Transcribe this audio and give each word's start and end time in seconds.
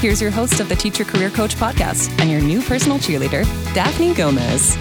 Here's 0.00 0.20
your 0.20 0.30
host 0.30 0.60
of 0.60 0.68
the 0.68 0.76
Teacher 0.76 1.04
Career 1.04 1.30
Coach 1.30 1.56
podcast 1.56 2.10
and 2.20 2.30
your 2.30 2.42
new 2.42 2.60
personal 2.60 2.98
cheerleader, 2.98 3.44
Daphne 3.74 4.12
Gomez. 4.12 4.76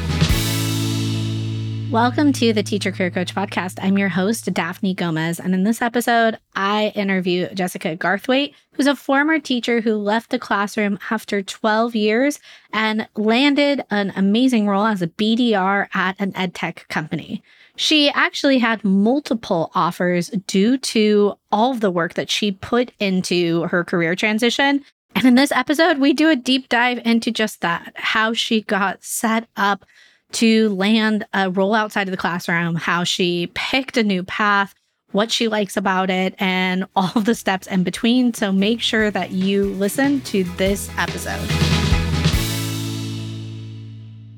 Welcome 1.89 2.33
to 2.33 2.51
the 2.51 2.63
Teacher 2.63 2.91
Career 2.91 3.11
Coach 3.11 3.33
podcast. 3.33 3.79
I'm 3.81 3.97
your 3.97 4.09
host, 4.09 4.51
Daphne 4.53 4.93
Gomez. 4.93 5.39
And 5.39 5.53
in 5.53 5.63
this 5.63 5.81
episode, 5.81 6.39
I 6.55 6.91
interview 6.95 7.47
Jessica 7.53 7.95
Garthwait, 7.95 8.53
who's 8.73 8.87
a 8.87 8.95
former 8.95 9.39
teacher 9.39 9.79
who 9.79 9.95
left 9.95 10.29
the 10.29 10.39
classroom 10.39 10.99
after 11.09 11.41
12 11.41 11.95
years 11.95 12.39
and 12.73 13.07
landed 13.15 13.85
an 13.91 14.11
amazing 14.15 14.67
role 14.67 14.87
as 14.87 15.01
a 15.01 15.07
BDR 15.07 15.87
at 15.93 16.19
an 16.19 16.33
edtech 16.33 16.87
company. 16.89 17.41
She 17.75 18.09
actually 18.09 18.59
had 18.59 18.83
multiple 18.83 19.71
offers 19.73 20.29
due 20.47 20.77
to 20.79 21.35
all 21.51 21.71
of 21.71 21.79
the 21.79 21.91
work 21.91 22.15
that 22.15 22.29
she 22.29 22.51
put 22.51 22.91
into 22.99 23.63
her 23.63 23.83
career 23.83 24.15
transition. 24.15 24.83
And 25.15 25.25
in 25.25 25.35
this 25.35 25.51
episode, 25.51 25.99
we 25.99 26.13
do 26.13 26.29
a 26.29 26.35
deep 26.35 26.69
dive 26.69 26.99
into 27.05 27.31
just 27.31 27.61
that 27.61 27.93
how 27.95 28.33
she 28.33 28.61
got 28.61 29.03
set 29.03 29.47
up 29.55 29.85
to 30.33 30.69
land 30.69 31.23
uh, 31.33 31.45
a 31.45 31.49
role 31.51 31.75
outside 31.75 32.07
of 32.07 32.11
the 32.11 32.17
classroom, 32.17 32.75
how 32.75 33.03
she 33.03 33.51
picked 33.53 33.97
a 33.97 34.03
new 34.03 34.23
path, 34.23 34.73
what 35.11 35.31
she 35.31 35.47
likes 35.47 35.77
about 35.77 36.09
it, 36.09 36.33
and 36.39 36.85
all 36.95 37.11
of 37.15 37.25
the 37.25 37.35
steps 37.35 37.67
in 37.67 37.83
between. 37.83 38.33
So 38.33 38.51
make 38.51 38.81
sure 38.81 39.11
that 39.11 39.31
you 39.31 39.65
listen 39.65 40.21
to 40.21 40.43
this 40.57 40.89
episode. 40.97 41.47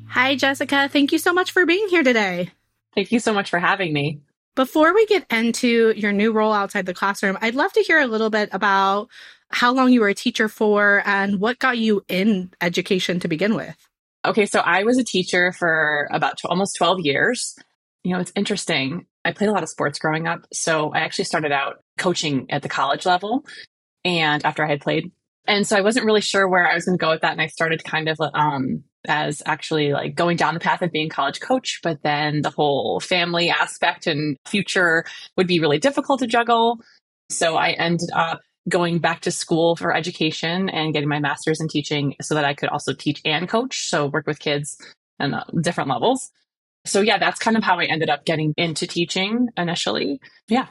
Hi, 0.09 0.35
Jessica. 0.35 0.89
Thank 0.91 1.11
you 1.11 1.17
so 1.17 1.33
much 1.33 1.51
for 1.51 1.65
being 1.65 1.87
here 1.89 2.03
today. 2.03 2.51
Thank 2.93 3.11
you 3.11 3.19
so 3.19 3.33
much 3.33 3.49
for 3.49 3.59
having 3.59 3.91
me. 3.93 4.21
Before 4.55 4.93
we 4.93 5.05
get 5.07 5.25
into 5.29 5.93
your 5.97 6.13
new 6.13 6.31
role 6.31 6.53
outside 6.53 6.85
the 6.85 6.93
classroom, 6.93 7.37
I'd 7.41 7.55
love 7.55 7.73
to 7.73 7.81
hear 7.81 7.99
a 7.99 8.07
little 8.07 8.29
bit 8.29 8.47
about 8.53 9.09
how 9.49 9.73
long 9.73 9.91
you 9.91 10.01
were 10.01 10.09
a 10.09 10.13
teacher 10.13 10.47
for 10.47 11.01
and 11.05 11.39
what 11.39 11.59
got 11.59 11.77
you 11.77 12.03
in 12.07 12.51
education 12.61 13.19
to 13.21 13.27
begin 13.27 13.55
with. 13.55 13.75
Okay, 14.25 14.45
so 14.45 14.59
I 14.59 14.83
was 14.83 14.97
a 14.97 15.03
teacher 15.03 15.51
for 15.51 16.07
about 16.11 16.37
t- 16.37 16.47
almost 16.47 16.75
12 16.77 17.01
years. 17.01 17.55
You 18.03 18.13
know, 18.13 18.19
it's 18.19 18.31
interesting. 18.35 19.05
I 19.23 19.31
played 19.31 19.49
a 19.49 19.53
lot 19.53 19.63
of 19.63 19.69
sports 19.69 19.99
growing 19.99 20.27
up. 20.27 20.45
So 20.51 20.91
I 20.91 20.99
actually 20.99 21.25
started 21.25 21.51
out 21.51 21.83
coaching 21.97 22.47
at 22.49 22.61
the 22.61 22.69
college 22.69 23.05
level 23.05 23.45
and 24.03 24.43
after 24.45 24.63
I 24.63 24.67
had 24.67 24.81
played. 24.81 25.11
And 25.47 25.67
so 25.67 25.77
I 25.77 25.81
wasn't 25.81 26.05
really 26.05 26.21
sure 26.21 26.47
where 26.47 26.67
I 26.67 26.73
was 26.73 26.85
going 26.85 26.97
to 26.97 27.01
go 27.01 27.11
with 27.11 27.21
that. 27.21 27.33
And 27.33 27.41
I 27.41 27.47
started 27.47 27.83
kind 27.83 28.09
of 28.09 28.19
um, 28.33 28.83
as 29.07 29.43
actually 29.45 29.91
like 29.91 30.15
going 30.15 30.37
down 30.37 30.53
the 30.53 30.59
path 30.59 30.81
of 30.81 30.91
being 30.91 31.09
college 31.09 31.39
coach, 31.39 31.79
but 31.83 32.01
then 32.03 32.41
the 32.41 32.49
whole 32.49 32.99
family 32.99 33.49
aspect 33.49 34.07
and 34.07 34.37
future 34.45 35.05
would 35.37 35.47
be 35.47 35.59
really 35.59 35.79
difficult 35.79 36.19
to 36.19 36.27
juggle. 36.27 36.79
So 37.29 37.55
I 37.55 37.71
ended 37.71 38.09
up 38.13 38.41
going 38.67 38.99
back 38.99 39.21
to 39.21 39.31
school 39.31 39.75
for 39.75 39.95
education 39.95 40.69
and 40.69 40.93
getting 40.93 41.09
my 41.09 41.19
master's 41.19 41.61
in 41.61 41.67
teaching 41.67 42.15
so 42.21 42.35
that 42.35 42.45
I 42.45 42.53
could 42.53 42.69
also 42.69 42.93
teach 42.93 43.21
and 43.23 43.47
coach. 43.47 43.87
So 43.87 44.07
work 44.07 44.25
with 44.25 44.39
kids 44.39 44.77
and 45.19 45.35
uh, 45.35 45.43
different 45.61 45.89
levels. 45.89 46.31
So 46.85 47.01
yeah, 47.01 47.17
that's 47.17 47.39
kind 47.39 47.57
of 47.57 47.63
how 47.63 47.79
I 47.79 47.85
ended 47.85 48.09
up 48.09 48.25
getting 48.25 48.53
into 48.57 48.85
teaching 48.85 49.49
initially. 49.57 50.19
Yeah. 50.47 50.67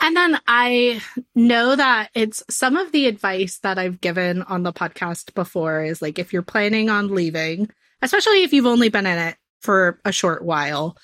And 0.00 0.16
then 0.16 0.38
I 0.48 1.02
know 1.34 1.76
that 1.76 2.10
it's 2.14 2.42
some 2.48 2.76
of 2.76 2.92
the 2.92 3.06
advice 3.06 3.58
that 3.58 3.78
I've 3.78 4.00
given 4.00 4.42
on 4.42 4.62
the 4.62 4.72
podcast 4.72 5.34
before 5.34 5.84
is 5.84 6.00
like 6.00 6.18
if 6.18 6.32
you're 6.32 6.42
planning 6.42 6.88
on 6.88 7.14
leaving, 7.14 7.68
especially 8.00 8.42
if 8.42 8.54
you've 8.54 8.66
only 8.66 8.88
been 8.88 9.06
in 9.06 9.18
it 9.18 9.36
for 9.60 10.00
a 10.06 10.12
short 10.12 10.42
while, 10.42 10.96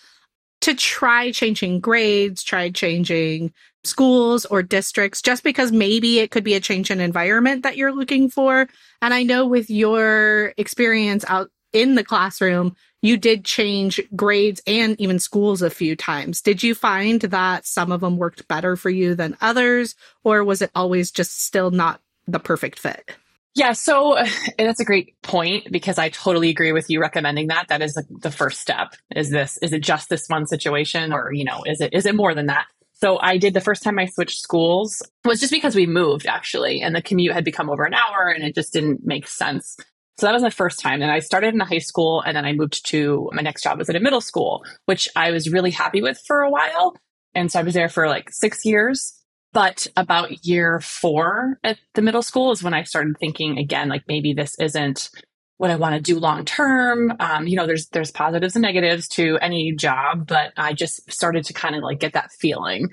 to 0.62 0.74
try 0.74 1.30
changing 1.32 1.80
grades, 1.80 2.42
try 2.42 2.70
changing 2.70 3.52
schools 3.86 4.44
or 4.46 4.62
districts 4.62 5.22
just 5.22 5.42
because 5.42 5.72
maybe 5.72 6.18
it 6.18 6.30
could 6.30 6.44
be 6.44 6.54
a 6.54 6.60
change 6.60 6.90
in 6.90 7.00
environment 7.00 7.62
that 7.62 7.76
you're 7.76 7.94
looking 7.94 8.28
for. 8.28 8.68
And 9.00 9.14
I 9.14 9.22
know 9.22 9.46
with 9.46 9.70
your 9.70 10.52
experience 10.56 11.24
out 11.28 11.50
in 11.72 11.94
the 11.94 12.04
classroom, 12.04 12.74
you 13.02 13.16
did 13.16 13.44
change 13.44 14.00
grades 14.14 14.60
and 14.66 15.00
even 15.00 15.18
schools 15.18 15.62
a 15.62 15.70
few 15.70 15.94
times. 15.94 16.42
Did 16.42 16.62
you 16.62 16.74
find 16.74 17.20
that 17.20 17.66
some 17.66 17.92
of 17.92 18.00
them 18.00 18.16
worked 18.16 18.48
better 18.48 18.76
for 18.76 18.90
you 18.90 19.14
than 19.14 19.36
others, 19.40 19.94
or 20.24 20.42
was 20.42 20.62
it 20.62 20.70
always 20.74 21.10
just 21.10 21.44
still 21.44 21.70
not 21.70 22.00
the 22.26 22.40
perfect 22.40 22.78
fit? 22.78 23.14
Yeah, 23.56 23.72
so 23.72 24.16
that's 24.58 24.80
a 24.80 24.84
great 24.84 25.20
point 25.22 25.72
because 25.72 25.98
I 25.98 26.10
totally 26.10 26.50
agree 26.50 26.72
with 26.72 26.88
you 26.88 27.00
recommending 27.00 27.48
that. 27.48 27.68
That 27.68 27.82
is 27.82 27.94
the, 27.94 28.30
first 28.30 28.60
step. 28.60 28.94
Is 29.14 29.30
this 29.30 29.58
is 29.62 29.72
it 29.72 29.82
just 29.82 30.08
this 30.08 30.28
one 30.28 30.46
situation 30.46 31.12
or 31.12 31.32
you 31.32 31.44
know, 31.44 31.62
is 31.64 31.80
it 31.80 31.92
is 31.94 32.06
it 32.06 32.14
more 32.14 32.34
than 32.34 32.46
that? 32.46 32.66
So 33.00 33.18
I 33.20 33.36
did 33.36 33.54
the 33.54 33.60
first 33.60 33.82
time 33.82 33.98
I 33.98 34.06
switched 34.06 34.40
schools 34.40 35.02
was 35.24 35.40
just 35.40 35.52
because 35.52 35.74
we 35.74 35.86
moved 35.86 36.26
actually, 36.26 36.80
and 36.80 36.94
the 36.94 37.02
commute 37.02 37.34
had 37.34 37.44
become 37.44 37.68
over 37.68 37.84
an 37.84 37.94
hour 37.94 38.28
and 38.28 38.42
it 38.42 38.54
just 38.54 38.72
didn't 38.72 39.04
make 39.04 39.26
sense. 39.26 39.76
So 40.18 40.26
that 40.26 40.32
was 40.32 40.42
my 40.42 40.50
first 40.50 40.80
time. 40.80 41.02
And 41.02 41.10
I 41.10 41.18
started 41.18 41.52
in 41.52 41.60
a 41.60 41.66
high 41.66 41.78
school 41.78 42.22
and 42.22 42.36
then 42.36 42.46
I 42.46 42.54
moved 42.54 42.86
to 42.86 43.28
my 43.34 43.42
next 43.42 43.62
job 43.62 43.78
was 43.78 43.90
at 43.90 43.96
a 43.96 44.00
middle 44.00 44.22
school, 44.22 44.64
which 44.86 45.08
I 45.14 45.30
was 45.30 45.52
really 45.52 45.70
happy 45.70 46.00
with 46.00 46.18
for 46.26 46.40
a 46.40 46.50
while. 46.50 46.96
And 47.34 47.52
so 47.52 47.60
I 47.60 47.64
was 47.64 47.74
there 47.74 47.90
for 47.90 48.08
like 48.08 48.30
six 48.30 48.64
years. 48.64 49.12
But 49.52 49.86
about 49.96 50.44
year 50.44 50.80
four 50.80 51.58
at 51.64 51.78
the 51.94 52.02
middle 52.02 52.22
school 52.22 52.50
is 52.50 52.62
when 52.62 52.74
I 52.74 52.82
started 52.82 53.16
thinking 53.18 53.58
again, 53.58 53.88
like 53.88 54.04
maybe 54.06 54.34
this 54.34 54.54
isn't 54.58 55.10
what 55.58 55.70
I 55.70 55.76
want 55.76 55.94
to 55.94 56.00
do 56.00 56.18
long 56.18 56.44
term. 56.44 57.14
Um, 57.18 57.46
you 57.46 57.56
know, 57.56 57.66
there's 57.66 57.86
there's 57.88 58.10
positives 58.10 58.56
and 58.56 58.62
negatives 58.62 59.08
to 59.10 59.38
any 59.38 59.72
job, 59.72 60.26
but 60.26 60.52
I 60.56 60.72
just 60.72 61.10
started 61.10 61.44
to 61.46 61.52
kind 61.52 61.74
of 61.74 61.82
like 61.82 62.00
get 62.00 62.12
that 62.12 62.32
feeling. 62.32 62.90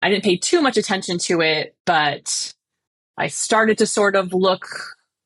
I 0.00 0.08
didn't 0.08 0.24
pay 0.24 0.36
too 0.36 0.60
much 0.60 0.76
attention 0.76 1.18
to 1.18 1.40
it, 1.40 1.76
but 1.86 2.54
I 3.16 3.28
started 3.28 3.78
to 3.78 3.86
sort 3.86 4.16
of 4.16 4.32
look 4.32 4.66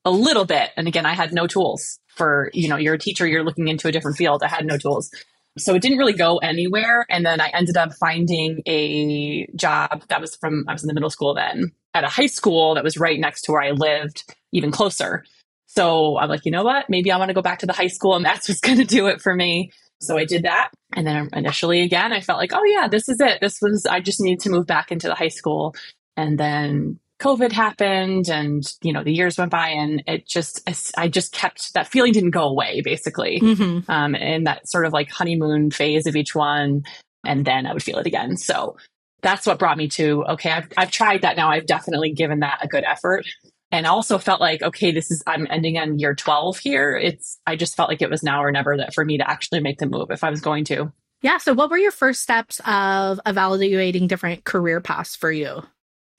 a 0.05 0.11
little 0.11 0.45
bit. 0.45 0.71
And 0.77 0.87
again, 0.87 1.05
I 1.05 1.13
had 1.13 1.33
no 1.33 1.47
tools 1.47 1.99
for, 2.07 2.51
you 2.53 2.69
know, 2.69 2.77
you're 2.77 2.93
a 2.93 2.99
teacher, 2.99 3.27
you're 3.27 3.43
looking 3.43 3.67
into 3.67 3.87
a 3.87 3.91
different 3.91 4.17
field. 4.17 4.43
I 4.43 4.47
had 4.47 4.65
no 4.65 4.77
tools. 4.77 5.11
So 5.57 5.73
it 5.73 5.81
didn't 5.81 5.97
really 5.97 6.13
go 6.13 6.37
anywhere. 6.37 7.05
And 7.09 7.25
then 7.25 7.41
I 7.41 7.49
ended 7.49 7.77
up 7.77 7.93
finding 7.93 8.61
a 8.67 9.47
job 9.55 10.03
that 10.09 10.21
was 10.21 10.35
from, 10.35 10.65
I 10.67 10.73
was 10.73 10.83
in 10.83 10.87
the 10.87 10.93
middle 10.93 11.09
school 11.09 11.33
then 11.33 11.71
at 11.93 12.03
a 12.03 12.09
high 12.09 12.27
school 12.27 12.75
that 12.75 12.83
was 12.83 12.97
right 12.97 13.19
next 13.19 13.41
to 13.43 13.51
where 13.51 13.63
I 13.63 13.71
lived, 13.71 14.23
even 14.51 14.71
closer. 14.71 15.23
So 15.67 16.17
I'm 16.17 16.29
like, 16.29 16.45
you 16.45 16.51
know 16.51 16.63
what? 16.63 16.89
Maybe 16.89 17.11
I 17.11 17.17
want 17.17 17.29
to 17.29 17.33
go 17.33 17.41
back 17.41 17.59
to 17.59 17.65
the 17.65 17.73
high 17.73 17.87
school 17.87 18.15
and 18.15 18.25
that's 18.25 18.49
what's 18.49 18.61
going 18.61 18.77
to 18.79 18.85
do 18.85 19.07
it 19.07 19.21
for 19.21 19.35
me. 19.35 19.71
So 19.99 20.17
I 20.17 20.25
did 20.25 20.43
that. 20.43 20.71
And 20.95 21.05
then 21.05 21.29
initially 21.33 21.81
again, 21.81 22.13
I 22.13 22.21
felt 22.21 22.39
like, 22.39 22.53
oh 22.53 22.63
yeah, 22.63 22.87
this 22.87 23.09
is 23.09 23.19
it. 23.19 23.39
This 23.41 23.59
was, 23.61 23.85
I 23.85 23.99
just 23.99 24.21
need 24.21 24.39
to 24.41 24.49
move 24.49 24.65
back 24.67 24.91
into 24.91 25.07
the 25.07 25.15
high 25.15 25.27
school. 25.27 25.75
And 26.15 26.39
then 26.39 26.99
COVID 27.19 27.51
happened 27.51 28.29
and, 28.29 28.63
you 28.83 28.93
know, 28.93 29.03
the 29.03 29.13
years 29.13 29.37
went 29.37 29.51
by 29.51 29.69
and 29.69 30.03
it 30.05 30.27
just, 30.27 30.61
I 30.97 31.07
just 31.07 31.33
kept 31.33 31.73
that 31.73 31.87
feeling 31.87 32.13
didn't 32.13 32.31
go 32.31 32.47
away 32.47 32.81
basically. 32.81 33.39
Mm-hmm. 33.41 33.91
Um, 33.91 34.15
in 34.15 34.43
that 34.43 34.69
sort 34.69 34.85
of 34.85 34.93
like 34.93 35.09
honeymoon 35.09 35.71
phase 35.71 36.05
of 36.05 36.15
each 36.15 36.35
one. 36.35 36.83
And 37.25 37.43
then 37.43 37.65
I 37.65 37.73
would 37.73 37.83
feel 37.83 37.97
it 37.97 38.07
again. 38.07 38.37
So 38.37 38.77
that's 39.23 39.47
what 39.47 39.57
brought 39.57 39.77
me 39.77 39.87
to, 39.89 40.23
okay, 40.29 40.51
I've, 40.51 40.67
I've 40.77 40.91
tried 40.91 41.23
that 41.23 41.37
now. 41.37 41.49
I've 41.49 41.65
definitely 41.65 42.13
given 42.13 42.39
that 42.41 42.59
a 42.61 42.67
good 42.67 42.83
effort 42.83 43.25
and 43.71 43.85
also 43.85 44.17
felt 44.17 44.39
like, 44.39 44.61
okay, 44.61 44.91
this 44.91 45.11
is, 45.11 45.23
I'm 45.27 45.47
ending 45.49 45.77
on 45.77 45.99
year 45.99 46.15
12 46.15 46.57
here. 46.59 46.95
It's, 46.95 47.39
I 47.45 47.55
just 47.55 47.75
felt 47.75 47.89
like 47.89 48.01
it 48.01 48.09
was 48.09 48.23
now 48.23 48.43
or 48.43 48.51
never 48.51 48.77
that 48.77 48.93
for 48.93 49.03
me 49.03 49.17
to 49.17 49.29
actually 49.29 49.59
make 49.59 49.79
the 49.79 49.87
move 49.87 50.09
if 50.09 50.23
I 50.23 50.29
was 50.29 50.41
going 50.41 50.65
to. 50.65 50.91
Yeah. 51.21 51.37
So 51.37 51.53
what 51.53 51.69
were 51.69 51.77
your 51.77 51.91
first 51.91 52.21
steps 52.21 52.61
of 52.65 53.19
evaluating 53.25 54.07
different 54.07 54.43
career 54.43 54.79
paths 54.81 55.15
for 55.15 55.31
you? 55.31 55.63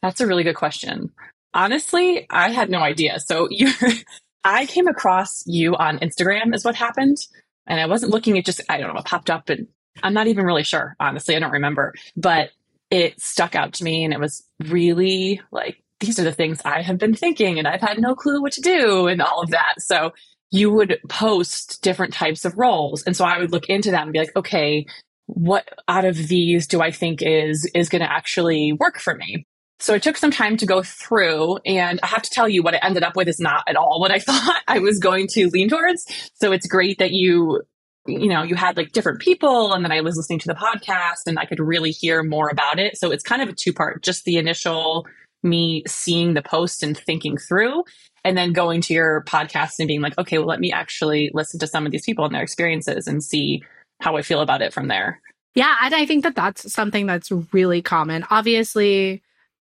That's 0.03 0.21
a 0.21 0.27
really 0.27 0.43
good 0.43 0.57
question. 0.57 1.13
Honestly, 1.55 2.27
I 2.31 2.51
had 2.51 2.71
no 2.71 2.81
idea. 2.81 3.21
So 3.21 3.49
you 3.51 3.71
I 4.45 4.67
came 4.67 4.87
across 4.87 5.45
you 5.47 5.75
on 5.77 5.99
Instagram 5.99 6.55
is 6.55 6.65
what 6.65 6.75
happened. 6.75 7.19
And 7.67 7.81
I 7.81 7.87
wasn't 7.87 8.13
looking 8.13 8.39
at 8.39 8.45
just 8.45 8.61
I 8.69 8.79
don't 8.79 8.93
know, 8.93 9.01
it 9.01 9.07
popped 9.07 9.31
up 9.31 9.49
and 9.49 9.69
I'm 10.03 10.15
not 10.15 10.27
even 10.27 10.45
really 10.45 10.63
sure. 10.63 10.97
Honestly, 11.01 11.37
I 11.37 11.39
don't 11.39 11.53
remember. 11.53 11.95
But 12.17 12.51
it 12.91 13.21
stuck 13.21 13.55
out 13.55 13.75
to 13.75 13.85
me 13.85 14.05
and 14.05 14.13
it 14.13 14.21
was 14.21 14.45
really 14.61 15.41
like 15.51 15.83
these 16.01 16.19
are 16.19 16.25
the 16.25 16.33
things 16.33 16.61
I 16.65 16.83
have 16.83 16.99
been 16.99 17.15
thinking 17.15 17.59
and 17.59 17.67
I've 17.67 17.81
had 17.81 17.99
no 17.99 18.15
clue 18.15 18.41
what 18.41 18.53
to 18.53 18.61
do 18.61 19.07
and 19.09 19.21
all 19.21 19.43
of 19.43 19.51
that. 19.51 19.75
So 19.79 20.13
you 20.51 20.73
would 20.73 20.99
post 21.09 21.83
different 21.83 22.15
types 22.15 22.45
of 22.45 22.57
roles. 22.57 23.03
And 23.03 23.17
so 23.17 23.25
I 23.25 23.39
would 23.39 23.53
look 23.53 23.69
into 23.69 23.91
that 23.91 24.03
and 24.03 24.13
be 24.13 24.19
like, 24.19 24.37
okay, 24.37 24.87
what 25.27 25.69
out 25.89 26.05
of 26.05 26.17
these 26.29 26.67
do 26.67 26.81
I 26.81 26.91
think 26.91 27.21
is 27.23 27.71
is 27.75 27.89
going 27.89 28.01
to 28.01 28.11
actually 28.11 28.73
work 28.73 28.99
for 28.99 29.15
me? 29.15 29.47
So 29.81 29.95
it 29.95 30.03
took 30.03 30.17
some 30.17 30.31
time 30.31 30.57
to 30.57 30.67
go 30.67 30.83
through 30.83 31.59
and 31.65 32.01
I 32.03 32.07
have 32.07 32.23
to 32.23 32.31
tell 32.31 32.49
you 32.49 32.63
what 32.63 32.75
I 32.75 32.79
ended 32.79 33.05
up 33.05 33.15
with 33.15 33.29
is 33.29 33.39
not 33.39 33.63
at 33.69 33.77
all 33.77 34.01
what 34.01 34.11
I 34.11 34.19
thought 34.19 34.63
I 34.67 34.79
was 34.79 34.99
going 34.99 35.27
to 35.33 35.49
lean 35.49 35.69
towards. 35.69 36.07
So 36.35 36.53
it's 36.53 36.67
great 36.67 36.99
that 36.99 37.13
you 37.13 37.63
you 38.07 38.29
know, 38.29 38.43
you 38.43 38.55
had 38.55 38.79
like 38.79 38.93
different 38.93 39.21
people 39.21 39.75
and 39.75 39.85
then 39.85 39.93
I 39.93 40.01
was 40.01 40.17
listening 40.17 40.39
to 40.39 40.49
the 40.49 40.55
podcast 40.55 41.27
and 41.27 41.39
I 41.39 41.45
could 41.45 41.61
really 41.61 41.91
hear 41.91 42.23
more 42.23 42.49
about 42.49 42.79
it. 42.79 42.97
So 42.97 43.11
it's 43.11 43.23
kind 43.23 43.43
of 43.43 43.51
a 43.51 43.53
two 43.53 43.75
part, 43.75 44.03
just 44.03 44.25
the 44.25 44.39
initial 44.39 45.07
me 45.43 45.83
seeing 45.87 46.35
the 46.35 46.43
post 46.43 46.83
and 46.83 46.97
thinking 46.97 47.37
through 47.37 47.85
and 48.25 48.37
then 48.37 48.53
going 48.53 48.81
to 48.83 48.95
your 48.95 49.25
podcast 49.27 49.75
and 49.79 49.87
being 49.89 50.01
like, 50.01 50.19
okay, 50.19 50.39
well, 50.39 50.49
let 50.49 50.61
me 50.61 50.73
actually 50.73 51.31
listen 51.33 51.61
to 51.61 51.67
some 51.67 51.87
of 51.87 51.93
these 51.93 52.05
people 52.05 52.25
and 52.25 52.35
their 52.35 52.43
experiences 52.43 53.07
and 53.07 53.23
see 53.23 53.63
how 54.01 54.17
I 54.17 54.23
feel 54.23 54.41
about 54.41 54.63
it 54.63 54.73
from 54.73 54.89
there. 54.89 55.21
Yeah. 55.55 55.77
And 55.83 55.95
I 55.95 56.07
think 56.07 56.25
that 56.25 56.37
that's 56.37 56.73
something 56.73 57.07
that's 57.07 57.33
really 57.53 57.83
common. 57.83 58.25
Obviously, 58.31 59.23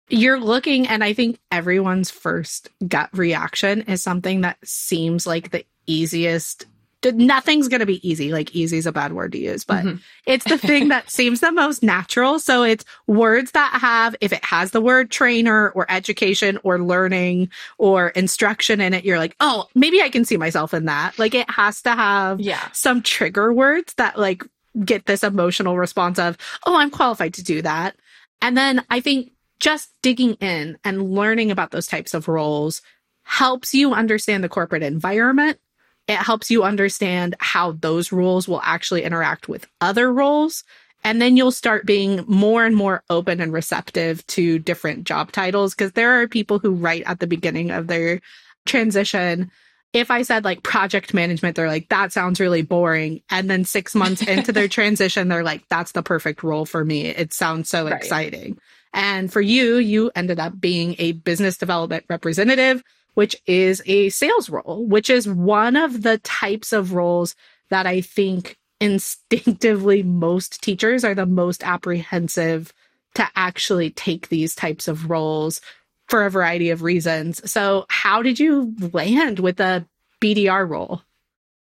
you're 0.09 0.41
looking, 0.41 0.87
and 0.87 1.03
I 1.03 1.13
think 1.13 1.39
everyone's 1.51 2.11
first 2.11 2.69
gut 2.87 3.11
reaction 3.13 3.83
is 3.83 4.03
something 4.03 4.43
that 4.43 4.59
seems 4.65 5.27
like 5.27 5.51
the 5.51 5.65
easiest. 5.87 6.67
Nothing's 7.05 7.69
going 7.69 7.81
to 7.81 7.87
be 7.87 8.07
easy. 8.09 8.33
Like 8.33 8.55
easy 8.55 8.79
is 8.79 8.87
a 8.87 8.93
bad 8.93 9.13
word 9.13 9.33
to 9.33 9.39
use, 9.39 9.65
but 9.65 9.85
mm-hmm. 9.85 9.97
it's 10.27 10.45
the 10.45 10.59
thing 10.59 10.89
that 10.89 11.11
seems 11.11 11.41
the 11.41 11.53
most 11.53 11.83
natural. 11.83 12.39
So 12.39 12.63
it's 12.63 12.85
words 13.07 13.53
that 13.53 13.79
have, 13.81 14.15
if 14.21 14.33
it 14.33 14.45
has 14.45 14.71
the 14.71 14.81
word 14.81 15.11
trainer 15.11 15.71
or 15.71 15.91
education 15.91 16.59
or 16.63 16.79
learning 16.79 17.51
or 17.79 18.09
instruction 18.11 18.81
in 18.81 18.95
it, 18.95 19.05
you're 19.05 19.19
like, 19.19 19.37
oh, 19.41 19.67
maybe 19.75 20.01
I 20.01 20.11
can 20.11 20.25
see 20.25 20.37
myself 20.37 20.75
in 20.75 20.85
that. 20.85 21.19
Like 21.19 21.35
it 21.35 21.51
has 21.51 21.83
to 21.83 21.91
have 21.91 22.41
yeah. 22.41 22.69
some 22.73 23.03
trigger 23.03 23.53
words 23.53 23.95
that 23.95 24.19
like 24.19 24.45
get 24.85 25.07
this 25.07 25.25
emotional 25.25 25.77
response 25.77 26.19
of, 26.19 26.37
oh, 26.67 26.77
I'm 26.77 26.91
qualified 26.91 27.35
to 27.35 27.43
do 27.43 27.63
that. 27.63 27.97
And 28.41 28.57
then 28.57 28.85
I 28.91 29.01
think 29.01 29.33
just 29.61 29.91
digging 30.03 30.35
in 30.35 30.79
and 30.85 31.13
learning 31.13 31.51
about 31.51 31.71
those 31.71 31.87
types 31.87 32.15
of 32.15 32.27
roles 32.29 32.83
helps 33.23 33.75
you 33.75 33.95
understand 33.95 34.43
the 34.43 34.49
corporate 34.49 34.83
environment. 34.83 35.59
It 36.09 36.17
helps 36.17 36.51
you 36.51 36.65
understand 36.65 37.37
how 37.39 37.73
those 37.73 38.13
roles 38.13 38.49
will 38.49 38.61
actually 38.63 39.05
interact 39.05 39.49
with 39.49 39.67
other 39.81 40.13
roles. 40.13 40.65
And 41.05 41.21
then 41.21 41.37
you'll 41.37 41.51
start 41.51 41.87
being 41.87 42.25
more 42.27 42.65
and 42.65 42.77
more 42.77 43.03
open 43.11 43.41
and 43.41 43.53
receptive 43.53 44.25
to 44.29 44.59
different 44.59 45.05
job 45.05 45.33
titles 45.33 45.75
because 45.75 45.93
there 45.93 46.21
are 46.21 46.29
people 46.29 46.59
who, 46.59 46.73
write 46.73 47.03
at 47.07 47.21
the 47.21 47.27
beginning 47.27 47.71
of 47.71 47.89
their 47.89 48.21
transition, 48.67 49.51
if 49.93 50.11
I 50.11 50.23
said 50.23 50.45
like 50.45 50.63
project 50.63 51.13
management, 51.13 51.57
they're 51.57 51.69
like, 51.69 51.89
that 51.91 52.13
sounds 52.13 52.41
really 52.41 52.63
boring. 52.63 53.23
And 53.31 53.51
then 53.51 53.65
six 53.65 53.95
months 53.95 54.23
into 54.23 54.53
their 54.53 54.69
transition, 54.69 55.29
they're 55.29 55.43
like, 55.43 55.69
that's 55.69 55.93
the 55.93 56.03
perfect 56.03 56.43
role 56.43 56.65
for 56.65 56.85
me. 56.85 57.07
It 57.07 57.33
sounds 57.33 57.69
so 57.69 57.85
right. 57.85 57.95
exciting. 57.95 58.59
And 58.95 59.33
for 59.33 59.41
you, 59.41 59.77
you 59.77 60.11
ended 60.15 60.39
up 60.39 60.61
being 60.61 60.97
a 60.99 61.13
business 61.13 61.57
development 61.57 62.05
representative, 62.09 62.83
which 63.15 63.37
is 63.47 63.83
a 63.87 64.09
sales 64.11 64.49
role, 64.49 64.87
which 64.87 65.11
is 65.11 65.29
one 65.29 65.77
of 65.77 66.03
the 66.03 66.19
types 66.19 66.73
of 66.73 66.93
roles 66.93 67.35
that 67.71 67.87
I 67.87 68.01
think 68.01 68.57
instinctively 68.81 70.03
most 70.03 70.63
teachers 70.63 71.05
are 71.05 71.15
the 71.15 71.27
most 71.27 71.63
apprehensive 71.63 72.73
to 73.15 73.29
actually 73.37 73.91
take 73.91 74.29
these 74.29 74.55
types 74.55 74.89
of 74.89 75.11
roles 75.11 75.61
for 76.09 76.25
a 76.27 76.31
variety 76.31 76.71
of 76.71 76.83
reasons. 76.83 77.49
So, 77.51 77.87
how 77.89 78.23
did 78.23 78.41
you 78.41 78.75
land 78.93 79.39
with 79.39 79.61
a 79.61 79.87
BDR 80.21 80.69
role? 80.69 81.03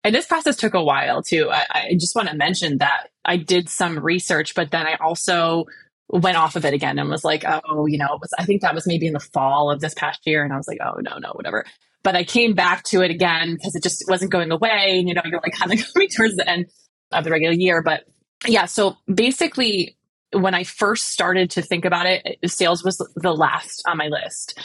And 0.03 0.15
this 0.15 0.27
process 0.27 0.57
took 0.57 0.75
a 0.75 0.83
while 0.83 1.23
too. 1.23 1.51
I, 1.51 1.67
I 1.71 1.95
just 1.95 2.15
want 2.15 2.29
to 2.29 2.37
mention 2.37 2.79
that 2.79 3.09
I 3.25 3.39
did 3.39 3.69
some 3.69 3.99
research, 3.99 4.55
but 4.55 4.71
then 4.71 4.87
I 4.87 4.97
also 4.97 5.65
went 6.09 6.37
off 6.37 6.57
of 6.57 6.65
it 6.65 6.75
again 6.75 6.99
and 6.99 7.09
was 7.09 7.25
like, 7.25 7.45
oh, 7.47 7.87
you 7.87 7.99
know, 7.99 8.15
it 8.15 8.21
was, 8.21 8.33
I 8.39 8.45
think 8.45 8.63
that 8.63 8.75
was 8.75 8.87
maybe 8.87 9.07
in 9.07 9.13
the 9.13 9.21
fall 9.21 9.71
of 9.71 9.81
this 9.81 9.95
past 9.95 10.21
year. 10.27 10.45
And 10.45 10.53
I 10.53 10.57
was 10.57 10.69
like, 10.69 10.79
oh, 10.85 10.99
no, 11.01 11.19
no, 11.19 11.31
whatever. 11.31 11.65
But 12.03 12.15
I 12.15 12.25
came 12.25 12.55
back 12.55 12.85
to 12.85 13.03
it 13.03 13.11
again 13.11 13.55
because 13.55 13.75
it 13.75 13.83
just 13.83 14.05
wasn't 14.09 14.31
going 14.31 14.53
away. 14.53 14.99
And, 14.99 15.09
you 15.09 15.15
know, 15.15 15.23
you're 15.25 15.41
like 15.43 15.55
kind 15.59 15.73
of 15.73 15.93
coming 15.93 16.09
towards 16.09 16.37
the 16.37 16.49
end 16.49 16.67
of 17.13 17.25
the 17.25 17.31
regular 17.31 17.55
year. 17.55 17.83
But 17.83 18.05
yeah, 18.47 18.67
so 18.67 18.97
basically, 19.13 19.97
when 20.33 20.55
I 20.55 20.65
first 20.65 21.11
started 21.11 21.51
to 21.53 21.63
think 21.63 21.85
about 21.85 22.07
it, 22.07 22.39
sales 22.47 22.85
was 22.85 22.99
the 23.17 23.33
last 23.33 23.83
on 23.87 23.97
my 23.97 24.09
list. 24.09 24.59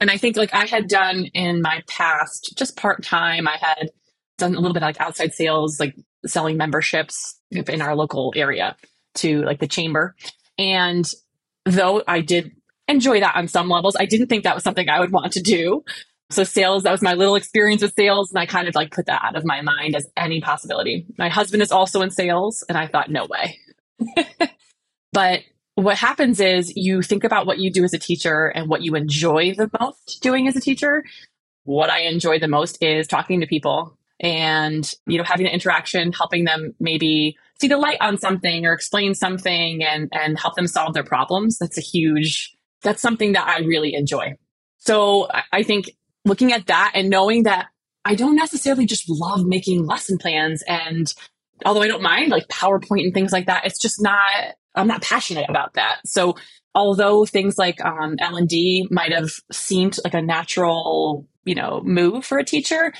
And 0.00 0.10
I 0.10 0.16
think 0.16 0.36
like 0.36 0.54
I 0.54 0.66
had 0.66 0.88
done 0.88 1.26
in 1.34 1.62
my 1.62 1.82
past, 1.86 2.54
just 2.56 2.76
part 2.76 3.04
time, 3.04 3.46
I 3.46 3.56
had 3.60 3.90
done 4.38 4.54
a 4.54 4.58
little 4.58 4.72
bit 4.72 4.82
of 4.82 4.88
like 4.88 5.00
outside 5.00 5.32
sales, 5.32 5.78
like 5.78 5.94
selling 6.26 6.56
memberships 6.56 7.38
in 7.50 7.82
our 7.82 7.94
local 7.94 8.32
area 8.34 8.74
to 9.16 9.42
like 9.42 9.60
the 9.60 9.68
chamber. 9.68 10.16
And 10.58 11.10
though 11.64 12.02
I 12.06 12.20
did 12.20 12.52
enjoy 12.88 13.20
that 13.20 13.36
on 13.36 13.48
some 13.48 13.68
levels, 13.68 13.96
I 13.98 14.06
didn't 14.06 14.28
think 14.28 14.44
that 14.44 14.54
was 14.54 14.64
something 14.64 14.88
I 14.88 15.00
would 15.00 15.12
want 15.12 15.32
to 15.32 15.40
do. 15.40 15.84
So 16.30 16.44
sales, 16.44 16.84
that 16.84 16.92
was 16.92 17.02
my 17.02 17.14
little 17.14 17.34
experience 17.34 17.82
with 17.82 17.94
sales. 17.94 18.30
And 18.30 18.38
I 18.38 18.46
kind 18.46 18.68
of 18.68 18.74
like 18.74 18.90
put 18.90 19.06
that 19.06 19.22
out 19.22 19.36
of 19.36 19.44
my 19.44 19.60
mind 19.60 19.94
as 19.94 20.06
any 20.16 20.40
possibility. 20.40 21.06
My 21.18 21.28
husband 21.28 21.62
is 21.62 21.72
also 21.72 22.00
in 22.02 22.10
sales. 22.10 22.64
And 22.68 22.78
I 22.78 22.86
thought, 22.86 23.10
no 23.10 23.26
way. 23.26 23.58
but 25.12 25.42
what 25.74 25.96
happens 25.96 26.40
is 26.40 26.74
you 26.76 27.02
think 27.02 27.24
about 27.24 27.46
what 27.46 27.58
you 27.58 27.70
do 27.70 27.84
as 27.84 27.94
a 27.94 27.98
teacher 27.98 28.46
and 28.46 28.68
what 28.68 28.82
you 28.82 28.94
enjoy 28.94 29.54
the 29.54 29.70
most 29.80 30.22
doing 30.22 30.48
as 30.48 30.56
a 30.56 30.60
teacher. 30.60 31.04
What 31.64 31.90
I 31.90 32.00
enjoy 32.00 32.38
the 32.38 32.48
most 32.48 32.82
is 32.82 33.06
talking 33.06 33.40
to 33.40 33.46
people 33.46 33.96
and, 34.20 34.90
you 35.06 35.18
know, 35.18 35.24
having 35.24 35.46
an 35.46 35.52
interaction, 35.52 36.12
helping 36.12 36.44
them 36.44 36.74
maybe 36.78 37.36
see 37.62 37.68
the 37.68 37.78
light 37.78 37.98
on 38.00 38.18
something 38.18 38.66
or 38.66 38.72
explain 38.72 39.14
something 39.14 39.82
and 39.84 40.08
and 40.12 40.38
help 40.38 40.56
them 40.56 40.66
solve 40.66 40.94
their 40.94 41.04
problems. 41.04 41.58
That's 41.58 41.78
a 41.78 41.80
huge 41.80 42.54
that's 42.82 43.00
something 43.00 43.32
that 43.32 43.46
i 43.46 43.60
really 43.60 43.94
enjoy. 43.94 44.34
So 44.78 45.28
i 45.52 45.62
think 45.62 45.90
looking 46.24 46.52
at 46.52 46.66
that 46.66 46.92
and 46.94 47.08
knowing 47.08 47.44
that 47.44 47.68
i 48.04 48.14
don't 48.14 48.36
necessarily 48.36 48.84
just 48.84 49.08
love 49.08 49.46
making 49.46 49.86
lesson 49.86 50.18
plans 50.18 50.62
and 50.68 51.14
although 51.64 51.82
i 51.82 51.88
don't 51.88 52.02
mind 52.02 52.30
like 52.30 52.46
powerpoint 52.48 53.04
and 53.04 53.14
things 53.14 53.32
like 53.32 53.46
that 53.46 53.64
it's 53.64 53.80
just 53.80 54.02
not 54.02 54.54
i'm 54.74 54.88
not 54.88 55.02
passionate 55.02 55.48
about 55.48 55.74
that. 55.74 56.00
So 56.04 56.36
although 56.74 57.24
things 57.26 57.58
like 57.58 57.84
um, 57.84 58.16
l&d 58.18 58.88
might 58.90 59.12
have 59.12 59.30
seemed 59.52 59.98
like 60.04 60.14
a 60.14 60.22
natural 60.22 61.28
you 61.44 61.54
know 61.54 61.80
move 61.84 62.24
for 62.24 62.38
a 62.38 62.44
teacher 62.44 62.92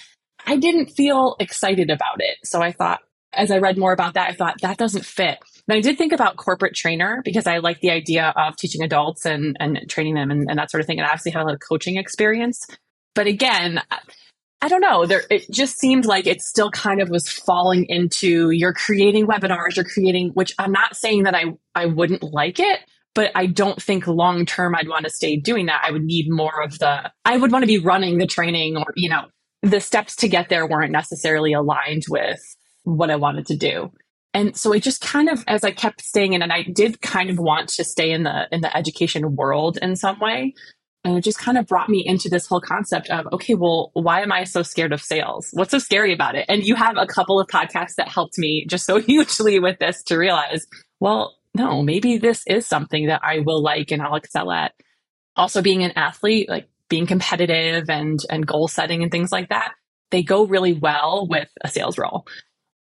i 0.46 0.56
didn't 0.56 0.86
feel 0.86 1.36
excited 1.40 1.90
about 1.90 2.20
it. 2.20 2.36
So 2.44 2.62
i 2.62 2.70
thought 2.70 3.00
as 3.34 3.50
I 3.50 3.58
read 3.58 3.78
more 3.78 3.92
about 3.92 4.14
that, 4.14 4.30
I 4.30 4.32
thought 4.34 4.60
that 4.62 4.78
doesn't 4.78 5.04
fit. 5.04 5.38
And 5.68 5.76
I 5.76 5.80
did 5.80 5.96
think 5.96 6.12
about 6.12 6.36
corporate 6.36 6.74
trainer 6.74 7.22
because 7.24 7.46
I 7.46 7.58
like 7.58 7.80
the 7.80 7.90
idea 7.90 8.32
of 8.36 8.56
teaching 8.56 8.82
adults 8.82 9.24
and, 9.24 9.56
and 9.60 9.80
training 9.88 10.14
them 10.14 10.30
and, 10.30 10.48
and 10.48 10.58
that 10.58 10.70
sort 10.70 10.80
of 10.80 10.86
thing. 10.86 10.98
And 10.98 11.06
I 11.06 11.10
obviously 11.10 11.32
had 11.32 11.42
a 11.42 11.44
lot 11.44 11.54
of 11.54 11.60
coaching 11.66 11.96
experience. 11.96 12.66
But 13.14 13.26
again, 13.26 13.80
I 14.60 14.68
don't 14.68 14.80
know. 14.80 15.06
There, 15.06 15.22
it 15.30 15.50
just 15.50 15.78
seemed 15.78 16.04
like 16.04 16.26
it 16.26 16.40
still 16.40 16.70
kind 16.70 17.00
of 17.00 17.10
was 17.10 17.28
falling 17.28 17.86
into 17.88 18.50
you're 18.50 18.72
creating 18.72 19.26
webinars, 19.26 19.76
you're 19.76 19.84
creating, 19.84 20.30
which 20.34 20.54
I'm 20.58 20.72
not 20.72 20.96
saying 20.96 21.24
that 21.24 21.34
I, 21.34 21.56
I 21.74 21.86
wouldn't 21.86 22.22
like 22.22 22.60
it, 22.60 22.80
but 23.14 23.32
I 23.34 23.46
don't 23.46 23.80
think 23.80 24.06
long 24.06 24.46
term 24.46 24.74
I'd 24.74 24.88
want 24.88 25.04
to 25.04 25.10
stay 25.10 25.36
doing 25.36 25.66
that. 25.66 25.82
I 25.84 25.90
would 25.90 26.04
need 26.04 26.30
more 26.30 26.62
of 26.62 26.78
the, 26.78 27.10
I 27.24 27.36
would 27.36 27.52
want 27.52 27.62
to 27.62 27.66
be 27.66 27.78
running 27.78 28.18
the 28.18 28.26
training 28.26 28.76
or, 28.76 28.92
you 28.96 29.08
know, 29.08 29.26
the 29.62 29.80
steps 29.80 30.16
to 30.16 30.28
get 30.28 30.48
there 30.48 30.66
weren't 30.66 30.92
necessarily 30.92 31.52
aligned 31.52 32.04
with 32.08 32.40
what 32.84 33.10
I 33.10 33.16
wanted 33.16 33.46
to 33.46 33.56
do. 33.56 33.92
And 34.34 34.56
so 34.56 34.72
it 34.72 34.82
just 34.82 35.02
kind 35.02 35.28
of, 35.28 35.44
as 35.46 35.62
I 35.62 35.72
kept 35.72 36.02
staying 36.02 36.32
in, 36.32 36.42
and 36.42 36.52
I 36.52 36.62
did 36.62 37.02
kind 37.02 37.28
of 37.30 37.38
want 37.38 37.68
to 37.70 37.84
stay 37.84 38.12
in 38.12 38.22
the 38.22 38.48
in 38.50 38.62
the 38.62 38.74
education 38.74 39.36
world 39.36 39.78
in 39.80 39.96
some 39.96 40.18
way. 40.20 40.54
And 41.04 41.18
it 41.18 41.24
just 41.24 41.38
kind 41.38 41.58
of 41.58 41.66
brought 41.66 41.88
me 41.88 42.02
into 42.06 42.28
this 42.28 42.46
whole 42.46 42.60
concept 42.60 43.10
of, 43.10 43.26
okay, 43.32 43.54
well, 43.54 43.90
why 43.94 44.20
am 44.22 44.30
I 44.30 44.44
so 44.44 44.62
scared 44.62 44.92
of 44.92 45.02
sales? 45.02 45.48
What's 45.52 45.72
so 45.72 45.80
scary 45.80 46.12
about 46.12 46.36
it? 46.36 46.46
And 46.48 46.62
you 46.62 46.76
have 46.76 46.96
a 46.96 47.06
couple 47.06 47.40
of 47.40 47.48
podcasts 47.48 47.96
that 47.96 48.08
helped 48.08 48.38
me 48.38 48.64
just 48.68 48.86
so 48.86 49.00
hugely 49.00 49.58
with 49.58 49.80
this 49.80 50.02
to 50.04 50.16
realize, 50.16 50.64
well, 51.00 51.36
no, 51.54 51.82
maybe 51.82 52.18
this 52.18 52.44
is 52.46 52.66
something 52.66 53.06
that 53.08 53.20
I 53.24 53.40
will 53.40 53.60
like 53.60 53.90
and 53.90 54.00
I'll 54.00 54.14
excel 54.14 54.52
at. 54.52 54.72
Also 55.34 55.60
being 55.60 55.82
an 55.82 55.92
athlete, 55.92 56.48
like 56.48 56.68
being 56.88 57.06
competitive 57.06 57.90
and 57.90 58.20
and 58.30 58.46
goal 58.46 58.68
setting 58.68 59.02
and 59.02 59.10
things 59.10 59.32
like 59.32 59.48
that, 59.48 59.72
they 60.10 60.22
go 60.22 60.46
really 60.46 60.72
well 60.72 61.26
with 61.28 61.48
a 61.62 61.68
sales 61.68 61.98
role. 61.98 62.26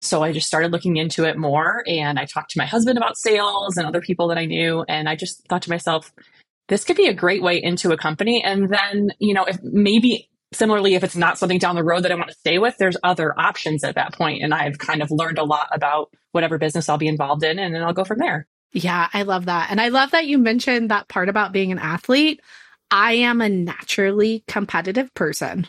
So 0.02 0.24
I 0.24 0.32
just 0.32 0.48
started 0.48 0.72
looking 0.72 0.98
into 0.98 1.26
it 1.26 1.38
more 1.38 1.84
and 1.88 2.18
I 2.18 2.26
talked 2.26 2.52
to 2.52 2.58
my 2.58 2.66
husband 2.66 2.98
about 2.98 3.18
sales 3.18 3.78
and 3.78 3.86
other 3.86 4.02
people 4.02 4.28
that 4.30 4.38
I 4.38 4.46
knew 4.46 4.86
and 4.88 5.10
I 5.10 5.16
just 5.16 5.46
thought 5.48 5.64
to 5.64 5.70
myself 5.70 6.14
this 6.70 6.84
could 6.84 6.96
be 6.96 7.08
a 7.08 7.14
great 7.14 7.42
way 7.42 7.62
into 7.62 7.92
a 7.92 7.98
company 7.98 8.44
and 8.44 8.70
then, 8.70 9.10
you 9.20 9.34
know, 9.34 9.44
if 9.44 9.62
maybe 9.64 10.30
similarly 10.54 10.96
if 10.96 11.04
it's 11.04 11.16
not 11.16 11.38
something 11.38 11.60
down 11.60 11.76
the 11.76 11.84
road 11.84 12.04
that 12.04 12.12
I 12.12 12.16
want 12.16 12.30
to 12.30 12.36
stay 12.36 12.60
with, 12.60 12.78
there's 12.78 12.98
other 13.04 13.38
options 13.38 13.84
at 13.84 13.96
that 13.96 14.14
point. 14.14 14.44
and 14.44 14.54
I've 14.54 14.78
kind 14.78 15.02
of 15.02 15.12
learned 15.12 15.38
a 15.38 15.44
lot 15.44 15.68
about 15.72 16.12
whatever 16.32 16.58
business 16.58 16.90
I'll 16.90 16.98
be 16.98 17.08
involved 17.08 17.44
in 17.44 17.60
and 17.60 17.74
then 17.74 17.84
I'll 17.84 17.94
go 17.94 18.06
from 18.06 18.20
there. 18.20 18.48
Yeah, 18.72 19.10
I 19.14 19.24
love 19.24 19.46
that. 19.46 19.72
And 19.72 19.82
I 19.82 19.90
love 19.90 20.12
that 20.12 20.28
you 20.28 20.38
mentioned 20.38 20.92
that 20.92 21.08
part 21.08 21.28
about 21.28 21.52
being 21.52 21.72
an 21.72 21.80
athlete. 21.80 22.42
I 22.92 23.14
am 23.14 23.42
a 23.42 23.50
naturally 23.50 24.44
competitive 24.48 25.14
person. 25.14 25.68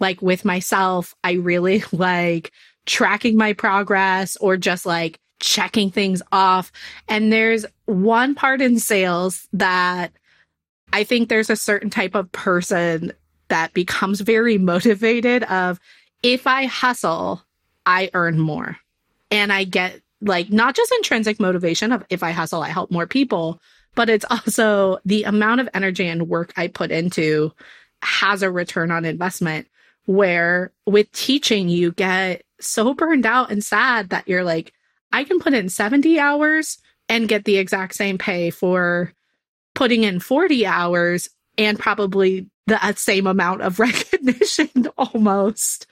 Like 0.00 0.20
with 0.20 0.44
myself, 0.44 1.14
I 1.22 1.32
really 1.32 1.84
like 1.92 2.52
tracking 2.86 3.36
my 3.36 3.52
progress 3.52 4.36
or 4.36 4.56
just 4.56 4.86
like 4.86 5.18
checking 5.40 5.90
things 5.90 6.22
off. 6.32 6.72
And 7.08 7.32
there's 7.32 7.66
one 7.86 8.34
part 8.34 8.60
in 8.60 8.78
sales 8.78 9.48
that 9.52 10.12
I 10.92 11.04
think 11.04 11.28
there's 11.28 11.50
a 11.50 11.56
certain 11.56 11.90
type 11.90 12.14
of 12.14 12.30
person 12.32 13.12
that 13.48 13.74
becomes 13.74 14.20
very 14.20 14.56
motivated 14.58 15.42
of 15.44 15.78
if 16.22 16.46
I 16.46 16.66
hustle, 16.66 17.42
I 17.84 18.10
earn 18.14 18.38
more. 18.38 18.78
And 19.30 19.52
I 19.52 19.64
get 19.64 20.00
like 20.20 20.50
not 20.50 20.76
just 20.76 20.92
intrinsic 20.92 21.40
motivation 21.40 21.92
of 21.92 22.04
if 22.08 22.22
I 22.22 22.30
hustle, 22.30 22.62
I 22.62 22.68
help 22.68 22.90
more 22.90 23.06
people, 23.06 23.60
but 23.94 24.08
it's 24.08 24.24
also 24.30 24.98
the 25.04 25.24
amount 25.24 25.60
of 25.60 25.68
energy 25.74 26.06
and 26.06 26.28
work 26.28 26.52
I 26.56 26.68
put 26.68 26.90
into 26.90 27.52
has 28.02 28.42
a 28.42 28.50
return 28.50 28.90
on 28.90 29.04
investment. 29.04 29.68
Where 30.06 30.72
with 30.84 31.12
teaching, 31.12 31.68
you 31.68 31.92
get 31.92 32.42
so 32.62 32.94
burned 32.94 33.26
out 33.26 33.50
and 33.50 33.64
sad 33.64 34.10
that 34.10 34.28
you're 34.28 34.44
like, 34.44 34.72
I 35.12 35.24
can 35.24 35.40
put 35.40 35.54
in 35.54 35.68
70 35.68 36.18
hours 36.18 36.78
and 37.08 37.28
get 37.28 37.44
the 37.44 37.58
exact 37.58 37.94
same 37.94 38.18
pay 38.18 38.50
for 38.50 39.12
putting 39.74 40.04
in 40.04 40.20
40 40.20 40.66
hours 40.66 41.28
and 41.58 41.78
probably 41.78 42.48
the 42.66 42.84
uh, 42.84 42.94
same 42.94 43.26
amount 43.26 43.62
of 43.62 43.78
recognition 43.78 44.88
almost. 44.96 45.86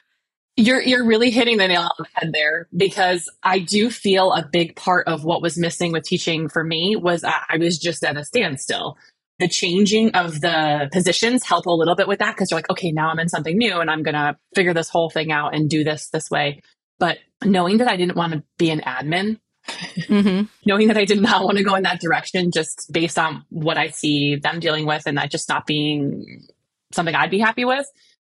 You're 0.56 0.82
you're 0.82 1.06
really 1.06 1.30
hitting 1.30 1.56
the 1.56 1.68
nail 1.68 1.82
on 1.82 1.90
the 1.98 2.06
head 2.12 2.32
there 2.32 2.68
because 2.76 3.30
I 3.42 3.60
do 3.60 3.88
feel 3.88 4.32
a 4.32 4.46
big 4.46 4.76
part 4.76 5.06
of 5.06 5.24
what 5.24 5.40
was 5.40 5.56
missing 5.56 5.92
with 5.92 6.04
teaching 6.04 6.48
for 6.48 6.62
me 6.62 6.96
was 6.96 7.24
I 7.24 7.56
was 7.58 7.78
just 7.78 8.04
at 8.04 8.16
a 8.16 8.24
standstill. 8.24 8.98
The 9.40 9.48
changing 9.48 10.12
of 10.12 10.40
the 10.40 10.88
positions 10.92 11.44
help 11.44 11.66
a 11.66 11.70
little 11.70 11.96
bit 11.96 12.06
with 12.06 12.20
that 12.20 12.34
because 12.34 12.50
you're 12.50 12.58
like, 12.58 12.70
okay, 12.70 12.92
now 12.92 13.10
I'm 13.10 13.18
in 13.18 13.28
something 13.28 13.56
new 13.56 13.80
and 13.80 13.90
I'm 13.90 14.02
gonna 14.02 14.38
figure 14.54 14.74
this 14.74 14.88
whole 14.88 15.10
thing 15.10 15.32
out 15.32 15.54
and 15.54 15.68
do 15.68 15.82
this 15.82 16.08
this 16.10 16.30
way. 16.30 16.62
But 16.98 17.18
knowing 17.44 17.78
that 17.78 17.88
I 17.88 17.96
didn't 17.96 18.16
want 18.16 18.34
to 18.34 18.44
be 18.58 18.70
an 18.70 18.80
admin, 18.80 19.40
mm-hmm. 19.66 20.44
knowing 20.66 20.88
that 20.88 20.96
I 20.98 21.04
did 21.04 21.20
not 21.20 21.44
want 21.44 21.58
to 21.58 21.64
go 21.64 21.74
in 21.74 21.82
that 21.84 22.00
direction 22.00 22.50
just 22.52 22.90
based 22.92 23.18
on 23.18 23.44
what 23.48 23.78
I 23.78 23.88
see 23.88 24.36
them 24.36 24.60
dealing 24.60 24.86
with 24.86 25.04
and 25.06 25.16
that 25.18 25.30
just 25.30 25.48
not 25.48 25.66
being 25.66 26.46
something 26.92 27.14
I'd 27.14 27.30
be 27.30 27.38
happy 27.38 27.64
with, 27.64 27.86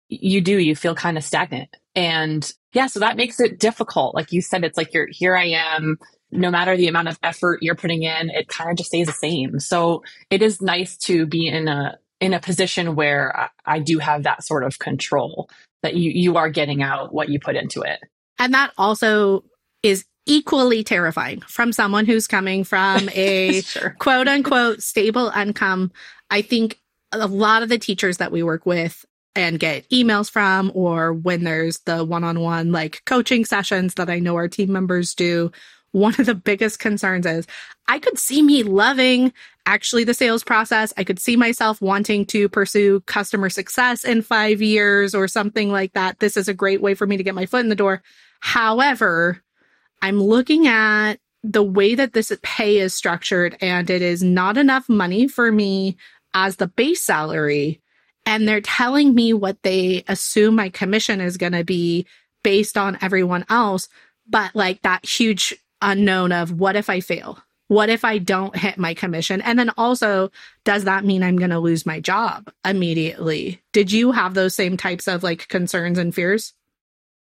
you 0.08 0.42
do, 0.42 0.58
you 0.58 0.76
feel 0.76 0.96
kind 0.96 1.18
of 1.18 1.24
stagnant. 1.24 1.76
And 1.96 2.50
yeah, 2.74 2.88
so 2.88 3.00
that 3.00 3.18
makes 3.18 3.40
it 3.40 3.60
difficult. 3.60 4.16
Like 4.16 4.32
you 4.32 4.42
said, 4.42 4.64
it's 4.64 4.78
like 4.78 4.94
you're 4.94 5.08
here 5.10 5.36
I 5.36 5.48
am. 5.48 5.98
No 6.32 6.50
matter 6.50 6.78
the 6.78 6.88
amount 6.88 7.08
of 7.08 7.20
effort 7.24 7.60
you're 7.62 7.76
putting 7.76 8.04
in, 8.04 8.30
it 8.30 8.48
kind 8.48 8.70
of 8.70 8.78
just 8.78 8.90
stays 8.90 9.08
the 9.08 9.14
same. 9.14 9.60
So 9.60 10.04
it 10.30 10.42
is 10.42 10.62
nice 10.62 10.98
to 11.00 11.26
be 11.26 11.48
in 11.48 11.68
a 11.68 11.98
in 12.20 12.34
a 12.34 12.40
position 12.40 12.96
where 12.96 13.36
I, 13.38 13.50
I 13.66 13.80
do 13.80 13.98
have 14.00 14.24
that 14.24 14.44
sort 14.44 14.64
of 14.64 14.80
control 14.80 15.50
that 15.84 15.96
you 15.96 16.12
you 16.12 16.38
are 16.38 16.50
getting 16.50 16.82
out 16.82 17.14
what 17.14 17.30
you 17.30 17.40
put 17.40 17.56
into 17.56 17.82
it. 17.82 18.00
And 18.40 18.54
that 18.54 18.72
also 18.78 19.44
is 19.84 20.06
equally 20.26 20.84
terrifying 20.84 21.42
from 21.42 21.74
someone 21.74 22.06
who's 22.06 22.28
coming 22.28 22.64
from 22.64 23.10
a 23.14 23.62
sure. 23.66 23.96
quote 24.00 24.28
unquote 24.28 24.82
stable 24.82 25.30
income. 25.30 25.92
I 26.30 26.42
think 26.42 26.80
a 27.12 27.28
lot 27.28 27.64
of 27.64 27.70
the 27.70 27.78
teachers 27.78 28.18
that 28.18 28.32
we 28.32 28.44
work 28.44 28.66
with 28.66 29.04
and 29.36 29.60
get 29.60 29.90
emails 29.90 30.30
from, 30.30 30.72
or 30.74 31.14
when 31.14 31.44
there's 31.44 31.80
the 31.80 32.04
one 32.04 32.24
on 32.24 32.40
one 32.40 32.72
like 32.72 33.02
coaching 33.06 33.46
sessions 33.46 33.96
that 33.96 34.10
I 34.10 34.20
know 34.20 34.36
our 34.36 34.48
team 34.48 34.72
members 34.72 35.14
do, 35.14 35.52
one 35.92 36.16
of 36.20 36.26
the 36.26 36.36
biggest 36.36 36.80
concerns 36.80 37.26
is 37.26 37.48
I 37.88 38.00
could 38.00 38.18
see 38.18 38.42
me 38.42 38.64
loving 38.64 39.34
actually 39.66 40.04
the 40.04 40.14
sales 40.14 40.44
process. 40.44 40.94
I 40.98 41.04
could 41.04 41.20
see 41.20 41.36
myself 41.36 41.82
wanting 41.82 42.26
to 42.28 42.50
pursue 42.50 43.02
customer 43.02 43.50
success 43.50 44.04
in 44.04 44.22
five 44.22 44.62
years 44.62 45.14
or 45.14 45.28
something 45.28 45.72
like 45.72 45.94
that. 45.94 46.20
This 46.20 46.38
is 46.38 46.48
a 46.48 46.54
great 46.54 46.82
way 46.82 46.94
for 46.94 47.06
me 47.06 47.18
to 47.18 47.24
get 47.24 47.36
my 47.36 47.46
foot 47.46 47.62
in 47.62 47.70
the 47.70 47.76
door. 47.76 48.02
However, 48.40 49.42
I'm 50.02 50.22
looking 50.22 50.68
at 50.68 51.16
the 51.44 51.64
way 51.64 51.96
that 51.96 52.14
this 52.14 52.32
pay 52.42 52.78
is 52.78 52.94
structured 52.94 53.58
and 53.62 53.90
it 53.90 54.02
is 54.02 54.24
not 54.24 54.58
enough 54.58 54.88
money 54.88 55.28
for 55.28 55.52
me 55.52 55.98
as 56.34 56.56
the 56.56 56.68
base 56.68 57.04
salary 57.04 57.82
and 58.26 58.48
they're 58.48 58.62
telling 58.62 59.14
me 59.14 59.34
what 59.34 59.62
they 59.64 60.04
assume 60.08 60.56
my 60.56 60.70
commission 60.70 61.22
is 61.22 61.38
going 61.38 61.54
to 61.54 61.64
be 61.64 62.06
based 62.44 62.78
on 62.78 62.98
everyone 63.02 63.46
else. 63.50 63.88
But 64.28 64.56
like 64.56 64.82
that 64.84 65.06
huge 65.06 65.56
unknown 65.82 66.32
of 66.32 66.52
what 66.52 66.76
if 66.76 66.90
I 66.90 67.00
fail? 67.00 67.40
What 67.68 67.90
if 67.90 68.04
I 68.04 68.18
don't 68.18 68.56
hit 68.56 68.78
my 68.78 68.94
commission? 68.94 69.40
And 69.42 69.58
then 69.58 69.72
also, 69.78 70.30
does 70.66 70.84
that 70.84 71.06
mean 71.06 71.24
I'm 71.24 71.38
going 71.38 71.52
to 71.52 71.60
lose 71.60 71.86
my 71.86 72.02
job 72.02 72.52
immediately? 72.66 73.62
Did 73.72 73.92
you 73.92 74.12
have 74.12 74.34
those 74.34 74.54
same 74.54 74.76
types 74.76 75.08
of 75.08 75.24
like 75.24 75.48
concerns 75.48 75.98
and 75.98 76.14
fears? 76.14 76.54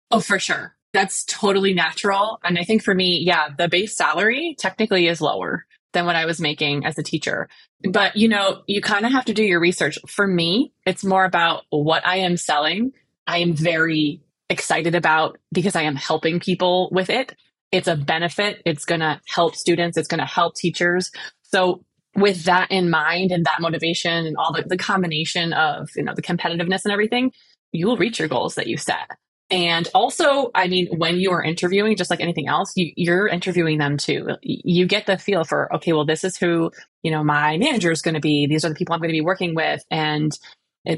Oh, 0.10 0.20
for 0.20 0.40
sure. 0.40 0.76
That's 0.92 1.24
totally 1.26 1.76
natural. 1.76 2.40
And 2.44 2.58
I 2.58 2.64
think 2.64 2.84
for 2.84 2.96
me, 2.96 3.22
yeah, 3.24 3.50
the 3.56 3.68
base 3.68 3.96
salary 3.96 4.56
technically 4.58 5.08
is 5.08 5.22
lower 5.22 5.68
than 5.94 6.06
what 6.06 6.16
I 6.16 6.26
was 6.26 6.42
making 6.42 6.86
as 6.86 6.98
a 6.98 7.04
teacher. 7.04 7.48
But 7.88 8.16
you 8.16 8.28
know, 8.28 8.64
you 8.68 8.82
kind 8.82 9.06
of 9.06 9.12
have 9.12 9.26
to 9.26 9.34
do 9.34 9.44
your 9.44 9.60
research. 9.60 10.00
For 10.08 10.26
me, 10.26 10.74
it's 10.86 11.04
more 11.04 11.26
about 11.26 11.64
what 11.70 12.06
I 12.06 12.18
am 12.18 12.38
selling. 12.38 12.94
I 13.28 13.38
am 13.38 13.54
very 13.54 14.22
excited 14.50 14.96
about 14.96 15.38
because 15.52 15.76
I 15.76 15.84
am 15.84 15.96
helping 15.96 16.40
people 16.40 16.90
with 16.92 17.10
it. 17.10 17.36
It's 17.72 17.88
a 17.88 17.96
benefit. 17.96 18.62
It's 18.66 18.86
going 18.86 19.02
to 19.02 19.22
help 19.28 19.56
students. 19.56 19.98
It's 19.98 20.08
going 20.08 20.20
to 20.20 20.26
help 20.26 20.56
teachers. 20.56 21.12
So 21.44 21.84
with 22.16 22.44
that 22.46 22.72
in 22.72 22.90
mind 22.90 23.32
and 23.32 23.46
that 23.46 23.62
motivation 23.62 24.26
and 24.26 24.36
all 24.38 24.54
the, 24.54 24.64
the 24.64 24.78
combination 24.78 25.54
of, 25.54 25.90
you 25.96 26.04
know, 26.04 26.14
the 26.16 26.22
competitiveness 26.22 26.82
and 26.84 26.92
everything, 26.92 27.32
you 27.72 27.88
will 27.88 27.98
reach 27.98 28.20
your 28.20 28.28
goals 28.28 28.56
that 28.56 28.68
you 28.68 28.78
set. 28.78 29.10
And 29.52 29.88
also, 29.96 30.52
I 30.54 30.68
mean, 30.68 30.88
when 30.98 31.18
you 31.18 31.32
are 31.32 31.44
interviewing, 31.44 31.96
just 31.96 32.12
like 32.12 32.20
anything 32.20 32.48
else, 32.48 32.72
you, 32.76 32.92
you're 32.96 33.28
interviewing 33.28 33.80
them 33.80 33.98
too. 33.98 34.30
You 34.44 34.86
get 34.86 35.08
the 35.08 35.18
feel 35.18 35.44
for, 35.44 35.74
okay, 35.76 35.94
well, 35.94 36.06
this 36.06 36.24
is 36.24 36.38
who, 36.38 36.72
you 37.02 37.10
know, 37.10 37.24
my 37.24 37.58
manager 37.58 37.92
is 37.92 38.02
going 38.04 38.14
to 38.14 38.20
be. 38.20 38.46
These 38.48 38.64
are 38.64 38.70
the 38.70 38.76
people 38.76 38.94
I'm 38.94 39.00
going 39.00 39.10
to 39.10 39.14
be 39.14 39.22
working 39.22 39.56
with. 39.56 39.82
And 39.90 40.32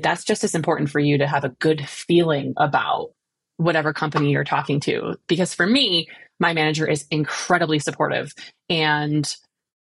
that's 0.01 0.25
just 0.25 0.43
as 0.43 0.53
important 0.53 0.89
for 0.89 0.99
you 0.99 1.17
to 1.17 1.27
have 1.27 1.43
a 1.45 1.49
good 1.59 1.87
feeling 1.87 2.53
about 2.57 3.11
whatever 3.61 3.93
company 3.93 4.31
you're 4.31 4.43
talking 4.43 4.79
to. 4.81 5.15
Because 5.27 5.53
for 5.53 5.67
me, 5.67 6.07
my 6.39 6.53
manager 6.53 6.87
is 6.87 7.05
incredibly 7.11 7.77
supportive. 7.77 8.33
And 8.69 9.31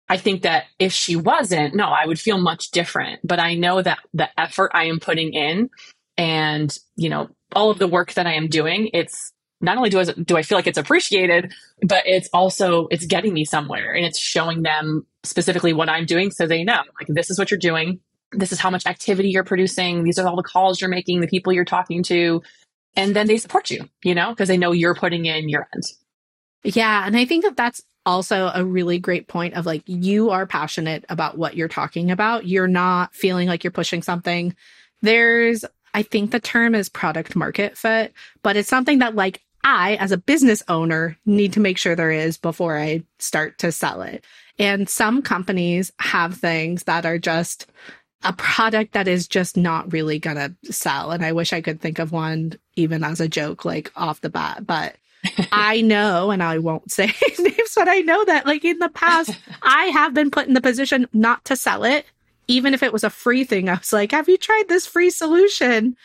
I 0.08 0.18
think 0.18 0.42
that 0.42 0.64
if 0.78 0.92
she 0.92 1.16
wasn't, 1.16 1.74
no, 1.74 1.86
I 1.86 2.06
would 2.06 2.20
feel 2.20 2.38
much 2.38 2.70
different. 2.72 3.20
But 3.24 3.38
I 3.40 3.54
know 3.54 3.80
that 3.80 3.98
the 4.12 4.28
effort 4.38 4.72
I 4.74 4.84
am 4.84 5.00
putting 5.00 5.32
in 5.32 5.70
and, 6.18 6.76
you 6.96 7.08
know, 7.08 7.30
all 7.52 7.70
of 7.70 7.78
the 7.78 7.88
work 7.88 8.12
that 8.14 8.26
I 8.26 8.34
am 8.34 8.48
doing, 8.48 8.90
it's 8.92 9.32
not 9.62 9.76
only 9.76 9.88
do 9.88 10.00
I, 10.00 10.04
do 10.04 10.36
I 10.36 10.42
feel 10.42 10.58
like 10.58 10.66
it's 10.66 10.78
appreciated, 10.78 11.52
but 11.82 12.02
it's 12.06 12.28
also, 12.32 12.86
it's 12.90 13.06
getting 13.06 13.32
me 13.32 13.44
somewhere 13.44 13.94
and 13.94 14.04
it's 14.04 14.18
showing 14.18 14.62
them 14.62 15.06
specifically 15.22 15.72
what 15.72 15.88
I'm 15.88 16.04
doing. 16.04 16.30
So 16.30 16.46
they 16.46 16.64
know 16.64 16.82
like, 16.98 17.08
this 17.08 17.30
is 17.30 17.38
what 17.38 17.50
you're 17.50 17.58
doing. 17.58 18.00
This 18.32 18.52
is 18.52 18.60
how 18.60 18.70
much 18.70 18.86
activity 18.86 19.30
you're 19.30 19.44
producing. 19.44 20.04
These 20.04 20.18
are 20.18 20.28
all 20.28 20.36
the 20.36 20.42
calls 20.42 20.80
you're 20.80 20.90
making, 20.90 21.20
the 21.20 21.26
people 21.26 21.52
you're 21.52 21.64
talking 21.64 22.02
to. 22.04 22.42
And 22.96 23.14
then 23.14 23.26
they 23.26 23.38
support 23.38 23.70
you, 23.70 23.88
you 24.02 24.14
know, 24.14 24.30
because 24.30 24.48
they 24.48 24.56
know 24.56 24.72
you're 24.72 24.94
putting 24.94 25.26
in 25.26 25.48
your 25.48 25.68
end. 25.74 25.84
Yeah. 26.64 27.06
And 27.06 27.16
I 27.16 27.24
think 27.24 27.44
that 27.44 27.56
that's 27.56 27.82
also 28.04 28.50
a 28.54 28.64
really 28.64 28.98
great 28.98 29.28
point 29.28 29.54
of 29.54 29.66
like, 29.66 29.82
you 29.86 30.30
are 30.30 30.46
passionate 30.46 31.04
about 31.08 31.38
what 31.38 31.56
you're 31.56 31.68
talking 31.68 32.10
about. 32.10 32.46
You're 32.46 32.66
not 32.66 33.14
feeling 33.14 33.48
like 33.48 33.62
you're 33.62 33.70
pushing 33.70 34.02
something. 34.02 34.54
There's 35.02 35.64
I 35.92 36.02
think 36.02 36.30
the 36.30 36.40
term 36.40 36.74
is 36.74 36.88
product 36.88 37.34
market 37.34 37.76
fit, 37.76 38.12
but 38.42 38.56
it's 38.56 38.68
something 38.68 39.00
that 39.00 39.14
like 39.14 39.42
I, 39.64 39.96
as 39.96 40.12
a 40.12 40.16
business 40.18 40.62
owner, 40.68 41.18
need 41.26 41.52
to 41.54 41.60
make 41.60 41.78
sure 41.78 41.94
there 41.94 42.10
is 42.10 42.38
before 42.38 42.78
I 42.78 43.02
start 43.18 43.58
to 43.58 43.72
sell 43.72 44.02
it. 44.02 44.24
And 44.58 44.88
some 44.88 45.22
companies 45.22 45.92
have 45.98 46.36
things 46.36 46.84
that 46.84 47.04
are 47.06 47.18
just 47.18 47.66
a 48.22 48.32
product 48.34 48.92
that 48.92 49.08
is 49.08 49.26
just 49.26 49.56
not 49.56 49.92
really 49.92 50.20
to 50.20 50.54
sell. 50.70 51.10
And 51.10 51.24
I 51.24 51.32
wish 51.32 51.52
I 51.52 51.60
could 51.60 51.80
think 51.80 51.98
of 51.98 52.12
one 52.12 52.54
even 52.76 53.02
as 53.02 53.20
a 53.20 53.28
joke, 53.28 53.64
like 53.64 53.90
off 53.96 54.20
the 54.20 54.30
bat, 54.30 54.66
but 54.66 54.96
I 55.52 55.80
know, 55.80 56.30
and 56.30 56.42
I 56.42 56.58
won't 56.58 56.90
say 56.90 57.06
names, 57.38 57.72
but 57.74 57.88
I 57.88 58.00
know 58.00 58.24
that 58.26 58.46
like 58.46 58.64
in 58.64 58.78
the 58.78 58.88
past, 58.88 59.38
I 59.62 59.86
have 59.86 60.14
been 60.14 60.30
put 60.30 60.46
in 60.46 60.54
the 60.54 60.60
position 60.60 61.06
not 61.12 61.44
to 61.46 61.56
sell 61.56 61.84
it. 61.84 62.06
Even 62.48 62.74
if 62.74 62.82
it 62.82 62.92
was 62.92 63.04
a 63.04 63.10
free 63.10 63.44
thing, 63.44 63.68
I 63.68 63.74
was 63.74 63.92
like, 63.92 64.10
have 64.10 64.28
you 64.28 64.36
tried 64.36 64.64
this 64.68 64.84
free 64.84 65.10
solution 65.10 65.96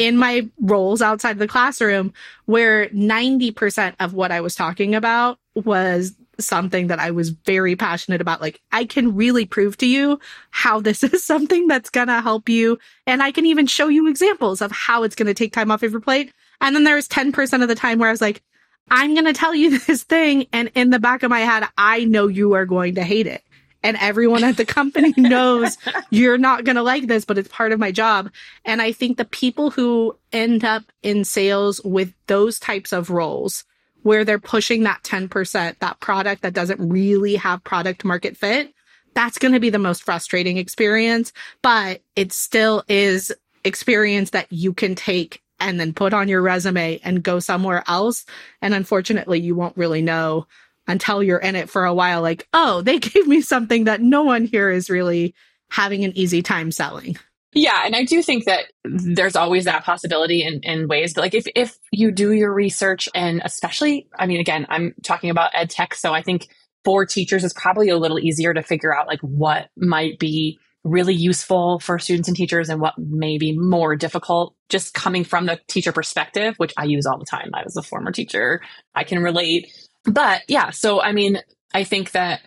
in 0.00 0.16
my 0.16 0.48
roles 0.60 1.00
outside 1.00 1.38
the 1.38 1.46
classroom 1.46 2.12
where 2.46 2.88
90% 2.88 3.94
of 4.00 4.12
what 4.12 4.32
I 4.32 4.40
was 4.40 4.56
talking 4.56 4.96
about 4.96 5.38
was 5.54 6.12
something 6.38 6.88
that 6.88 6.98
I 6.98 7.10
was 7.10 7.30
very 7.30 7.76
passionate 7.76 8.20
about. 8.20 8.40
Like, 8.40 8.60
I 8.72 8.84
can 8.84 9.14
really 9.14 9.46
prove 9.46 9.76
to 9.78 9.86
you 9.86 10.18
how 10.50 10.80
this 10.80 11.02
is 11.04 11.24
something 11.24 11.66
that's 11.66 11.90
going 11.90 12.08
to 12.08 12.20
help 12.20 12.48
you. 12.48 12.78
And 13.06 13.22
I 13.22 13.32
can 13.32 13.46
even 13.46 13.66
show 13.66 13.88
you 13.88 14.08
examples 14.08 14.60
of 14.60 14.72
how 14.72 15.02
it's 15.02 15.16
going 15.16 15.26
to 15.26 15.34
take 15.34 15.52
time 15.52 15.70
off 15.70 15.82
of 15.82 15.92
your 15.92 16.00
plate. 16.00 16.32
And 16.60 16.74
then 16.74 16.84
there 16.84 16.96
was 16.96 17.08
10% 17.08 17.62
of 17.62 17.68
the 17.68 17.74
time 17.74 17.98
where 17.98 18.08
I 18.08 18.12
was 18.12 18.20
like, 18.20 18.42
I'm 18.90 19.14
going 19.14 19.26
to 19.26 19.32
tell 19.32 19.54
you 19.54 19.78
this 19.86 20.02
thing. 20.04 20.46
And 20.52 20.70
in 20.74 20.90
the 20.90 21.00
back 21.00 21.22
of 21.22 21.30
my 21.30 21.40
head, 21.40 21.64
I 21.76 22.04
know 22.04 22.26
you 22.26 22.54
are 22.54 22.66
going 22.66 22.96
to 22.96 23.02
hate 23.02 23.26
it. 23.26 23.42
And 23.84 23.96
everyone 24.00 24.44
at 24.44 24.56
the 24.56 24.64
company 24.64 25.12
knows 25.16 25.76
you're 26.10 26.38
not 26.38 26.64
going 26.64 26.76
to 26.76 26.82
like 26.82 27.08
this, 27.08 27.24
but 27.24 27.36
it's 27.36 27.48
part 27.48 27.72
of 27.72 27.80
my 27.80 27.90
job. 27.90 28.30
And 28.64 28.80
I 28.80 28.92
think 28.92 29.16
the 29.16 29.24
people 29.24 29.70
who 29.70 30.16
end 30.32 30.64
up 30.64 30.84
in 31.02 31.24
sales 31.24 31.80
with 31.84 32.12
those 32.28 32.60
types 32.60 32.92
of 32.92 33.10
roles 33.10 33.64
where 34.02 34.24
they're 34.24 34.38
pushing 34.38 34.82
that 34.82 35.02
10%, 35.02 35.78
that 35.78 36.00
product 36.00 36.42
that 36.42 36.54
doesn't 36.54 36.88
really 36.88 37.36
have 37.36 37.64
product 37.64 38.04
market 38.04 38.36
fit, 38.36 38.72
that's 39.14 39.38
going 39.38 39.52
to 39.52 39.60
be 39.60 39.70
the 39.70 39.78
most 39.78 40.02
frustrating 40.02 40.56
experience, 40.56 41.32
but 41.62 42.02
it 42.16 42.32
still 42.32 42.82
is 42.88 43.32
experience 43.64 44.30
that 44.30 44.46
you 44.50 44.72
can 44.72 44.94
take 44.94 45.42
and 45.60 45.78
then 45.78 45.92
put 45.92 46.12
on 46.12 46.28
your 46.28 46.42
resume 46.42 46.98
and 47.04 47.22
go 47.22 47.38
somewhere 47.38 47.84
else. 47.86 48.24
And 48.60 48.74
unfortunately, 48.74 49.40
you 49.40 49.54
won't 49.54 49.76
really 49.76 50.02
know 50.02 50.46
until 50.88 51.22
you're 51.22 51.38
in 51.38 51.54
it 51.54 51.70
for 51.70 51.84
a 51.84 51.94
while, 51.94 52.22
like, 52.22 52.48
oh, 52.52 52.82
they 52.82 52.98
gave 53.00 53.26
me 53.26 53.40
something 53.40 53.84
that 53.84 54.00
no 54.00 54.22
one 54.22 54.44
here 54.44 54.70
is 54.70 54.90
really 54.90 55.34
having 55.70 56.04
an 56.04 56.16
easy 56.16 56.42
time 56.42 56.72
selling. 56.72 57.16
Yeah, 57.54 57.82
and 57.84 57.94
I 57.94 58.04
do 58.04 58.22
think 58.22 58.46
that 58.46 58.64
there's 58.84 59.36
always 59.36 59.66
that 59.66 59.84
possibility 59.84 60.42
in, 60.42 60.60
in 60.62 60.88
ways. 60.88 61.12
But 61.12 61.22
like 61.22 61.34
if 61.34 61.46
if 61.54 61.76
you 61.90 62.10
do 62.10 62.32
your 62.32 62.52
research 62.52 63.08
and 63.14 63.42
especially, 63.44 64.08
I 64.18 64.26
mean, 64.26 64.40
again, 64.40 64.66
I'm 64.70 64.94
talking 65.02 65.28
about 65.30 65.50
ed 65.54 65.68
tech, 65.68 65.94
so 65.94 66.14
I 66.14 66.22
think 66.22 66.48
for 66.84 67.04
teachers 67.04 67.44
it's 67.44 67.52
probably 67.52 67.90
a 67.90 67.98
little 67.98 68.18
easier 68.18 68.54
to 68.54 68.62
figure 68.62 68.96
out 68.96 69.06
like 69.06 69.20
what 69.20 69.68
might 69.76 70.18
be 70.18 70.58
really 70.84 71.14
useful 71.14 71.78
for 71.78 71.98
students 71.98 72.28
and 72.28 72.36
teachers 72.36 72.68
and 72.68 72.80
what 72.80 72.94
may 72.98 73.38
be 73.38 73.56
more 73.56 73.94
difficult 73.94 74.56
just 74.68 74.94
coming 74.94 75.22
from 75.22 75.46
the 75.46 75.60
teacher 75.68 75.92
perspective, 75.92 76.54
which 76.56 76.72
I 76.76 76.84
use 76.84 77.06
all 77.06 77.18
the 77.18 77.24
time. 77.24 77.50
I 77.54 77.62
was 77.62 77.76
a 77.76 77.82
former 77.82 78.10
teacher. 78.10 78.60
I 78.94 79.04
can 79.04 79.22
relate. 79.22 79.70
But 80.04 80.42
yeah, 80.48 80.70
so 80.70 81.00
I 81.00 81.12
mean, 81.12 81.40
I 81.72 81.84
think 81.84 82.12
that 82.12 82.40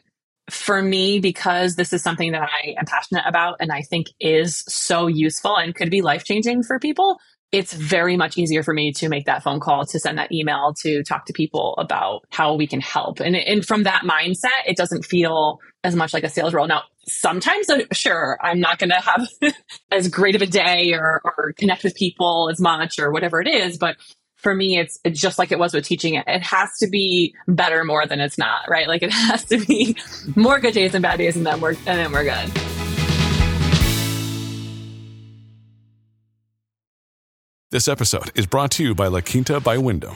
for 0.50 0.82
me, 0.82 1.20
because 1.20 1.76
this 1.76 1.92
is 1.94 2.02
something 2.02 2.32
that 2.34 2.44
I 2.44 2.76
am 2.78 2.86
passionate 2.86 3.24
about 3.26 3.58
and 3.60 3.72
I 3.72 3.82
think 3.82 4.08
is 4.20 4.64
so 4.68 5.08
useful 5.08 5.58
and 5.58 5.74
could 5.74 5.90
be 5.90 6.02
life 6.02 6.24
changing 6.24 6.64
for 6.64 6.80
people, 6.80 7.18
it's 7.52 7.74
very 7.74 8.18
much 8.18 8.38
easier 8.38 8.64
for 8.64 8.74
me 8.74 8.92
to 8.92 9.08
make 9.08 9.26
that 9.26 9.42
phone 9.42 9.60
call, 9.60 9.86
to 9.86 10.00
send 10.00 10.18
that 10.18 10.32
email, 10.32 10.74
to 10.82 11.04
talk 11.04 11.26
to 11.26 11.34
people 11.34 11.76
about 11.78 12.26
how 12.30 12.54
we 12.54 12.68
can 12.68 12.82
help. 12.82 13.20
And, 13.22 13.36
and 13.36 13.66
from 13.66 13.84
that 13.84 14.02
mindset, 14.04 14.68
it 14.68 14.76
doesn't 14.76 15.06
feel 15.06 15.60
as 15.84 15.96
much 15.96 16.14
like 16.14 16.24
a 16.24 16.30
sales 16.30 16.54
role. 16.54 16.68
Now, 16.68 16.84
sometimes, 17.08 17.70
uh, 17.70 17.84
sure, 17.94 18.38
I'm 18.42 18.60
not 18.60 18.78
going 18.78 18.90
to 18.90 19.00
have 19.00 19.28
as 19.92 20.10
great 20.10 20.36
of 20.36 20.42
a 20.42 20.48
day 20.48 20.94
or, 20.94 21.22
or 21.24 21.54
connect 21.54 21.84
with 21.84 21.96
people 21.96 22.50
as 22.52 22.60
much 22.60 23.00
or 23.00 23.12
whatever 23.12 23.40
it 23.42 23.48
is, 23.48 23.78
but 23.78 23.96
for 24.46 24.54
me, 24.54 24.78
it's, 24.78 25.00
it's 25.04 25.20
just 25.20 25.40
like 25.40 25.52
it 25.52 25.58
was 25.58 25.74
with 25.74 25.86
teaching 25.86 26.14
it. 26.14 26.24
It 26.28 26.44
has 26.44 26.78
to 26.78 26.88
be 26.88 27.34
better 27.48 27.84
more 27.84 28.06
than 28.06 28.22
it's 28.22 28.38
not, 28.38 28.70
right? 28.70 28.88
Like 28.88 29.02
it 29.02 29.12
has 29.12 29.44
to 29.46 29.58
be 29.66 29.98
more 30.36 30.60
good 30.60 30.76
days 30.76 30.94
and 30.94 31.02
bad 31.02 31.18
days, 31.18 31.36
and 31.36 31.44
then 31.44 31.60
we're 31.60 31.72
and 31.72 31.98
then 31.98 32.12
we're 32.12 32.26
good. 32.26 32.52
This 37.72 37.88
episode 37.88 38.32
is 38.36 38.46
brought 38.46 38.70
to 38.74 38.84
you 38.84 38.94
by 38.94 39.08
La 39.08 39.22
Quinta 39.22 39.60
by 39.60 39.80
Wyndham. 39.80 40.16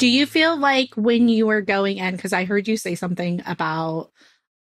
Do 0.00 0.08
you 0.08 0.24
feel 0.24 0.56
like 0.56 0.94
when 0.94 1.28
you 1.28 1.46
were 1.46 1.60
going 1.60 1.98
in, 1.98 2.16
because 2.16 2.32
I 2.32 2.46
heard 2.46 2.66
you 2.66 2.78
say 2.78 2.94
something 2.94 3.42
about 3.44 4.10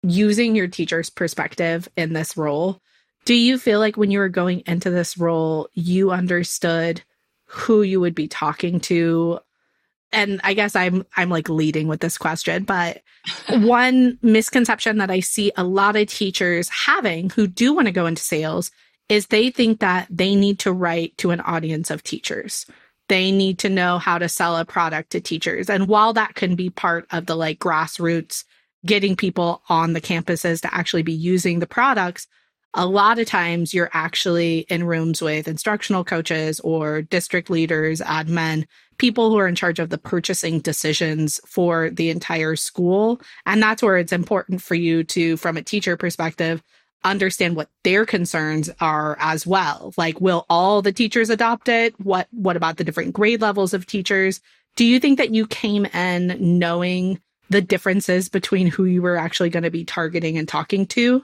using 0.01 0.55
your 0.55 0.67
teacher's 0.67 1.11
perspective 1.11 1.87
in 1.95 2.13
this 2.13 2.35
role, 2.37 2.81
do 3.23 3.35
you 3.35 3.59
feel 3.59 3.77
like 3.79 3.97
when 3.97 4.09
you 4.09 4.17
were 4.17 4.29
going 4.29 4.63
into 4.65 4.89
this 4.89 5.15
role, 5.15 5.69
you 5.75 6.09
understood 6.09 7.03
who 7.45 7.83
you 7.83 7.99
would 7.99 8.15
be 8.15 8.27
talking 8.27 8.79
to? 8.79 9.37
And 10.11 10.41
I 10.43 10.55
guess 10.55 10.75
I'm 10.75 11.05
I'm 11.15 11.29
like 11.29 11.49
leading 11.49 11.87
with 11.87 11.99
this 11.99 12.17
question, 12.17 12.63
but 12.63 13.03
one 13.49 14.17
misconception 14.23 14.97
that 14.97 15.11
I 15.11 15.19
see 15.19 15.51
a 15.55 15.63
lot 15.63 15.95
of 15.95 16.07
teachers 16.07 16.67
having 16.67 17.29
who 17.29 17.45
do 17.45 17.73
want 17.73 17.85
to 17.85 17.91
go 17.91 18.07
into 18.07 18.23
sales 18.23 18.71
is 19.07 19.27
they 19.27 19.51
think 19.51 19.81
that 19.81 20.07
they 20.09 20.33
need 20.33 20.57
to 20.61 20.73
write 20.73 21.15
to 21.19 21.29
an 21.29 21.41
audience 21.41 21.91
of 21.91 22.01
teachers 22.01 22.65
they 23.09 23.31
need 23.31 23.59
to 23.59 23.69
know 23.69 23.97
how 23.97 24.17
to 24.17 24.29
sell 24.29 24.57
a 24.57 24.65
product 24.65 25.11
to 25.11 25.21
teachers. 25.21 25.69
And 25.69 25.87
while 25.87 26.13
that 26.13 26.35
can 26.35 26.55
be 26.55 26.69
part 26.69 27.07
of 27.11 27.25
the 27.25 27.35
like 27.35 27.59
grassroots, 27.59 28.43
getting 28.85 29.15
people 29.15 29.63
on 29.69 29.93
the 29.93 30.01
campuses 30.01 30.61
to 30.61 30.73
actually 30.73 31.03
be 31.03 31.13
using 31.13 31.59
the 31.59 31.67
products, 31.67 32.27
a 32.73 32.85
lot 32.85 33.17
of 33.17 33.25
times 33.25 33.73
you're 33.73 33.89
actually 33.93 34.59
in 34.69 34.83
rooms 34.83 35.21
with 35.21 35.47
instructional 35.47 36.03
coaches 36.03 36.59
or 36.59 37.01
district 37.01 37.49
leaders, 37.49 38.01
admin, 38.01 38.65
people 38.97 39.29
who 39.29 39.37
are 39.37 39.47
in 39.47 39.55
charge 39.55 39.79
of 39.79 39.89
the 39.89 39.97
purchasing 39.97 40.59
decisions 40.59 41.39
for 41.45 41.89
the 41.89 42.09
entire 42.09 42.55
school. 42.55 43.21
And 43.45 43.63
that's 43.63 43.81
where 43.81 43.97
it's 43.97 44.11
important 44.11 44.61
for 44.61 44.75
you 44.75 45.03
to, 45.05 45.37
from 45.37 45.57
a 45.57 45.63
teacher 45.63 45.97
perspective, 45.97 46.61
understand 47.03 47.55
what 47.55 47.69
their 47.83 48.05
concerns 48.05 48.69
are 48.79 49.17
as 49.19 49.45
well. 49.45 49.93
Like, 49.97 50.19
will 50.19 50.45
all 50.49 50.81
the 50.81 50.91
teachers 50.91 51.29
adopt 51.29 51.69
it? 51.69 51.99
What, 51.99 52.27
what 52.31 52.57
about 52.57 52.77
the 52.77 52.83
different 52.83 53.13
grade 53.13 53.41
levels 53.41 53.73
of 53.73 53.85
teachers? 53.85 54.41
Do 54.75 54.85
you 54.85 54.99
think 54.99 55.17
that 55.17 55.33
you 55.33 55.47
came 55.47 55.85
in 55.85 56.59
knowing 56.59 57.19
the 57.49 57.61
differences 57.61 58.29
between 58.29 58.67
who 58.67 58.85
you 58.85 59.01
were 59.01 59.17
actually 59.17 59.49
going 59.49 59.63
to 59.63 59.71
be 59.71 59.85
targeting 59.85 60.37
and 60.37 60.47
talking 60.47 60.85
to? 60.87 61.23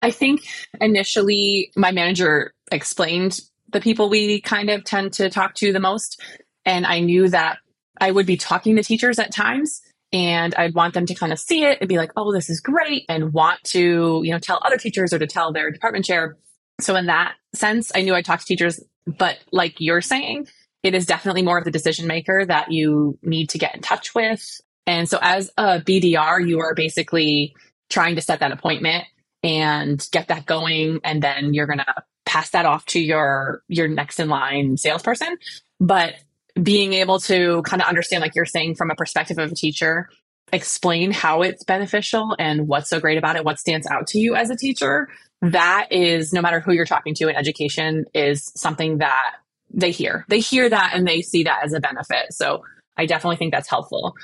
I 0.00 0.10
think 0.10 0.42
initially 0.80 1.72
my 1.76 1.90
manager 1.92 2.54
explained 2.70 3.40
the 3.70 3.80
people 3.80 4.08
we 4.08 4.40
kind 4.40 4.70
of 4.70 4.84
tend 4.84 5.12
to 5.14 5.28
talk 5.28 5.54
to 5.56 5.72
the 5.72 5.80
most. 5.80 6.22
And 6.64 6.86
I 6.86 7.00
knew 7.00 7.28
that 7.28 7.58
I 8.00 8.10
would 8.10 8.26
be 8.26 8.36
talking 8.36 8.76
to 8.76 8.82
teachers 8.82 9.18
at 9.18 9.34
times 9.34 9.82
and 10.12 10.54
I'd 10.54 10.74
want 10.74 10.94
them 10.94 11.06
to 11.06 11.14
kind 11.14 11.32
of 11.32 11.38
see 11.38 11.64
it 11.64 11.78
and 11.80 11.88
be 11.88 11.98
like, 11.98 12.12
oh, 12.16 12.32
this 12.32 12.48
is 12.48 12.60
great, 12.60 13.04
and 13.08 13.32
want 13.32 13.62
to, 13.64 14.22
you 14.24 14.32
know, 14.32 14.38
tell 14.38 14.60
other 14.64 14.78
teachers 14.78 15.12
or 15.12 15.18
to 15.18 15.26
tell 15.26 15.52
their 15.52 15.70
department 15.70 16.04
chair. 16.04 16.36
So 16.80 16.96
in 16.96 17.06
that 17.06 17.34
sense, 17.54 17.92
I 17.94 18.02
knew 18.02 18.14
I'd 18.14 18.24
talk 18.24 18.40
to 18.40 18.46
teachers, 18.46 18.80
but 19.06 19.38
like 19.52 19.76
you're 19.78 20.00
saying, 20.00 20.48
it 20.82 20.94
is 20.94 21.06
definitely 21.06 21.42
more 21.42 21.58
of 21.58 21.64
the 21.64 21.70
decision 21.70 22.06
maker 22.06 22.44
that 22.46 22.70
you 22.70 23.18
need 23.22 23.50
to 23.50 23.58
get 23.58 23.74
in 23.74 23.82
touch 23.82 24.14
with. 24.14 24.60
And 24.86 25.08
so 25.08 25.18
as 25.20 25.50
a 25.58 25.80
BDR, 25.80 26.46
you 26.46 26.60
are 26.60 26.74
basically 26.74 27.54
trying 27.90 28.14
to 28.14 28.22
set 28.22 28.40
that 28.40 28.52
appointment 28.52 29.04
and 29.42 30.06
get 30.12 30.28
that 30.28 30.46
going. 30.46 31.00
And 31.04 31.22
then 31.22 31.52
you're 31.52 31.66
going 31.66 31.78
to 31.78 31.94
pass 32.24 32.50
that 32.50 32.64
off 32.64 32.86
to 32.86 33.00
your, 33.00 33.62
your 33.68 33.88
next 33.88 34.20
in 34.20 34.28
line 34.28 34.76
salesperson. 34.76 35.36
But 35.80 36.14
being 36.62 36.92
able 36.94 37.20
to 37.20 37.62
kind 37.62 37.82
of 37.82 37.88
understand, 37.88 38.22
like 38.22 38.34
you're 38.34 38.44
saying, 38.44 38.74
from 38.74 38.90
a 38.90 38.94
perspective 38.94 39.38
of 39.38 39.52
a 39.52 39.54
teacher, 39.54 40.08
explain 40.52 41.12
how 41.12 41.42
it's 41.42 41.64
beneficial 41.64 42.34
and 42.38 42.66
what's 42.68 42.88
so 42.88 43.00
great 43.00 43.18
about 43.18 43.36
it, 43.36 43.44
what 43.44 43.58
stands 43.58 43.86
out 43.86 44.06
to 44.08 44.18
you 44.18 44.34
as 44.34 44.50
a 44.50 44.56
teacher. 44.56 45.08
That 45.42 45.88
is, 45.90 46.32
no 46.32 46.40
matter 46.40 46.60
who 46.60 46.72
you're 46.72 46.86
talking 46.86 47.14
to 47.14 47.28
in 47.28 47.36
education, 47.36 48.06
is 48.14 48.50
something 48.56 48.98
that 48.98 49.36
they 49.70 49.90
hear. 49.90 50.24
They 50.28 50.40
hear 50.40 50.68
that 50.68 50.92
and 50.94 51.06
they 51.06 51.22
see 51.22 51.44
that 51.44 51.60
as 51.64 51.72
a 51.74 51.80
benefit. 51.80 52.32
So 52.32 52.64
I 52.96 53.06
definitely 53.06 53.36
think 53.36 53.52
that's 53.52 53.68
helpful. 53.68 54.14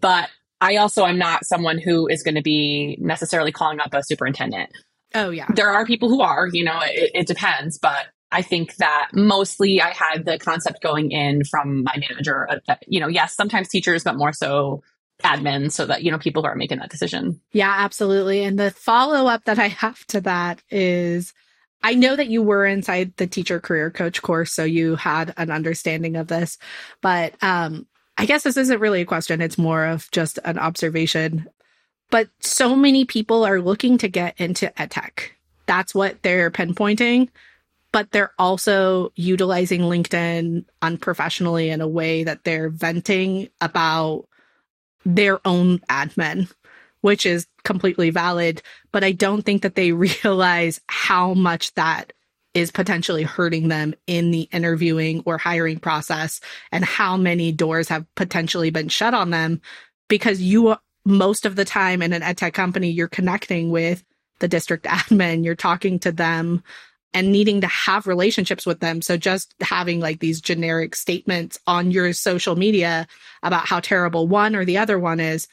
But 0.00 0.30
I 0.60 0.76
also 0.76 1.04
am 1.04 1.18
not 1.18 1.44
someone 1.44 1.78
who 1.78 2.06
is 2.06 2.22
going 2.22 2.36
to 2.36 2.42
be 2.42 2.96
necessarily 3.00 3.52
calling 3.52 3.80
up 3.80 3.92
a 3.92 4.02
superintendent. 4.02 4.70
Oh, 5.14 5.30
yeah. 5.30 5.46
There 5.54 5.68
are 5.68 5.84
people 5.84 6.08
who 6.08 6.22
are, 6.22 6.48
you 6.50 6.64
know, 6.64 6.78
it, 6.84 7.10
it 7.14 7.26
depends. 7.26 7.78
But 7.78 8.06
I 8.32 8.42
think 8.42 8.76
that 8.76 9.10
mostly 9.12 9.80
I 9.80 9.90
had 9.90 10.24
the 10.24 10.38
concept 10.38 10.82
going 10.82 11.12
in 11.12 11.44
from 11.44 11.84
my 11.84 11.96
manager. 11.96 12.48
Uh, 12.68 12.76
you 12.86 12.98
know, 12.98 13.08
yes, 13.08 13.36
sometimes 13.36 13.68
teachers, 13.68 14.04
but 14.04 14.16
more 14.16 14.32
so 14.32 14.82
admin 15.22 15.70
so 15.70 15.86
that, 15.86 16.02
you 16.02 16.10
know, 16.10 16.18
people 16.18 16.44
are 16.44 16.54
making 16.56 16.78
that 16.78 16.90
decision. 16.90 17.40
Yeah, 17.52 17.72
absolutely. 17.76 18.42
And 18.42 18.58
the 18.58 18.70
follow 18.70 19.28
up 19.28 19.44
that 19.44 19.58
I 19.58 19.68
have 19.68 20.04
to 20.06 20.20
that 20.22 20.62
is 20.70 21.32
I 21.82 21.94
know 21.94 22.16
that 22.16 22.28
you 22.28 22.42
were 22.42 22.64
inside 22.64 23.16
the 23.16 23.26
teacher 23.26 23.60
career 23.60 23.90
coach 23.90 24.22
course, 24.22 24.52
so 24.52 24.64
you 24.64 24.96
had 24.96 25.34
an 25.36 25.50
understanding 25.50 26.16
of 26.16 26.28
this, 26.28 26.58
but 27.00 27.34
um, 27.42 27.86
I 28.16 28.26
guess 28.26 28.44
this 28.44 28.56
isn't 28.56 28.80
really 28.80 29.02
a 29.02 29.06
question. 29.06 29.40
It's 29.40 29.58
more 29.58 29.84
of 29.84 30.10
just 30.10 30.38
an 30.44 30.58
observation. 30.58 31.48
But 32.10 32.28
so 32.40 32.76
many 32.76 33.04
people 33.04 33.44
are 33.44 33.60
looking 33.60 33.98
to 33.98 34.08
get 34.08 34.38
into 34.38 34.72
edtech. 34.76 35.30
That's 35.66 35.94
what 35.94 36.22
they're 36.22 36.50
pinpointing. 36.50 37.28
But 37.92 38.10
they're 38.10 38.32
also 38.38 39.12
utilizing 39.16 39.82
LinkedIn 39.82 40.64
unprofessionally 40.80 41.68
in 41.68 41.80
a 41.80 41.88
way 41.88 42.24
that 42.24 42.44
they're 42.44 42.70
venting 42.70 43.48
about 43.60 44.26
their 45.04 45.46
own 45.46 45.78
admin, 45.90 46.50
which 47.02 47.26
is 47.26 47.46
completely 47.64 48.10
valid. 48.10 48.62
But 48.92 49.04
I 49.04 49.12
don't 49.12 49.42
think 49.42 49.62
that 49.62 49.74
they 49.74 49.92
realize 50.24 50.80
how 50.86 51.34
much 51.34 51.74
that 51.74 52.12
is 52.54 52.70
potentially 52.70 53.22
hurting 53.22 53.68
them 53.68 53.94
in 54.06 54.30
the 54.30 54.42
interviewing 54.52 55.22
or 55.24 55.38
hiring 55.38 55.78
process 55.78 56.40
and 56.70 56.84
how 56.84 57.16
many 57.16 57.52
doors 57.52 57.88
have 57.88 58.04
potentially 58.14 58.70
been 58.70 58.88
shut 58.88 59.14
on 59.14 59.30
them 59.30 59.60
because 60.08 60.40
you 60.40 60.76
most 61.04 61.46
of 61.46 61.56
the 61.56 61.64
time 61.64 62.02
in 62.02 62.12
an 62.12 62.22
ed 62.22 62.36
tech 62.36 62.52
company 62.52 62.90
you're 62.90 63.08
connecting 63.08 63.70
with 63.70 64.04
the 64.40 64.48
district 64.48 64.84
admin 64.86 65.44
you're 65.44 65.54
talking 65.54 65.98
to 65.98 66.12
them 66.12 66.62
and 67.14 67.30
needing 67.30 67.60
to 67.60 67.66
have 67.66 68.06
relationships 68.06 68.66
with 68.66 68.80
them 68.80 69.02
so 69.02 69.16
just 69.16 69.54
having 69.60 70.00
like 70.00 70.20
these 70.20 70.40
generic 70.40 70.94
statements 70.94 71.58
on 71.66 71.90
your 71.90 72.12
social 72.12 72.56
media 72.56 73.06
about 73.42 73.66
how 73.66 73.80
terrible 73.80 74.26
one 74.26 74.56
or 74.56 74.64
the 74.64 74.78
other 74.78 74.98
one 74.98 75.20
is 75.20 75.48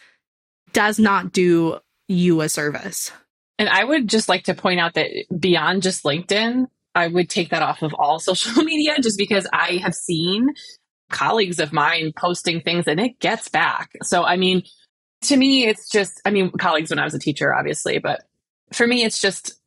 does 0.73 0.99
not 0.99 1.31
do 1.31 1.79
you 2.07 2.41
a 2.41 2.49
service 2.49 3.11
and 3.59 3.67
I 3.67 3.83
would 3.83 4.07
just 4.07 4.29
like 4.29 4.45
to 4.45 4.55
point 4.55 4.79
out 4.79 4.93
that 4.93 5.09
beyond 5.37 5.83
just 5.83 6.05
LinkedIn, 6.05 6.67
I 6.95 7.07
would 7.07 7.29
take 7.29 7.49
that 7.49 7.61
off 7.61 7.83
of 7.83 7.93
all 7.93 8.19
social 8.19 8.63
media 8.63 8.95
just 8.99 9.17
because 9.17 9.45
I 9.53 9.81
have 9.83 9.93
seen 9.93 10.53
colleagues 11.11 11.59
of 11.59 11.73
mine 11.73 12.13
posting 12.15 12.61
things 12.61 12.87
and 12.87 12.99
it 12.99 13.19
gets 13.19 13.49
back. 13.49 13.91
So, 14.01 14.23
I 14.23 14.37
mean, 14.37 14.63
to 15.23 15.35
me, 15.35 15.67
it's 15.67 15.89
just, 15.89 16.21
I 16.23 16.31
mean, 16.31 16.51
colleagues 16.51 16.89
when 16.89 16.99
I 16.99 17.03
was 17.03 17.13
a 17.13 17.19
teacher, 17.19 17.53
obviously, 17.53 17.99
but 17.99 18.21
for 18.71 18.87
me, 18.87 19.03
it's 19.03 19.19
just 19.19 19.58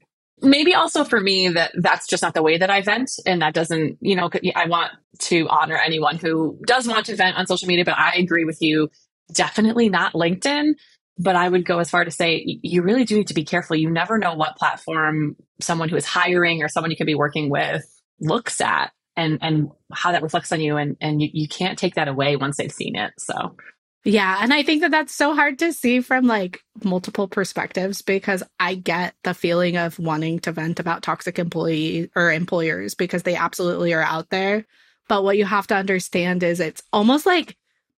maybe 0.42 0.74
also 0.74 1.04
for 1.04 1.20
me 1.20 1.48
that 1.48 1.72
that's 1.74 2.06
just 2.06 2.22
not 2.22 2.34
the 2.34 2.42
way 2.42 2.58
that 2.58 2.70
I 2.70 2.82
vent. 2.82 3.10
And 3.26 3.42
that 3.42 3.54
doesn't, 3.54 3.98
you 4.00 4.16
know, 4.16 4.30
I 4.54 4.66
want 4.66 4.92
to 5.20 5.48
honor 5.48 5.76
anyone 5.76 6.16
who 6.16 6.58
does 6.66 6.86
want 6.86 7.06
to 7.06 7.16
vent 7.16 7.36
on 7.36 7.46
social 7.46 7.68
media, 7.68 7.84
but 7.84 7.98
I 7.98 8.16
agree 8.16 8.44
with 8.44 8.60
you. 8.60 8.90
Definitely 9.32 9.88
not 9.88 10.14
LinkedIn. 10.14 10.74
But 11.18 11.36
I 11.36 11.48
would 11.48 11.66
go 11.66 11.78
as 11.78 11.90
far 11.90 12.04
to 12.04 12.10
say 12.10 12.42
you 12.62 12.82
really 12.82 13.04
do 13.04 13.16
need 13.16 13.28
to 13.28 13.34
be 13.34 13.44
careful. 13.44 13.76
You 13.76 13.90
never 13.90 14.18
know 14.18 14.34
what 14.34 14.56
platform 14.56 15.36
someone 15.60 15.90
who 15.90 15.96
is 15.96 16.06
hiring 16.06 16.62
or 16.62 16.68
someone 16.68 16.90
you 16.90 16.96
could 16.96 17.06
be 17.06 17.14
working 17.14 17.50
with 17.50 17.84
looks 18.18 18.60
at 18.60 18.92
and 19.16 19.38
and 19.42 19.70
how 19.92 20.12
that 20.12 20.22
reflects 20.22 20.52
on 20.52 20.60
you 20.60 20.76
and 20.76 20.96
and 21.00 21.20
you, 21.20 21.28
you 21.32 21.48
can't 21.48 21.78
take 21.78 21.94
that 21.96 22.08
away 22.08 22.36
once 22.36 22.56
they've 22.56 22.72
seen 22.72 22.96
it 22.96 23.12
so 23.18 23.56
yeah 24.04 24.38
and 24.40 24.52
i 24.52 24.62
think 24.62 24.80
that 24.80 24.90
that's 24.90 25.14
so 25.14 25.34
hard 25.34 25.58
to 25.58 25.72
see 25.72 26.00
from 26.00 26.26
like 26.26 26.62
multiple 26.82 27.28
perspectives 27.28 28.02
because 28.02 28.42
i 28.58 28.74
get 28.74 29.14
the 29.24 29.34
feeling 29.34 29.76
of 29.76 29.98
wanting 29.98 30.38
to 30.40 30.52
vent 30.52 30.80
about 30.80 31.02
toxic 31.02 31.38
employees 31.38 32.08
or 32.16 32.32
employers 32.32 32.94
because 32.94 33.22
they 33.22 33.36
absolutely 33.36 33.92
are 33.92 34.02
out 34.02 34.30
there. 34.30 34.64
But 35.08 35.24
what 35.24 35.36
you 35.36 35.44
have 35.44 35.66
to 35.68 35.76
understand 35.76 36.42
is 36.42 36.60
it's 36.60 36.82
almost 36.92 37.26
like 37.26 37.56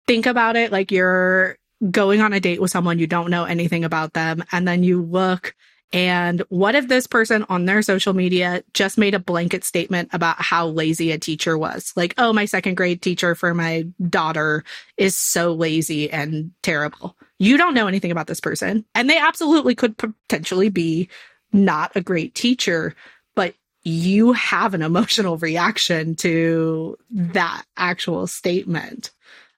think 0.07 0.25
about 0.25 0.55
it 0.55 0.71
like 0.71 0.91
you're 0.91 1.57
going 1.91 2.21
on 2.21 2.33
a 2.33 2.39
date 2.39 2.61
with 2.61 2.71
someone 2.71 2.99
you 2.99 3.07
don't 3.07 3.29
know 3.29 3.43
anything 3.43 3.83
about 3.83 4.13
them 4.13 4.43
and 4.51 4.67
then 4.67 4.83
you 4.83 5.01
look 5.01 5.53
and 5.93 6.41
what 6.49 6.73
if 6.73 6.87
this 6.87 7.05
person 7.05 7.45
on 7.49 7.65
their 7.65 7.83
social 7.83 8.13
media 8.13 8.63
just 8.73 8.97
made 8.97 9.13
a 9.13 9.19
blanket 9.19 9.63
statement 9.63 10.09
about 10.11 10.41
how 10.41 10.67
lazy 10.67 11.11
a 11.11 11.19
teacher 11.19 11.55
was? 11.55 11.93
Like, 11.95 12.15
oh, 12.17 12.33
my 12.33 12.45
second 12.45 12.75
grade 12.75 13.03
teacher 13.03 13.35
for 13.35 13.53
my 13.53 13.85
daughter 14.09 14.63
is 14.97 15.15
so 15.15 15.53
lazy 15.53 16.09
and 16.09 16.49
terrible. 16.63 17.15
You 17.37 17.57
don't 17.57 17.75
know 17.75 17.85
anything 17.85 18.09
about 18.09 18.25
this 18.25 18.39
person. 18.39 18.85
And 18.95 19.07
they 19.07 19.19
absolutely 19.19 19.75
could 19.75 19.95
potentially 19.97 20.69
be 20.69 21.09
not 21.51 21.91
a 21.95 22.01
great 22.01 22.33
teacher, 22.33 22.95
but 23.35 23.53
you 23.83 24.33
have 24.33 24.73
an 24.73 24.81
emotional 24.81 25.37
reaction 25.37 26.15
to 26.15 26.97
that 27.11 27.65
actual 27.77 28.25
statement. 28.25 29.11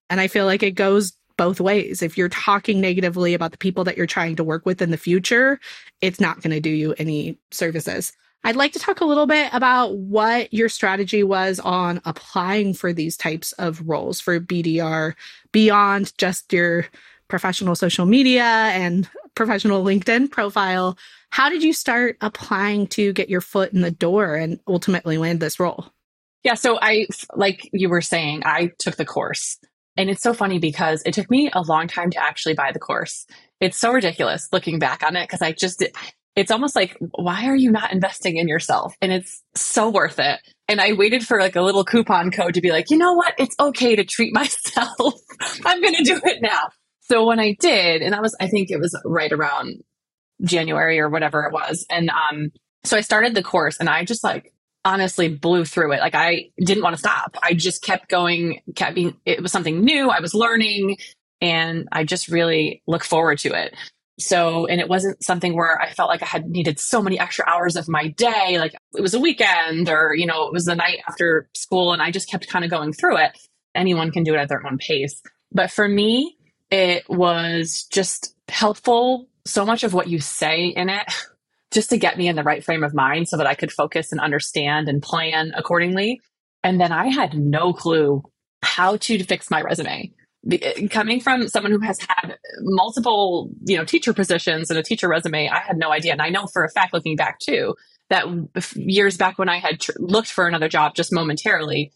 And 0.10 0.20
I 0.20 0.28
feel 0.28 0.46
like 0.46 0.64
it 0.64 0.72
goes 0.72 1.14
both 1.38 1.60
ways. 1.60 2.02
If 2.02 2.18
you're 2.18 2.30
talking 2.30 2.82
negatively 2.82 3.34
about 3.34 3.52
the 3.52 3.58
people 3.58 3.84
that 3.86 3.98
you're 3.98 4.06
trying 4.06 4.36
to 4.38 4.44
work 4.44 4.66
with 4.66 4.82
in 4.82 4.92
the 4.92 4.98
future, 4.98 5.60
it's 6.02 6.20
not 6.20 6.42
going 6.42 6.52
to 6.52 6.60
do 6.60 6.70
you 6.70 6.94
any 6.98 7.38
services. 7.52 8.14
I'd 8.44 8.56
like 8.56 8.74
to 8.74 8.80
talk 8.80 9.02
a 9.02 9.06
little 9.06 9.26
bit 9.26 9.50
about 9.54 9.98
what 9.98 10.54
your 10.54 10.70
strategy 10.70 11.24
was 11.24 11.60
on 11.60 12.00
applying 12.06 12.76
for 12.76 12.94
these 12.94 13.18
types 13.18 13.54
of 13.54 13.82
roles 13.88 14.20
for 14.20 14.40
BDR 14.40 15.16
beyond 15.52 16.16
just 16.20 16.54
your 16.54 16.86
professional 17.28 17.76
social 17.76 18.06
media 18.06 18.44
and 18.44 19.10
professional 19.34 19.84
LinkedIn 19.84 20.30
profile. 20.30 20.96
How 21.32 21.50
did 21.50 21.64
you 21.64 21.74
start 21.74 22.18
applying 22.22 22.86
to 22.90 23.14
get 23.14 23.30
your 23.30 23.42
foot 23.42 23.74
in 23.74 23.82
the 23.82 23.90
door 23.90 24.36
and 24.36 24.60
ultimately 24.68 25.18
land 25.18 25.40
this 25.40 25.60
role? 25.60 25.88
Yeah, 26.44 26.54
so 26.54 26.78
I, 26.80 27.08
like 27.36 27.68
you 27.74 27.90
were 27.90 28.02
saying, 28.02 28.44
I 28.46 28.72
took 28.78 28.96
the 28.96 29.06
course. 29.06 29.58
And 29.98 30.10
it's 30.10 30.22
so 30.22 30.34
funny 30.34 30.60
because 30.60 31.02
it 31.06 31.14
took 31.14 31.30
me 31.30 31.50
a 31.54 31.62
long 31.62 31.88
time 31.88 32.10
to 32.12 32.22
actually 32.22 32.54
buy 32.54 32.72
the 32.72 32.80
course. 32.80 33.26
It's 33.62 33.78
so 33.78 33.92
ridiculous 33.92 34.50
looking 34.52 34.80
back 34.80 35.04
on 35.04 35.16
it 35.16 35.28
because 35.28 35.42
I 35.42 35.54
just, 35.54 35.84
it's 36.36 36.52
almost 36.52 36.76
like, 36.76 36.98
why 37.00 37.46
are 37.46 37.56
you 37.56 37.72
not 37.72 37.94
investing 37.94 38.38
in 38.38 38.48
yourself? 38.48 38.94
And 39.02 39.12
it's 39.14 39.42
so 39.56 39.90
worth 39.90 40.20
it. 40.20 40.40
And 40.68 40.82
I 40.82 40.94
waited 40.94 41.26
for 41.26 41.40
like 41.40 41.56
a 41.56 41.62
little 41.62 41.86
coupon 41.86 42.32
code 42.32 42.56
to 42.56 42.62
be 42.62 42.72
like, 42.72 42.90
you 42.90 42.98
know 42.98 43.14
what? 43.14 43.36
It's 43.38 43.56
okay 43.60 43.96
to 43.96 44.04
treat 44.04 44.34
myself. 44.34 45.14
I'm 45.66 45.82
going 45.82 45.96
to 45.96 46.04
do 46.04 46.20
it 46.24 46.42
now. 46.42 46.70
So 47.02 47.26
when 47.26 47.40
I 47.40 47.56
did, 47.60 48.02
and 48.02 48.14
that 48.14 48.22
was, 48.22 48.36
I 48.40 48.48
think 48.48 48.72
it 48.72 48.80
was 48.80 49.00
right 49.06 49.32
around 49.32 49.84
January 50.44 51.00
or 51.00 51.10
whatever 51.10 51.44
it 51.44 51.54
was. 51.54 51.86
And 51.90 52.10
um, 52.10 52.52
so 52.84 52.98
I 52.98 53.02
started 53.02 53.36
the 53.36 53.44
course 53.44 53.78
and 53.80 53.88
I 53.88 54.04
just 54.04 54.24
like 54.24 54.52
honestly 54.86 55.28
blew 55.28 55.66
through 55.66 55.94
it. 55.94 56.00
Like 56.00 56.16
I 56.16 56.52
didn't 56.60 56.84
want 56.84 56.94
to 56.94 57.00
stop. 57.00 57.36
I 57.42 57.54
just 57.54 57.82
kept 57.82 58.08
going, 58.08 58.62
kept 58.76 58.96
being, 58.96 59.18
it 59.26 59.42
was 59.42 59.52
something 59.52 59.82
new. 59.82 60.10
I 60.10 60.22
was 60.22 60.34
learning 60.34 60.98
and 61.42 61.90
I 61.92 62.04
just 62.04 62.30
really 62.30 62.84
look 62.88 63.04
forward 63.04 63.40
to 63.40 63.50
it. 63.50 63.76
So, 64.18 64.66
and 64.68 64.80
it 64.80 64.88
wasn't 64.88 65.22
something 65.22 65.54
where 65.56 65.82
I 65.82 65.92
felt 65.92 66.08
like 66.08 66.22
I 66.22 66.28
had 66.28 66.48
needed 66.48 66.80
so 66.80 67.02
many 67.02 67.20
extra 67.20 67.44
hours 67.50 67.76
of 67.76 67.90
my 67.90 68.08
day. 68.08 68.58
Like 68.60 68.74
it 68.96 69.02
was 69.02 69.14
a 69.14 69.20
weekend 69.20 69.90
or, 69.90 70.14
you 70.16 70.26
know, 70.26 70.46
it 70.48 70.54
was 70.54 70.66
the 70.66 70.76
night 70.76 71.00
after 71.10 71.50
school 71.54 71.92
and 71.92 72.02
I 72.02 72.12
just 72.12 72.30
kept 72.30 72.48
kind 72.48 72.64
of 72.64 72.72
going 72.72 72.94
through 72.94 73.18
it. 73.18 73.38
Anyone 73.74 74.12
can 74.12 74.24
do 74.24 74.36
it 74.36 74.38
at 74.38 74.48
their 74.48 74.66
own 74.66 74.78
pace. 74.78 75.22
But 75.52 75.72
for 75.72 75.88
me, 75.90 76.38
it 76.70 77.10
was 77.10 77.88
just 77.92 78.36
helpful. 78.48 79.28
So 79.46 79.66
much 79.66 79.84
of 79.84 79.94
what 79.94 80.08
you 80.08 80.20
say 80.20 80.68
in 80.68 80.90
it 80.90 81.12
just 81.72 81.90
to 81.90 81.98
get 81.98 82.18
me 82.18 82.28
in 82.28 82.36
the 82.36 82.44
right 82.44 82.64
frame 82.64 82.84
of 82.84 82.94
mind 82.94 83.28
so 83.28 83.38
that 83.38 83.48
I 83.48 83.56
could 83.56 83.72
focus 83.72 84.12
and 84.12 84.22
understand 84.22 84.88
and 84.88 85.02
plan 85.02 85.52
accordingly. 85.56 86.22
And 86.64 86.80
then 86.80 86.92
I 86.92 87.08
had 87.08 87.38
no 87.38 87.74
clue 87.74 88.24
how 88.64 88.98
to 88.98 89.24
fix 89.24 89.52
my 89.52 89.62
resume. 89.62 90.12
Eh, 90.52 90.88
coming 90.88 91.20
from 91.20 91.48
someone 91.48 91.72
who 91.72 91.80
has 91.80 92.00
had 92.00 92.38
multiple, 92.62 93.52
you 93.66 93.78
know, 93.78 93.86
teacher 93.86 94.14
positions 94.14 94.70
and 94.70 94.80
a 94.80 94.84
teacher 94.84 95.08
resume, 95.08 95.50
I 95.50 95.60
had 95.60 95.78
no 95.78 95.92
idea. 95.92 96.12
And 96.12 96.22
I 96.22 96.30
know 96.30 96.48
for 96.48 96.64
a 96.64 96.70
fact, 96.70 96.94
looking 96.94 97.16
back 97.16 97.40
too, 97.40 97.76
that 98.10 98.26
years 98.76 99.18
back 99.18 99.38
when 99.40 99.50
I 99.50 99.58
had 99.58 99.80
tr- 99.80 99.92
looked 100.00 100.32
for 100.32 100.48
another 100.48 100.70
job 100.70 100.96
just 100.96 101.12
momentarily, 101.12 101.92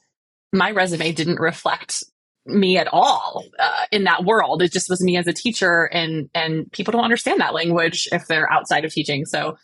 my 0.52 0.72
resume 0.72 1.12
didn't 1.12 1.40
reflect 1.40 2.04
me 2.50 2.78
at 2.78 2.88
all 2.92 3.46
uh, 3.60 3.86
in 3.92 4.04
that 4.06 4.26
world. 4.26 4.62
It 4.62 4.72
just 4.72 4.90
was 4.90 5.02
me 5.02 5.18
as 5.18 5.28
a 5.28 5.34
teacher, 5.34 5.86
and 5.86 6.30
and 6.34 6.72
people 6.72 6.92
don't 6.92 7.04
understand 7.04 7.40
that 7.42 7.54
language 7.54 8.08
if 8.12 8.28
they're 8.28 8.52
outside 8.52 8.86
of 8.86 8.92
teaching. 8.92 9.26
So 9.26 9.58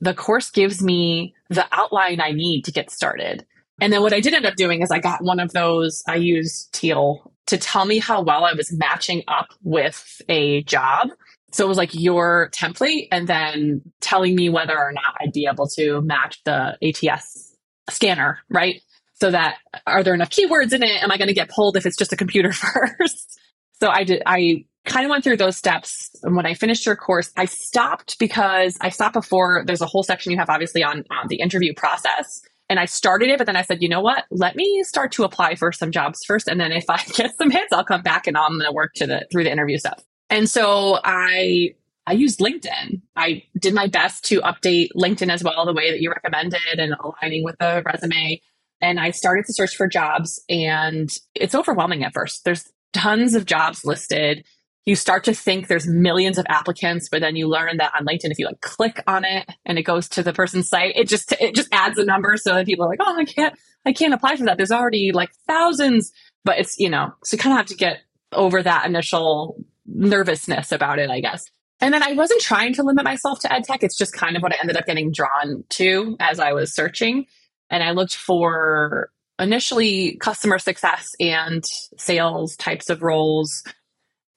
the 0.00 0.14
course 0.14 0.50
gives 0.50 0.82
me 0.82 1.34
the 1.48 1.66
outline 1.72 2.20
I 2.20 2.32
need 2.32 2.64
to 2.64 2.72
get 2.72 2.90
started. 2.90 3.46
And 3.80 3.92
then 3.92 4.02
what 4.02 4.12
I 4.12 4.20
did 4.20 4.34
end 4.34 4.46
up 4.46 4.56
doing 4.56 4.82
is 4.82 4.90
I 4.90 4.98
got 4.98 5.22
one 5.22 5.40
of 5.40 5.52
those, 5.52 6.02
I 6.06 6.16
used 6.16 6.72
Teal 6.72 7.32
to 7.46 7.56
tell 7.56 7.84
me 7.84 7.98
how 7.98 8.20
well 8.22 8.44
I 8.44 8.52
was 8.52 8.72
matching 8.72 9.22
up 9.28 9.48
with 9.62 10.20
a 10.28 10.62
job. 10.64 11.08
So 11.52 11.64
it 11.64 11.68
was 11.68 11.78
like 11.78 11.94
your 11.94 12.50
template 12.52 13.08
and 13.12 13.28
then 13.28 13.82
telling 14.00 14.34
me 14.34 14.48
whether 14.48 14.76
or 14.76 14.92
not 14.92 15.16
I'd 15.20 15.32
be 15.32 15.46
able 15.50 15.68
to 15.68 16.00
match 16.02 16.42
the 16.44 16.76
ATS 16.82 17.56
scanner, 17.90 18.38
right? 18.48 18.80
So 19.22 19.30
that 19.30 19.58
are 19.86 20.02
there 20.02 20.14
enough 20.14 20.30
keywords 20.30 20.72
in 20.72 20.82
it? 20.82 21.00
Am 21.00 21.12
I 21.12 21.16
going 21.16 21.28
to 21.28 21.32
get 21.32 21.48
pulled 21.48 21.76
if 21.76 21.86
it's 21.86 21.96
just 21.96 22.12
a 22.12 22.16
computer 22.16 22.52
first? 22.98 23.38
so 23.74 23.88
I 23.88 24.02
did, 24.02 24.20
I 24.26 24.64
kind 24.84 25.06
of 25.06 25.10
went 25.10 25.22
through 25.22 25.36
those 25.36 25.56
steps. 25.56 26.10
And 26.24 26.34
when 26.34 26.44
I 26.44 26.54
finished 26.54 26.84
your 26.84 26.96
course, 26.96 27.30
I 27.36 27.44
stopped 27.44 28.18
because 28.18 28.76
I 28.80 28.88
stopped 28.88 29.14
before 29.14 29.62
there's 29.64 29.80
a 29.80 29.86
whole 29.86 30.02
section 30.02 30.32
you 30.32 30.38
have 30.38 30.50
obviously 30.50 30.82
on, 30.82 31.04
on 31.12 31.28
the 31.28 31.36
interview 31.36 31.72
process. 31.72 32.42
And 32.68 32.80
I 32.80 32.86
started 32.86 33.28
it, 33.28 33.38
but 33.38 33.46
then 33.46 33.54
I 33.54 33.62
said, 33.62 33.80
you 33.80 33.88
know 33.88 34.00
what? 34.00 34.24
Let 34.32 34.56
me 34.56 34.82
start 34.82 35.12
to 35.12 35.22
apply 35.22 35.54
for 35.54 35.70
some 35.70 35.92
jobs 35.92 36.24
first. 36.24 36.48
And 36.48 36.60
then 36.60 36.72
if 36.72 36.90
I 36.90 36.96
get 37.14 37.38
some 37.38 37.52
hits, 37.52 37.72
I'll 37.72 37.84
come 37.84 38.02
back 38.02 38.26
and 38.26 38.36
I'm 38.36 38.58
going 38.58 38.64
to 38.64 38.72
work 38.72 38.90
to 38.94 39.06
the, 39.06 39.24
through 39.30 39.44
the 39.44 39.52
interview 39.52 39.78
stuff. 39.78 40.02
And 40.30 40.50
so 40.50 40.98
I, 41.04 41.76
I 42.08 42.14
used 42.14 42.40
LinkedIn. 42.40 43.02
I 43.14 43.44
did 43.56 43.72
my 43.72 43.86
best 43.86 44.24
to 44.24 44.40
update 44.40 44.88
LinkedIn 44.96 45.30
as 45.30 45.44
well, 45.44 45.64
the 45.64 45.72
way 45.72 45.92
that 45.92 46.00
you 46.00 46.10
recommended 46.10 46.58
and 46.78 46.92
aligning 46.94 47.44
with 47.44 47.54
the 47.60 47.84
resume. 47.86 48.40
And 48.82 49.00
I 49.00 49.12
started 49.12 49.46
to 49.46 49.54
search 49.54 49.76
for 49.76 49.86
jobs 49.86 50.42
and 50.50 51.08
it's 51.34 51.54
overwhelming 51.54 52.04
at 52.04 52.12
first. 52.12 52.44
There's 52.44 52.70
tons 52.92 53.34
of 53.34 53.46
jobs 53.46 53.84
listed 53.84 54.44
you 54.84 54.96
start 54.96 55.24
to 55.24 55.34
think 55.34 55.68
there's 55.68 55.86
millions 55.86 56.38
of 56.38 56.46
applicants, 56.48 57.08
but 57.08 57.20
then 57.20 57.36
you 57.36 57.48
learn 57.48 57.76
that 57.76 57.92
on 57.98 58.04
LinkedIn, 58.04 58.30
if 58.30 58.38
you 58.38 58.46
like 58.46 58.60
click 58.60 59.02
on 59.06 59.24
it 59.24 59.48
and 59.64 59.78
it 59.78 59.82
goes 59.82 60.08
to 60.10 60.22
the 60.22 60.32
person's 60.32 60.68
site, 60.68 60.96
it 60.96 61.08
just 61.08 61.32
it 61.40 61.54
just 61.54 61.68
adds 61.72 61.98
a 61.98 62.04
number 62.04 62.36
so 62.36 62.54
that 62.54 62.66
people 62.66 62.84
are 62.84 62.88
like, 62.88 62.98
oh, 63.00 63.16
I 63.16 63.24
can't 63.24 63.54
I 63.86 63.92
can't 63.92 64.14
apply 64.14 64.36
for 64.36 64.44
that. 64.44 64.56
There's 64.56 64.72
already 64.72 65.12
like 65.12 65.30
thousands, 65.46 66.12
but 66.44 66.58
it's 66.58 66.78
you 66.78 66.90
know, 66.90 67.14
so 67.22 67.36
you 67.36 67.38
kind 67.38 67.52
of 67.52 67.58
have 67.58 67.66
to 67.66 67.76
get 67.76 68.00
over 68.32 68.62
that 68.62 68.86
initial 68.86 69.56
nervousness 69.86 70.72
about 70.72 70.98
it, 70.98 71.10
I 71.10 71.20
guess. 71.20 71.44
And 71.80 71.92
then 71.94 72.02
I 72.02 72.12
wasn't 72.12 72.40
trying 72.40 72.74
to 72.74 72.82
limit 72.82 73.04
myself 73.04 73.40
to 73.40 73.52
ed 73.52 73.64
tech. 73.64 73.82
It's 73.82 73.98
just 73.98 74.12
kind 74.12 74.36
of 74.36 74.42
what 74.42 74.52
I 74.52 74.56
ended 74.60 74.76
up 74.76 74.86
getting 74.86 75.12
drawn 75.12 75.64
to 75.70 76.16
as 76.18 76.40
I 76.40 76.52
was 76.52 76.74
searching. 76.74 77.26
And 77.72 77.82
I 77.82 77.90
looked 77.90 78.14
for 78.14 79.10
initially 79.40 80.16
customer 80.16 80.60
success 80.60 81.10
and 81.18 81.64
sales 81.96 82.54
types 82.54 82.88
of 82.88 83.02
roles 83.02 83.64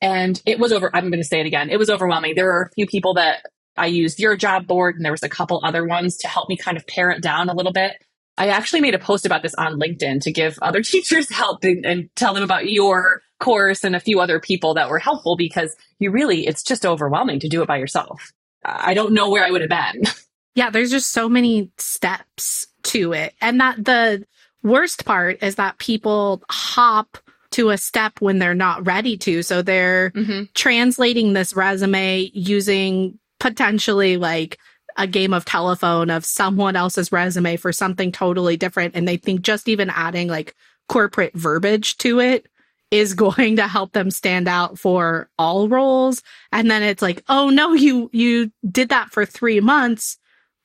and 0.01 0.41
it 0.45 0.59
was 0.59 0.71
over, 0.71 0.91
I'm 0.93 1.09
going 1.09 1.21
to 1.21 1.27
say 1.27 1.39
it 1.39 1.45
again. 1.45 1.69
It 1.69 1.79
was 1.79 1.89
overwhelming. 1.89 2.35
There 2.35 2.45
were 2.45 2.63
a 2.63 2.71
few 2.71 2.85
people 2.85 3.15
that 3.15 3.45
I 3.77 3.87
used 3.87 4.19
your 4.19 4.35
job 4.35 4.67
board 4.67 4.95
and 4.95 5.03
there 5.03 5.11
was 5.11 5.23
a 5.23 5.29
couple 5.29 5.61
other 5.63 5.85
ones 5.85 6.17
to 6.17 6.27
help 6.27 6.49
me 6.49 6.57
kind 6.57 6.77
of 6.77 6.85
pare 6.87 7.09
it 7.11 7.21
down 7.21 7.49
a 7.49 7.55
little 7.55 7.71
bit. 7.71 7.93
I 8.37 8.49
actually 8.49 8.81
made 8.81 8.93
a 8.93 8.99
post 8.99 9.25
about 9.25 9.41
this 9.41 9.55
on 9.55 9.79
LinkedIn 9.79 10.21
to 10.21 10.31
give 10.31 10.59
other 10.61 10.81
teachers 10.83 11.29
help 11.29 11.63
and, 11.63 11.85
and, 11.85 12.09
tell 12.15 12.33
them 12.33 12.43
about 12.43 12.69
your 12.69 13.21
course 13.39 13.83
and 13.83 13.95
a 13.95 13.99
few 13.99 14.19
other 14.19 14.39
people 14.39 14.73
that 14.75 14.89
were 14.89 14.99
helpful 14.99 15.35
because 15.35 15.75
you 15.99 16.11
really, 16.11 16.45
it's 16.45 16.63
just 16.63 16.85
overwhelming 16.85 17.39
to 17.39 17.49
do 17.49 17.61
it 17.61 17.67
by 17.67 17.77
yourself. 17.77 18.31
I 18.63 18.93
don't 18.93 19.13
know 19.13 19.29
where 19.29 19.45
I 19.45 19.51
would 19.51 19.61
have 19.61 19.69
been. 19.69 20.03
Yeah, 20.55 20.69
there's 20.69 20.89
just 20.89 21.11
so 21.11 21.27
many 21.27 21.69
steps 21.77 22.65
to 22.85 23.13
it. 23.13 23.33
And 23.41 23.59
that 23.59 23.83
the 23.83 24.25
worst 24.63 25.05
part 25.05 25.43
is 25.43 25.55
that 25.55 25.77
people 25.77 26.43
hop 26.49 27.17
to 27.51 27.69
a 27.69 27.77
step 27.77 28.19
when 28.19 28.39
they're 28.39 28.53
not 28.53 28.85
ready 28.85 29.17
to. 29.17 29.41
So 29.41 29.61
they're 29.61 30.11
mm-hmm. 30.11 30.43
translating 30.53 31.33
this 31.33 31.55
resume 31.55 32.29
using 32.33 33.17
potentially 33.39 34.17
like 34.17 34.57
a 34.97 35.07
game 35.07 35.33
of 35.33 35.45
telephone 35.45 36.09
of 36.09 36.25
someone 36.25 36.75
else's 36.75 37.11
resume 37.11 37.57
for 37.57 37.71
something 37.71 38.11
totally 38.11 38.57
different. 38.57 38.95
And 38.95 39.07
they 39.07 39.17
think 39.17 39.41
just 39.41 39.67
even 39.67 39.89
adding 39.89 40.27
like 40.27 40.55
corporate 40.89 41.33
verbiage 41.33 41.97
to 41.97 42.19
it 42.19 42.47
is 42.91 43.13
going 43.15 43.57
to 43.57 43.67
help 43.67 43.93
them 43.93 44.11
stand 44.11 44.47
out 44.47 44.79
for 44.79 45.29
all 45.37 45.69
roles. 45.69 46.23
And 46.51 46.69
then 46.69 46.83
it's 46.83 47.01
like, 47.01 47.23
oh 47.29 47.49
no, 47.49 47.73
you, 47.73 48.09
you 48.13 48.51
did 48.69 48.89
that 48.89 49.11
for 49.11 49.25
three 49.25 49.59
months 49.59 50.17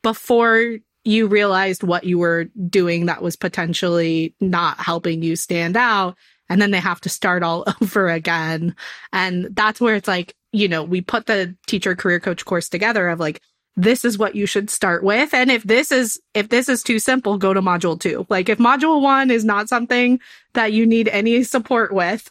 before 0.02 0.78
you 1.04 1.26
realized 1.26 1.82
what 1.82 2.04
you 2.04 2.18
were 2.18 2.44
doing 2.68 3.06
that 3.06 3.22
was 3.22 3.36
potentially 3.36 4.34
not 4.40 4.78
helping 4.78 5.22
you 5.22 5.36
stand 5.36 5.76
out 5.76 6.16
and 6.48 6.60
then 6.60 6.72
they 6.72 6.80
have 6.80 7.00
to 7.02 7.08
start 7.08 7.42
all 7.42 7.64
over 7.80 8.08
again. 8.08 8.74
And 9.12 9.48
that's 9.52 9.80
where 9.80 9.94
it's 9.94 10.08
like, 10.08 10.34
you 10.52 10.68
know, 10.68 10.82
we 10.82 11.00
put 11.00 11.26
the 11.26 11.56
teacher 11.66 11.94
career 11.94 12.20
coach 12.20 12.44
course 12.44 12.68
together 12.68 13.08
of 13.08 13.20
like, 13.20 13.40
this 13.76 14.04
is 14.04 14.18
what 14.18 14.34
you 14.34 14.46
should 14.46 14.68
start 14.68 15.04
with. 15.04 15.32
And 15.32 15.50
if 15.50 15.62
this 15.62 15.92
is, 15.92 16.20
if 16.34 16.48
this 16.48 16.68
is 16.68 16.82
too 16.82 16.98
simple, 16.98 17.38
go 17.38 17.54
to 17.54 17.62
module 17.62 17.98
two. 17.98 18.26
Like 18.28 18.48
if 18.48 18.58
module 18.58 19.00
one 19.00 19.30
is 19.30 19.44
not 19.44 19.68
something 19.68 20.20
that 20.54 20.72
you 20.72 20.84
need 20.84 21.08
any 21.08 21.44
support 21.44 21.94
with, 21.94 22.30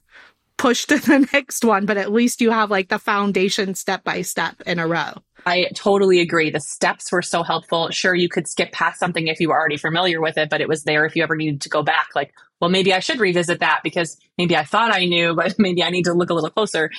push 0.59 0.85
to 0.85 0.97
the 0.99 1.27
next 1.33 1.65
one, 1.65 1.87
but 1.87 1.97
at 1.97 2.11
least 2.11 2.41
you 2.41 2.51
have 2.51 2.69
like 2.69 2.89
the 2.89 2.99
foundation 2.99 3.73
step 3.73 4.03
by 4.03 4.21
step 4.21 4.61
in 4.67 4.77
a 4.77 4.87
row. 4.87 5.13
I 5.45 5.69
totally 5.73 6.19
agree. 6.19 6.51
The 6.51 6.59
steps 6.59 7.11
were 7.11 7.21
so 7.21 7.41
helpful. 7.41 7.89
Sure, 7.89 8.13
you 8.13 8.29
could 8.29 8.47
skip 8.47 8.71
past 8.71 8.99
something 8.99 9.27
if 9.27 9.39
you 9.39 9.49
were 9.49 9.57
already 9.57 9.77
familiar 9.77 10.21
with 10.21 10.37
it, 10.37 10.49
but 10.49 10.61
it 10.61 10.67
was 10.67 10.83
there 10.83 11.05
if 11.05 11.15
you 11.15 11.23
ever 11.23 11.35
needed 11.35 11.61
to 11.61 11.69
go 11.69 11.81
back. 11.81 12.09
Like, 12.13 12.33
well, 12.59 12.69
maybe 12.69 12.93
I 12.93 12.99
should 12.99 13.19
revisit 13.19 13.61
that 13.61 13.79
because 13.83 14.17
maybe 14.37 14.55
I 14.55 14.65
thought 14.65 14.93
I 14.93 15.05
knew, 15.05 15.33
but 15.35 15.55
maybe 15.57 15.81
I 15.81 15.89
need 15.89 16.03
to 16.03 16.13
look 16.13 16.29
a 16.29 16.33
little 16.33 16.51
closer. 16.51 16.91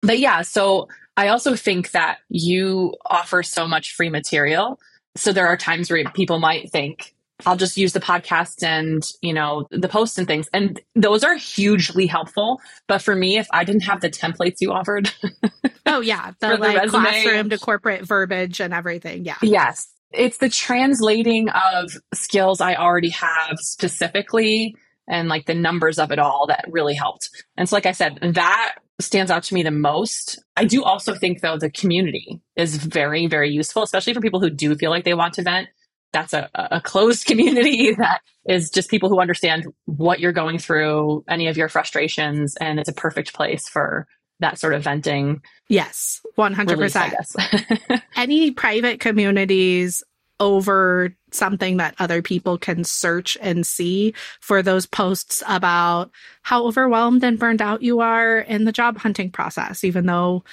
But 0.00 0.20
yeah, 0.20 0.42
so 0.42 0.88
I 1.16 1.28
also 1.28 1.56
think 1.56 1.90
that 1.90 2.18
you 2.28 2.94
offer 3.04 3.42
so 3.42 3.66
much 3.66 3.94
free 3.94 4.10
material. 4.10 4.78
So 5.16 5.32
there 5.32 5.48
are 5.48 5.56
times 5.56 5.90
where 5.90 6.04
people 6.10 6.38
might 6.38 6.70
think, 6.70 7.16
I'll 7.46 7.56
just 7.56 7.76
use 7.76 7.92
the 7.92 8.00
podcast 8.00 8.62
and, 8.62 9.02
you 9.22 9.32
know, 9.32 9.66
the 9.70 9.88
posts 9.88 10.18
and 10.18 10.26
things. 10.26 10.48
And 10.52 10.80
those 10.94 11.22
are 11.22 11.36
hugely 11.36 12.06
helpful. 12.06 12.60
But 12.88 13.00
for 13.00 13.14
me, 13.14 13.38
if 13.38 13.46
I 13.52 13.64
didn't 13.64 13.82
have 13.82 14.00
the 14.00 14.10
templates 14.10 14.56
you 14.60 14.72
offered. 14.72 15.12
oh, 15.86 16.00
yeah. 16.00 16.32
The, 16.40 16.48
the 16.48 16.56
like 16.56 16.76
resume, 16.76 17.02
classroom 17.02 17.50
to 17.50 17.58
corporate 17.58 18.04
verbiage 18.04 18.60
and 18.60 18.74
everything. 18.74 19.24
Yeah. 19.24 19.36
Yes. 19.42 19.88
It's 20.10 20.38
the 20.38 20.48
translating 20.48 21.48
of 21.50 21.92
skills 22.14 22.60
I 22.60 22.74
already 22.74 23.10
have 23.10 23.58
specifically 23.58 24.74
and 25.06 25.28
like 25.28 25.46
the 25.46 25.54
numbers 25.54 25.98
of 25.98 26.10
it 26.10 26.18
all 26.18 26.46
that 26.48 26.64
really 26.68 26.94
helped. 26.94 27.30
And 27.56 27.68
so, 27.68 27.76
like 27.76 27.86
I 27.86 27.92
said, 27.92 28.18
that 28.22 28.76
stands 29.00 29.30
out 29.30 29.44
to 29.44 29.54
me 29.54 29.62
the 29.62 29.70
most. 29.70 30.42
I 30.56 30.64
do 30.64 30.82
also 30.82 31.14
think, 31.14 31.40
though, 31.40 31.56
the 31.56 31.70
community 31.70 32.40
is 32.56 32.76
very, 32.76 33.26
very 33.26 33.50
useful, 33.50 33.82
especially 33.82 34.14
for 34.14 34.20
people 34.20 34.40
who 34.40 34.50
do 34.50 34.74
feel 34.74 34.90
like 34.90 35.04
they 35.04 35.14
want 35.14 35.34
to 35.34 35.42
vent. 35.42 35.68
That's 36.12 36.32
a, 36.32 36.48
a 36.54 36.80
closed 36.80 37.26
community 37.26 37.94
that 37.94 38.20
is 38.46 38.70
just 38.70 38.90
people 38.90 39.08
who 39.08 39.20
understand 39.20 39.66
what 39.84 40.20
you're 40.20 40.32
going 40.32 40.58
through, 40.58 41.24
any 41.28 41.48
of 41.48 41.56
your 41.56 41.68
frustrations, 41.68 42.56
and 42.56 42.80
it's 42.80 42.88
a 42.88 42.94
perfect 42.94 43.34
place 43.34 43.68
for 43.68 44.06
that 44.40 44.58
sort 44.58 44.74
of 44.74 44.84
venting. 44.84 45.42
Yes, 45.68 46.20
100%. 46.38 46.68
Release, 46.68 48.00
any 48.16 48.52
private 48.52 49.00
communities 49.00 50.02
over 50.40 51.14
something 51.32 51.78
that 51.78 51.94
other 51.98 52.22
people 52.22 52.56
can 52.58 52.84
search 52.84 53.36
and 53.40 53.66
see 53.66 54.14
for 54.40 54.62
those 54.62 54.86
posts 54.86 55.42
about 55.48 56.10
how 56.42 56.64
overwhelmed 56.64 57.24
and 57.24 57.38
burned 57.38 57.60
out 57.60 57.82
you 57.82 58.00
are 58.00 58.38
in 58.38 58.64
the 58.64 58.72
job 58.72 58.98
hunting 58.98 59.30
process, 59.30 59.82
even 59.82 60.06
though 60.06 60.44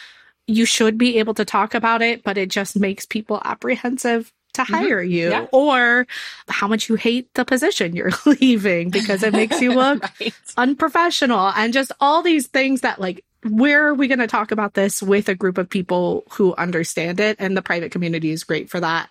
you 0.47 0.65
should 0.65 0.97
be 0.97 1.19
able 1.19 1.33
to 1.33 1.45
talk 1.45 1.73
about 1.73 2.01
it, 2.01 2.23
but 2.23 2.37
it 2.37 2.49
just 2.49 2.77
makes 2.79 3.05
people 3.05 3.41
apprehensive 3.45 4.31
to 4.55 4.63
mm-hmm. 4.63 4.73
hire 4.73 5.01
mm-hmm. 5.01 5.11
you 5.11 5.29
yeah. 5.29 5.47
or 5.51 6.07
how 6.47 6.67
much 6.67 6.89
you 6.89 6.95
hate 6.95 7.33
the 7.33 7.45
position 7.45 7.95
you're 7.95 8.11
leaving 8.25 8.89
because 8.89 9.23
it 9.23 9.33
makes 9.33 9.61
you 9.61 9.73
look 9.73 10.03
right. 10.19 10.33
unprofessional 10.57 11.51
and 11.55 11.73
just 11.73 11.91
all 11.99 12.21
these 12.21 12.47
things 12.47 12.81
that 12.81 12.99
like 12.99 13.23
where 13.49 13.87
are 13.87 13.93
we 13.93 14.07
going 14.07 14.19
to 14.19 14.27
talk 14.27 14.51
about 14.51 14.73
this 14.73 15.03
with 15.03 15.29
a 15.29 15.35
group 15.35 15.59
of 15.59 15.69
people 15.69 16.23
who 16.31 16.55
understand 16.55 17.19
it 17.19 17.35
and 17.39 17.55
the 17.55 17.61
private 17.61 17.91
community 17.91 18.31
is 18.31 18.43
great 18.43 18.69
for 18.69 18.79
that 18.79 19.09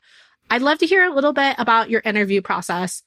I'd 0.51 0.63
love 0.63 0.79
to 0.79 0.87
hear 0.87 1.05
a 1.05 1.15
little 1.15 1.33
bit 1.33 1.57
about 1.59 1.91
your 1.91 2.03
interview 2.05 2.43
process. 2.43 3.03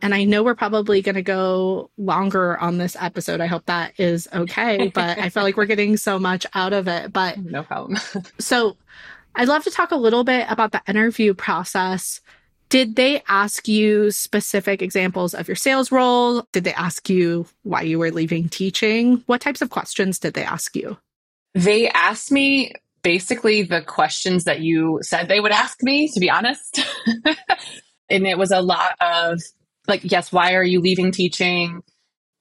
And 0.00 0.14
I 0.14 0.24
know 0.24 0.44
we're 0.44 0.54
probably 0.54 1.02
going 1.02 1.16
to 1.16 1.22
go 1.22 1.90
longer 1.98 2.56
on 2.56 2.78
this 2.78 2.96
episode. 2.98 3.40
I 3.40 3.46
hope 3.46 3.66
that 3.66 3.98
is 3.98 4.28
okay, 4.32 4.88
but 4.94 5.18
I 5.18 5.28
feel 5.28 5.42
like 5.42 5.56
we're 5.56 5.64
getting 5.66 5.96
so 5.96 6.18
much 6.18 6.46
out 6.54 6.72
of 6.72 6.86
it. 6.86 7.12
But 7.12 7.38
no 7.38 7.64
problem. 7.64 7.98
so 8.38 8.76
I'd 9.34 9.48
love 9.48 9.64
to 9.64 9.70
talk 9.70 9.90
a 9.92 9.96
little 9.96 10.24
bit 10.24 10.46
about 10.50 10.72
the 10.72 10.82
interview 10.88 11.34
process. 11.34 12.20
Did 12.68 12.96
they 12.96 13.22
ask 13.28 13.66
you 13.66 14.10
specific 14.10 14.82
examples 14.82 15.32
of 15.32 15.48
your 15.48 15.56
sales 15.56 15.90
role? 15.90 16.44
Did 16.52 16.64
they 16.64 16.74
ask 16.74 17.08
you 17.08 17.46
why 17.62 17.82
you 17.82 17.98
were 17.98 18.10
leaving 18.10 18.48
teaching? 18.48 19.22
What 19.26 19.40
types 19.40 19.62
of 19.62 19.70
questions 19.70 20.18
did 20.18 20.34
they 20.34 20.44
ask 20.44 20.76
you? 20.76 20.98
They 21.54 21.88
asked 21.88 22.30
me 22.30 22.72
basically 23.02 23.62
the 23.62 23.80
questions 23.80 24.44
that 24.44 24.60
you 24.60 24.98
said 25.02 25.28
they 25.28 25.40
would 25.40 25.52
ask 25.52 25.82
me, 25.82 26.08
to 26.12 26.20
be 26.20 26.28
honest. 26.28 26.80
and 28.10 28.26
it 28.26 28.36
was 28.36 28.50
a 28.50 28.60
lot 28.60 28.96
of 29.00 29.40
like, 29.86 30.02
yes, 30.04 30.30
why 30.30 30.54
are 30.54 30.64
you 30.64 30.80
leaving 30.80 31.10
teaching? 31.10 31.82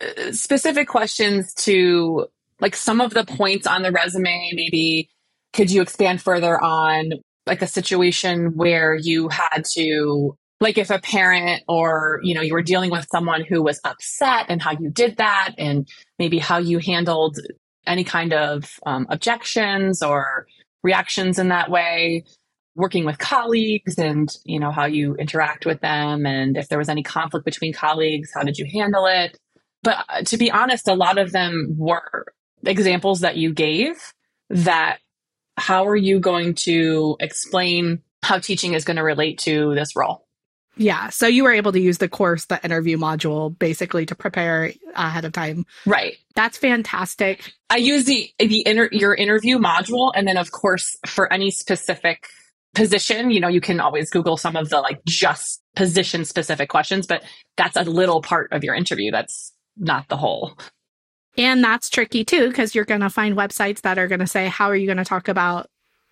Uh, 0.02 0.34
specific 0.34 0.90
questions 0.90 1.54
to 1.54 2.28
like 2.60 2.76
some 2.76 3.00
of 3.00 3.14
the 3.14 3.24
points 3.24 3.66
on 3.66 3.82
the 3.82 3.92
resume, 3.92 4.52
maybe 4.54 5.10
could 5.58 5.72
you 5.72 5.82
expand 5.82 6.22
further 6.22 6.64
on 6.64 7.14
like 7.48 7.64
a 7.64 7.68
situation 7.68 8.56
where 8.56 8.94
you 8.94 9.28
had 9.28 9.66
to 9.74 10.38
like 10.60 10.78
if 10.78 10.92
a 10.92 11.00
parent 11.00 11.64
or 11.68 12.20
you 12.22 12.36
know 12.36 12.42
you 12.42 12.54
were 12.54 12.62
dealing 12.62 12.92
with 12.92 13.08
someone 13.12 13.44
who 13.44 13.64
was 13.64 13.82
upset 13.84 14.46
and 14.50 14.62
how 14.62 14.72
you 14.72 14.92
did 14.92 15.18
that 15.18 15.56
and 15.58 15.88
maybe 16.20 16.38
how 16.38 16.60
you 16.60 16.78
handled 16.78 17.40
any 17.88 18.04
kind 18.04 18.34
of 18.34 18.80
um, 18.86 19.08
objections 19.10 20.04
or 20.04 20.46
reactions 20.84 21.40
in 21.40 21.48
that 21.48 21.72
way 21.72 22.24
working 22.76 23.04
with 23.04 23.18
colleagues 23.18 23.98
and 23.98 24.30
you 24.46 24.60
know 24.60 24.72
how 24.72 24.86
you 24.86 25.16
interact 25.16 25.66
with 25.66 25.82
them 25.82 26.28
and 26.28 26.56
if 26.56 26.70
there 26.70 26.78
was 26.78 26.90
any 26.90 27.02
conflict 27.02 27.46
between 27.46 27.74
colleagues 27.74 28.30
how 28.32 28.44
did 28.44 28.60
you 28.60 28.68
handle 28.72 29.08
it? 29.08 29.36
But 29.82 30.06
uh, 30.08 30.22
to 30.22 30.38
be 30.38 30.52
honest 30.52 30.88
a 30.88 30.94
lot 30.94 31.18
of 31.18 31.32
them 31.32 31.74
were 31.80 32.26
examples 32.64 33.22
that 33.22 33.38
you 33.38 33.54
gave 33.54 33.96
that 34.50 35.00
how 35.58 35.88
are 35.88 35.96
you 35.96 36.20
going 36.20 36.54
to 36.54 37.18
explain 37.20 38.02
how 38.24 38.40
teaching 38.40 38.74
is 38.74 38.86
going 38.86 38.98
to 38.98 39.04
relate 39.04 39.40
to 39.40 39.74
this 39.76 39.96
role 39.96 40.28
yeah. 40.78 41.10
So 41.10 41.28
you 41.28 41.44
were 41.44 41.52
able 41.52 41.72
to 41.72 41.80
use 41.80 41.98
the 41.98 42.08
course, 42.08 42.46
the 42.46 42.64
interview 42.64 42.98
module, 42.98 43.58
basically 43.58 44.06
to 44.06 44.16
prepare 44.16 44.74
ahead 44.96 45.26
of 45.26 45.34
time. 45.34 45.66
Right. 45.86 46.18
That's 46.36 46.58
fantastic. 46.58 47.52
I 47.70 47.78
use 47.78 48.06
the 48.06 48.30
the 48.40 48.66
inter- 48.66 48.90
your 48.92 49.16
interview 49.16 49.58
module, 49.58 50.12
and 50.16 50.28
then 50.28 50.38
of 50.38 50.52
course 50.52 50.96
for 51.06 51.32
any 51.32 51.52
specific 51.52 52.28
position, 52.76 53.32
you 53.32 53.40
know, 53.40 53.48
you 53.48 53.62
can 53.62 53.80
always 53.80 54.10
Google 54.10 54.38
some 54.38 54.56
of 54.56 54.70
the 54.70 54.80
like 54.80 55.04
just 55.06 55.62
position 55.76 56.26
specific 56.26 56.70
questions, 56.70 57.08
but 57.08 57.24
that's 57.56 57.76
a 57.76 57.84
little 57.84 58.22
part 58.22 58.54
of 58.54 58.64
your 58.64 58.76
interview. 58.76 59.12
That's 59.12 59.54
not 59.78 60.08
the 60.10 60.18
whole. 60.18 60.58
And 61.38 61.64
that's 61.64 61.90
tricky 61.90 62.26
too, 62.26 62.48
because 62.50 62.74
you're 62.74 62.86
going 62.86 63.02
to 63.02 63.10
find 63.10 63.38
websites 63.38 63.82
that 63.82 63.98
are 63.98 64.08
going 64.08 64.20
to 64.20 64.28
say, 64.28 64.48
how 64.48 64.68
are 64.68 64.76
you 64.76 64.88
going 64.88 64.98
to 64.98 65.06
talk 65.06 65.28
about 65.28 65.70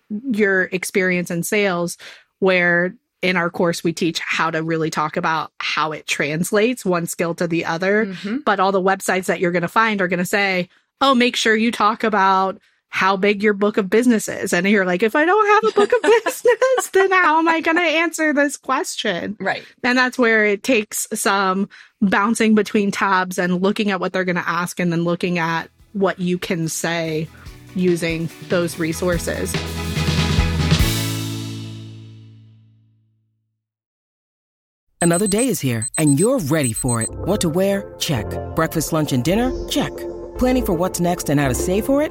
your 0.08 0.64
experience 0.64 1.30
in 1.30 1.42
sales? 1.42 1.98
Where 2.38 2.94
in 3.22 3.36
our 3.36 3.50
course 3.50 3.82
we 3.82 3.92
teach 3.92 4.20
how 4.20 4.50
to 4.50 4.62
really 4.62 4.90
talk 4.90 5.16
about 5.16 5.52
how 5.58 5.92
it 5.92 6.06
translates 6.06 6.84
one 6.84 7.06
skill 7.06 7.34
to 7.34 7.48
the 7.48 7.64
other 7.64 8.06
mm-hmm. 8.06 8.38
but 8.44 8.60
all 8.60 8.72
the 8.72 8.80
websites 8.80 9.24
that 9.24 9.40
you're 9.40 9.52
going 9.52 9.62
to 9.62 9.68
find 9.68 10.00
are 10.00 10.08
going 10.08 10.18
to 10.18 10.24
say 10.24 10.68
oh 11.00 11.14
make 11.14 11.34
sure 11.34 11.56
you 11.56 11.72
talk 11.72 12.04
about 12.04 12.60
how 12.96 13.14
big 13.14 13.42
your 13.42 13.52
book 13.52 13.76
of 13.76 13.90
business 13.90 14.26
is 14.26 14.54
and 14.54 14.66
you're 14.66 14.86
like 14.86 15.02
if 15.02 15.14
i 15.14 15.26
don't 15.26 15.46
have 15.46 15.70
a 15.70 15.74
book 15.74 15.92
of 15.92 16.02
business 16.24 16.88
then 16.94 17.12
how 17.12 17.38
am 17.38 17.46
i 17.46 17.60
going 17.60 17.76
to 17.76 17.82
answer 17.82 18.32
this 18.32 18.56
question 18.56 19.36
right 19.38 19.62
and 19.84 19.98
that's 19.98 20.18
where 20.18 20.46
it 20.46 20.62
takes 20.62 21.06
some 21.12 21.68
bouncing 22.00 22.54
between 22.54 22.90
tabs 22.90 23.38
and 23.38 23.60
looking 23.60 23.90
at 23.90 24.00
what 24.00 24.14
they're 24.14 24.24
going 24.24 24.34
to 24.34 24.48
ask 24.48 24.80
and 24.80 24.90
then 24.90 25.04
looking 25.04 25.38
at 25.38 25.68
what 25.92 26.18
you 26.18 26.38
can 26.38 26.68
say 26.68 27.28
using 27.74 28.30
those 28.48 28.78
resources 28.78 29.54
Another 34.98 35.28
day 35.28 35.46
is 35.46 35.60
here, 35.60 35.86
and 35.98 36.18
you're 36.18 36.40
ready 36.40 36.72
for 36.72 37.00
it. 37.00 37.08
What 37.10 37.40
to 37.42 37.48
wear? 37.48 37.94
Check. 38.00 38.26
Breakfast, 38.56 38.92
lunch, 38.92 39.12
and 39.12 39.22
dinner? 39.22 39.52
Check. 39.68 39.96
Planning 40.36 40.66
for 40.66 40.72
what's 40.72 40.98
next 40.98 41.28
and 41.28 41.38
how 41.38 41.46
to 41.46 41.54
save 41.54 41.86
for 41.86 42.02
it? 42.02 42.10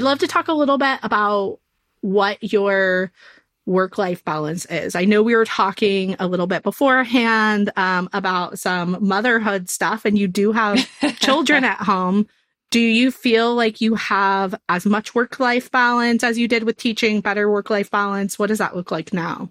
I'd 0.00 0.04
love 0.04 0.20
to 0.20 0.26
talk 0.26 0.48
a 0.48 0.54
little 0.54 0.78
bit 0.78 0.98
about 1.02 1.58
what 2.00 2.38
your 2.42 3.12
work 3.66 3.98
life 3.98 4.24
balance 4.24 4.64
is. 4.64 4.94
I 4.94 5.04
know 5.04 5.22
we 5.22 5.36
were 5.36 5.44
talking 5.44 6.16
a 6.18 6.26
little 6.26 6.46
bit 6.46 6.62
beforehand 6.62 7.70
um, 7.76 8.08
about 8.14 8.58
some 8.58 8.96
motherhood 9.06 9.68
stuff, 9.68 10.06
and 10.06 10.18
you 10.18 10.26
do 10.26 10.52
have 10.52 10.88
children 11.20 11.64
at 11.64 11.82
home. 11.82 12.26
Do 12.70 12.80
you 12.80 13.10
feel 13.10 13.54
like 13.54 13.82
you 13.82 13.94
have 13.96 14.54
as 14.70 14.86
much 14.86 15.14
work 15.14 15.38
life 15.38 15.70
balance 15.70 16.24
as 16.24 16.38
you 16.38 16.48
did 16.48 16.64
with 16.64 16.78
teaching, 16.78 17.20
better 17.20 17.50
work 17.50 17.68
life 17.68 17.90
balance? 17.90 18.38
What 18.38 18.46
does 18.46 18.56
that 18.56 18.74
look 18.74 18.90
like 18.90 19.12
now? 19.12 19.50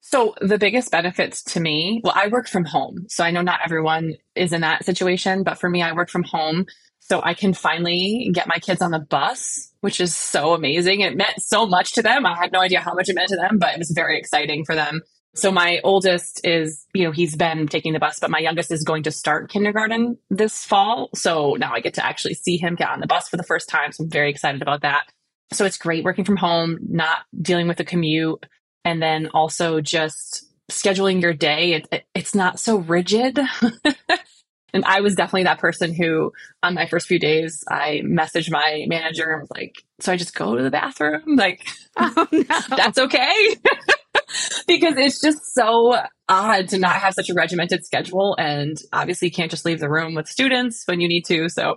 So, 0.00 0.34
the 0.40 0.56
biggest 0.56 0.90
benefits 0.90 1.42
to 1.42 1.60
me, 1.60 2.00
well, 2.02 2.14
I 2.16 2.28
work 2.28 2.48
from 2.48 2.64
home. 2.64 3.04
So, 3.10 3.22
I 3.22 3.32
know 3.32 3.42
not 3.42 3.60
everyone 3.66 4.14
is 4.34 4.54
in 4.54 4.62
that 4.62 4.86
situation, 4.86 5.42
but 5.42 5.58
for 5.58 5.68
me, 5.68 5.82
I 5.82 5.92
work 5.92 6.08
from 6.08 6.22
home. 6.22 6.64
So, 7.10 7.20
I 7.24 7.34
can 7.34 7.54
finally 7.54 8.30
get 8.32 8.46
my 8.46 8.60
kids 8.60 8.80
on 8.80 8.92
the 8.92 9.00
bus, 9.00 9.72
which 9.80 10.00
is 10.00 10.16
so 10.16 10.54
amazing. 10.54 11.00
It 11.00 11.16
meant 11.16 11.42
so 11.42 11.66
much 11.66 11.94
to 11.94 12.02
them. 12.02 12.24
I 12.24 12.36
had 12.36 12.52
no 12.52 12.60
idea 12.60 12.78
how 12.78 12.94
much 12.94 13.08
it 13.08 13.16
meant 13.16 13.30
to 13.30 13.36
them, 13.36 13.58
but 13.58 13.72
it 13.72 13.78
was 13.78 13.90
very 13.90 14.16
exciting 14.16 14.64
for 14.64 14.76
them. 14.76 15.02
So 15.34 15.50
my 15.50 15.80
oldest 15.82 16.40
is, 16.44 16.86
you 16.94 17.02
know, 17.02 17.10
he's 17.10 17.34
been 17.34 17.66
taking 17.66 17.94
the 17.94 17.98
bus, 17.98 18.20
but 18.20 18.30
my 18.30 18.38
youngest 18.38 18.70
is 18.70 18.84
going 18.84 19.02
to 19.02 19.10
start 19.10 19.50
kindergarten 19.50 20.18
this 20.30 20.64
fall. 20.64 21.10
So 21.12 21.54
now 21.54 21.72
I 21.72 21.80
get 21.80 21.94
to 21.94 22.06
actually 22.06 22.34
see 22.34 22.56
him 22.56 22.76
get 22.76 22.90
on 22.90 23.00
the 23.00 23.08
bus 23.08 23.28
for 23.28 23.36
the 23.36 23.42
first 23.42 23.68
time. 23.68 23.90
So 23.90 24.04
I'm 24.04 24.10
very 24.10 24.30
excited 24.30 24.62
about 24.62 24.82
that. 24.82 25.04
So 25.52 25.64
it's 25.64 25.78
great 25.78 26.04
working 26.04 26.24
from 26.24 26.36
home, 26.36 26.78
not 26.88 27.18
dealing 27.42 27.66
with 27.66 27.76
the 27.76 27.84
commute, 27.84 28.46
and 28.84 29.02
then 29.02 29.30
also 29.34 29.80
just 29.80 30.44
scheduling 30.70 31.20
your 31.20 31.34
day. 31.34 31.72
It, 31.72 31.88
it, 31.90 32.04
it's 32.14 32.36
not 32.36 32.60
so 32.60 32.76
rigid. 32.76 33.38
and 34.72 34.84
I 34.84 35.00
was 35.00 35.14
definitely 35.14 35.44
that 35.44 35.58
person 35.58 35.94
who, 35.94 36.32
on 36.62 36.74
my 36.74 36.86
first 36.86 37.06
few 37.06 37.18
days, 37.18 37.64
I 37.68 38.02
messaged 38.04 38.50
my 38.50 38.84
manager 38.88 39.30
and 39.30 39.42
was 39.42 39.50
like, 39.50 39.82
"So 40.00 40.12
I 40.12 40.16
just 40.16 40.34
go 40.34 40.56
to 40.56 40.62
the 40.62 40.70
bathroom? 40.70 41.22
Like, 41.36 41.66
oh, 41.96 42.26
no. 42.32 42.76
that's 42.76 42.98
okay." 42.98 43.56
because 44.66 44.96
it's 44.96 45.20
just 45.20 45.54
so 45.54 45.96
odd 46.28 46.68
to 46.68 46.78
not 46.78 46.96
have 46.96 47.14
such 47.14 47.30
a 47.30 47.34
regimented 47.34 47.84
schedule. 47.84 48.36
And 48.38 48.76
obviously, 48.92 49.28
you 49.28 49.32
can't 49.32 49.50
just 49.50 49.64
leave 49.64 49.80
the 49.80 49.90
room 49.90 50.14
with 50.14 50.28
students 50.28 50.82
when 50.86 51.00
you 51.00 51.08
need 51.08 51.24
to. 51.26 51.48
So, 51.48 51.76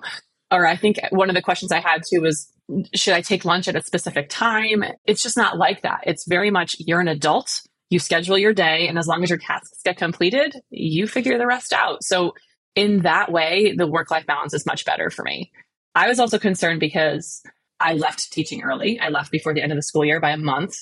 or 0.51 0.67
I 0.67 0.75
think 0.75 0.99
one 1.09 1.29
of 1.29 1.35
the 1.35 1.41
questions 1.41 1.71
I 1.71 1.79
had 1.79 2.03
too 2.07 2.21
was, 2.21 2.49
should 2.93 3.13
I 3.13 3.21
take 3.21 3.45
lunch 3.45 3.67
at 3.67 3.75
a 3.75 3.83
specific 3.83 4.29
time? 4.29 4.83
It's 5.05 5.23
just 5.23 5.37
not 5.37 5.57
like 5.57 5.81
that. 5.81 6.01
It's 6.05 6.27
very 6.27 6.51
much 6.51 6.75
you're 6.79 7.01
an 7.01 7.07
adult, 7.07 7.61
you 7.89 7.99
schedule 7.99 8.37
your 8.37 8.53
day, 8.53 8.87
and 8.87 8.97
as 8.97 9.07
long 9.07 9.23
as 9.23 9.29
your 9.29 9.39
tasks 9.39 9.79
get 9.83 9.97
completed, 9.97 10.55
you 10.69 11.07
figure 11.07 11.37
the 11.37 11.47
rest 11.47 11.73
out. 11.73 12.03
So, 12.03 12.33
in 12.75 13.01
that 13.01 13.31
way, 13.31 13.73
the 13.75 13.87
work 13.87 14.11
life 14.11 14.25
balance 14.25 14.53
is 14.53 14.65
much 14.65 14.85
better 14.85 15.09
for 15.09 15.23
me. 15.23 15.51
I 15.95 16.07
was 16.07 16.19
also 16.19 16.39
concerned 16.39 16.79
because 16.79 17.43
I 17.79 17.93
left 17.93 18.31
teaching 18.31 18.63
early. 18.63 18.99
I 18.99 19.09
left 19.09 19.31
before 19.31 19.53
the 19.53 19.61
end 19.61 19.71
of 19.71 19.77
the 19.77 19.83
school 19.83 20.05
year 20.05 20.19
by 20.19 20.31
a 20.31 20.37
month. 20.37 20.75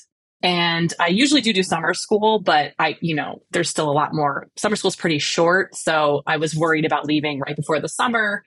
And 0.43 0.91
I 0.99 1.07
usually 1.07 1.41
do 1.41 1.53
do 1.53 1.61
summer 1.61 1.93
school, 1.93 2.39
but 2.39 2.73
I, 2.79 2.97
you 3.01 3.15
know, 3.15 3.43
there's 3.51 3.69
still 3.69 3.89
a 3.89 3.93
lot 3.93 4.13
more. 4.13 4.47
Summer 4.55 4.75
school's 4.75 4.95
pretty 4.95 5.19
short. 5.19 5.75
So 5.75 6.23
I 6.25 6.37
was 6.37 6.55
worried 6.55 6.85
about 6.85 7.05
leaving 7.05 7.39
right 7.39 7.55
before 7.55 7.79
the 7.79 7.89
summer 7.89 8.43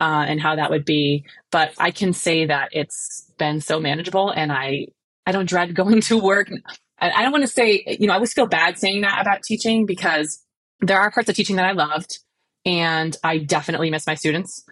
uh, 0.00 0.24
and 0.26 0.40
how 0.40 0.56
that 0.56 0.70
would 0.70 0.84
be. 0.84 1.24
But 1.52 1.72
I 1.78 1.90
can 1.92 2.12
say 2.12 2.46
that 2.46 2.70
it's 2.72 3.30
been 3.38 3.60
so 3.60 3.78
manageable 3.78 4.30
and 4.30 4.50
I, 4.50 4.86
I 5.24 5.32
don't 5.32 5.48
dread 5.48 5.74
going 5.74 6.00
to 6.02 6.18
work. 6.18 6.50
I, 6.98 7.10
I 7.10 7.22
don't 7.22 7.32
want 7.32 7.44
to 7.44 7.48
say, 7.48 7.96
you 8.00 8.08
know, 8.08 8.14
I 8.14 8.16
always 8.16 8.32
feel 8.32 8.46
bad 8.46 8.78
saying 8.78 9.02
that 9.02 9.20
about 9.20 9.42
teaching 9.42 9.86
because 9.86 10.42
there 10.80 10.98
are 10.98 11.10
parts 11.10 11.28
of 11.28 11.36
teaching 11.36 11.56
that 11.56 11.66
I 11.66 11.72
loved 11.72 12.18
and 12.66 13.16
I 13.22 13.38
definitely 13.38 13.88
miss 13.90 14.06
my 14.06 14.14
students. 14.14 14.64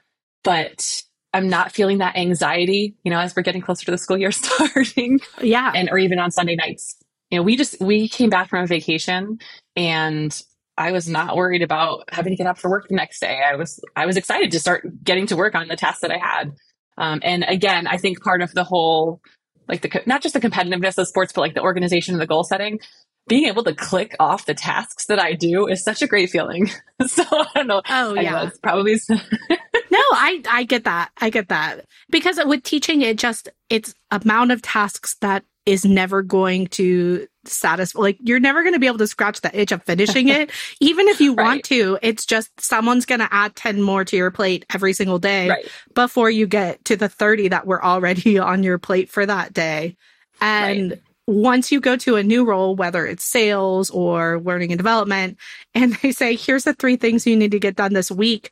But 0.43 1.03
I'm 1.33 1.49
not 1.49 1.73
feeling 1.73 1.99
that 1.99 2.17
anxiety, 2.17 2.97
you 3.03 3.11
know, 3.11 3.19
as 3.19 3.35
we're 3.35 3.43
getting 3.43 3.63
closer 3.63 3.87
to 3.87 3.91
the 3.91 3.99
school 3.99 4.19
year 4.19 4.33
starting. 4.33 5.21
Yeah. 5.41 5.73
And 5.75 5.89
or 5.91 5.97
even 5.99 6.19
on 6.19 6.31
Sunday 6.31 6.57
nights. 6.57 6.97
You 7.31 7.39
know, 7.39 7.43
we 7.43 7.57
just 7.57 7.81
we 7.81 8.09
came 8.09 8.29
back 8.29 8.51
from 8.51 8.63
a 8.63 8.67
vacation 8.67 9.39
and 9.75 10.43
I 10.77 10.93
was 10.93 11.09
not 11.09 11.37
worried 11.37 11.63
about 11.63 12.05
having 12.11 12.33
to 12.33 12.37
get 12.37 12.47
up 12.47 12.59
for 12.59 12.71
work 12.71 12.89
the 12.89 12.97
next 12.97 13.21
day. 13.21 13.41
I 13.49 13.57
was 13.57 13.81
I 13.97 14.07
was 14.07 14.17
excited 14.17 14.51
to 14.51 14.61
start 14.61 14.85
getting 15.03 15.27
to 15.29 15.37
work 15.37 15.55
on 15.55 15.69
the 15.69 15.77
tasks 15.77 16.03
that 16.03 16.11
I 16.11 16.19
had. 16.19 16.53
Um, 16.99 17.21
and 17.23 17.45
again, 17.45 17.87
I 17.87 17.97
think 17.97 18.23
part 18.23 18.43
of 18.43 18.53
the 18.53 18.65
whole 18.65 19.21
like 19.69 19.83
the 19.83 20.03
not 20.07 20.23
just 20.23 20.35
the 20.35 20.41
competitiveness 20.41 20.99
of 20.99 21.09
sports, 21.09 21.33
but 21.33 21.41
like 21.41 21.55
the 21.55 21.63
organization 21.63 22.15
and 22.15 22.21
the 22.21 22.27
goal 22.27 22.45
setting. 22.45 22.81
Being 23.27 23.47
able 23.47 23.65
to 23.65 23.75
click 23.75 24.15
off 24.21 24.47
the 24.47 24.55
tasks 24.55 25.07
that 25.07 25.19
I 25.19 25.33
do 25.33 25.67
is 25.67 25.83
such 25.83 26.03
a 26.03 26.07
great 26.07 26.31
feeling. 26.31 26.71
so 27.07 27.25
I 27.31 27.47
don't 27.55 27.67
know. 27.67 27.83
Oh 27.89 28.15
yeah, 28.15 28.47
it's 28.47 28.59
probably. 28.59 28.99
no, 29.09 29.19
I 30.13 30.43
I 30.51 30.65
get 30.65 30.85
that. 30.85 31.11
I 31.21 31.31
get 31.31 31.49
that 31.49 31.87
because 32.11 32.39
with 32.45 32.63
teaching, 32.63 33.03
it 33.03 33.19
just 33.19 33.49
it's 33.71 33.95
amount 34.11 34.53
of 34.53 34.63
tasks 34.63 35.17
that 35.21 35.45
is 35.67 35.87
never 35.87 36.23
going 36.23 36.67
to 36.67 37.27
satisfy. 37.47 37.99
Like 37.99 38.19
you're 38.21 38.41
never 38.41 38.63
going 38.63 38.75
to 38.75 38.79
be 38.79 38.87
able 38.87 38.99
to 38.99 39.07
scratch 39.07 39.41
the 39.41 39.59
itch 39.59 39.73
of 39.73 39.83
finishing 39.83 40.29
it, 40.29 40.51
even 40.81 41.09
if 41.09 41.21
you 41.21 41.35
right. 41.35 41.45
want 41.45 41.65
to. 41.65 41.99
It's 42.03 42.27
just 42.27 42.51
someone's 42.61 43.07
going 43.07 43.21
to 43.21 43.33
add 43.33 43.57
ten 43.57 43.81
more 43.81 44.05
to 44.05 44.17
your 44.17 44.31
plate 44.31 44.67
every 44.75 44.93
single 44.93 45.19
day 45.19 45.49
right. 45.49 45.69
before 45.95 46.29
you 46.29 46.47
get 46.47 46.85
to 46.87 46.97
the 46.97 47.09
thirty 47.09 47.49
that 47.49 47.67
were 47.67 47.83
already 47.83 48.39
on 48.39 48.63
your 48.63 48.79
plate 48.79 49.09
for 49.09 49.25
that 49.25 49.55
day, 49.55 49.97
and. 50.41 50.91
Right 50.91 51.01
once 51.27 51.73
you 51.73 51.81
go 51.81 51.97
to 51.97 52.17
a 52.17 52.23
new 52.23 52.45
role, 52.45 52.77
whether 52.77 53.07
it's 53.07 53.25
sales 53.25 53.91
or 53.91 54.41
learning 54.41 54.73
and 54.73 54.79
development, 54.79 55.39
and 55.75 55.95
they 55.97 56.13
say, 56.13 56.37
here's 56.37 56.65
the 56.65 56.75
three 56.75 56.97
things 56.97 57.27
you 57.27 57.37
need 57.37 57.51
to 57.51 57.61
get 57.61 57.77
done 57.77 57.95
this 57.95 58.11
week, 58.11 58.51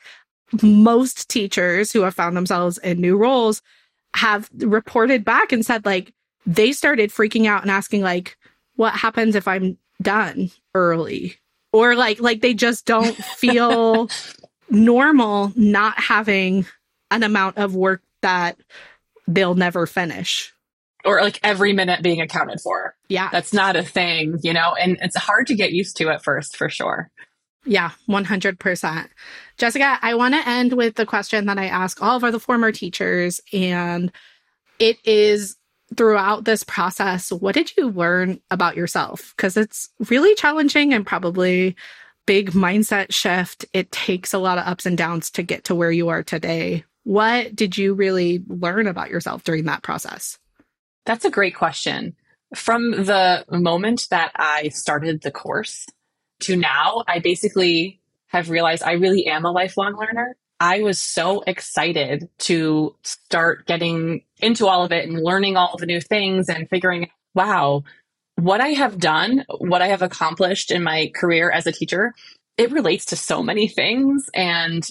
most 0.62 1.28
teachers 1.28 1.92
who 1.92 2.02
have 2.02 2.14
found 2.14 2.36
themselves 2.36 2.78
in 2.78 3.00
new 3.00 3.16
roles 3.16 3.62
have 4.14 4.48
reported 4.58 5.24
back 5.24 5.52
and 5.52 5.64
said, 5.64 5.84
like, 5.84 6.12
they 6.44 6.72
started 6.72 7.10
freaking 7.10 7.46
out 7.46 7.62
and 7.62 7.70
asking, 7.70 8.02
like, 8.02 8.36
what 8.76 8.94
happens 8.94 9.34
if 9.34 9.46
I'm 9.46 9.78
done 10.00 10.50
early? 10.74 11.36
Or 11.72 11.94
like, 11.94 12.20
like 12.20 12.40
they 12.40 12.54
just 12.54 12.84
don't 12.84 13.16
feel 13.36 14.10
normal 14.70 15.52
not 15.54 15.98
having 15.98 16.66
an 17.10 17.22
amount 17.22 17.58
of 17.58 17.74
work 17.74 18.02
that 18.22 18.58
they'll 19.26 19.54
never 19.54 19.86
finish 19.86 20.51
or 21.04 21.20
like 21.20 21.40
every 21.42 21.72
minute 21.72 22.02
being 22.02 22.20
accounted 22.20 22.60
for. 22.60 22.94
Yeah. 23.08 23.28
That's 23.30 23.52
not 23.52 23.76
a 23.76 23.82
thing, 23.82 24.38
you 24.42 24.52
know, 24.52 24.74
and 24.74 24.98
it's 25.00 25.16
hard 25.16 25.46
to 25.48 25.54
get 25.54 25.72
used 25.72 25.96
to 25.98 26.08
at 26.10 26.22
first 26.22 26.56
for 26.56 26.68
sure. 26.68 27.10
Yeah, 27.64 27.90
100%. 28.08 29.08
Jessica, 29.56 29.98
I 30.02 30.14
want 30.14 30.34
to 30.34 30.48
end 30.48 30.72
with 30.72 30.96
the 30.96 31.06
question 31.06 31.46
that 31.46 31.58
I 31.58 31.66
ask 31.66 32.02
all 32.02 32.16
of 32.16 32.24
our 32.24 32.32
the 32.32 32.40
former 32.40 32.72
teachers 32.72 33.40
and 33.52 34.10
it 34.78 34.98
is 35.04 35.56
throughout 35.96 36.44
this 36.44 36.64
process, 36.64 37.30
what 37.30 37.54
did 37.54 37.76
you 37.76 37.88
learn 37.90 38.40
about 38.50 38.76
yourself? 38.76 39.34
Cuz 39.36 39.56
it's 39.56 39.90
really 40.10 40.34
challenging 40.34 40.92
and 40.92 41.06
probably 41.06 41.76
big 42.26 42.52
mindset 42.52 43.12
shift. 43.12 43.64
It 43.72 43.92
takes 43.92 44.32
a 44.32 44.38
lot 44.38 44.58
of 44.58 44.66
ups 44.66 44.86
and 44.86 44.96
downs 44.96 45.30
to 45.32 45.42
get 45.42 45.64
to 45.64 45.74
where 45.74 45.92
you 45.92 46.08
are 46.08 46.22
today. 46.22 46.84
What 47.04 47.54
did 47.54 47.76
you 47.76 47.94
really 47.94 48.42
learn 48.48 48.86
about 48.86 49.10
yourself 49.10 49.44
during 49.44 49.64
that 49.64 49.82
process? 49.82 50.38
That's 51.04 51.24
a 51.24 51.30
great 51.30 51.54
question. 51.54 52.14
From 52.54 52.90
the 52.90 53.44
moment 53.50 54.08
that 54.10 54.32
I 54.36 54.68
started 54.68 55.22
the 55.22 55.30
course 55.30 55.86
to 56.40 56.56
now, 56.56 57.04
I 57.08 57.18
basically 57.18 58.00
have 58.28 58.50
realized 58.50 58.82
I 58.82 58.92
really 58.92 59.26
am 59.26 59.44
a 59.44 59.50
lifelong 59.50 59.96
learner. 59.96 60.36
I 60.60 60.82
was 60.82 61.00
so 61.00 61.42
excited 61.46 62.28
to 62.38 62.94
start 63.02 63.66
getting 63.66 64.22
into 64.40 64.68
all 64.68 64.84
of 64.84 64.92
it 64.92 65.08
and 65.08 65.20
learning 65.20 65.56
all 65.56 65.76
the 65.76 65.86
new 65.86 66.00
things 66.00 66.48
and 66.48 66.68
figuring, 66.68 67.10
wow, 67.34 67.82
what 68.36 68.60
I 68.60 68.68
have 68.68 68.98
done, 68.98 69.44
what 69.58 69.82
I 69.82 69.88
have 69.88 70.02
accomplished 70.02 70.70
in 70.70 70.84
my 70.84 71.10
career 71.14 71.50
as 71.50 71.66
a 71.66 71.72
teacher, 71.72 72.14
it 72.56 72.70
relates 72.70 73.06
to 73.06 73.16
so 73.16 73.42
many 73.42 73.66
things. 73.66 74.30
And 74.34 74.88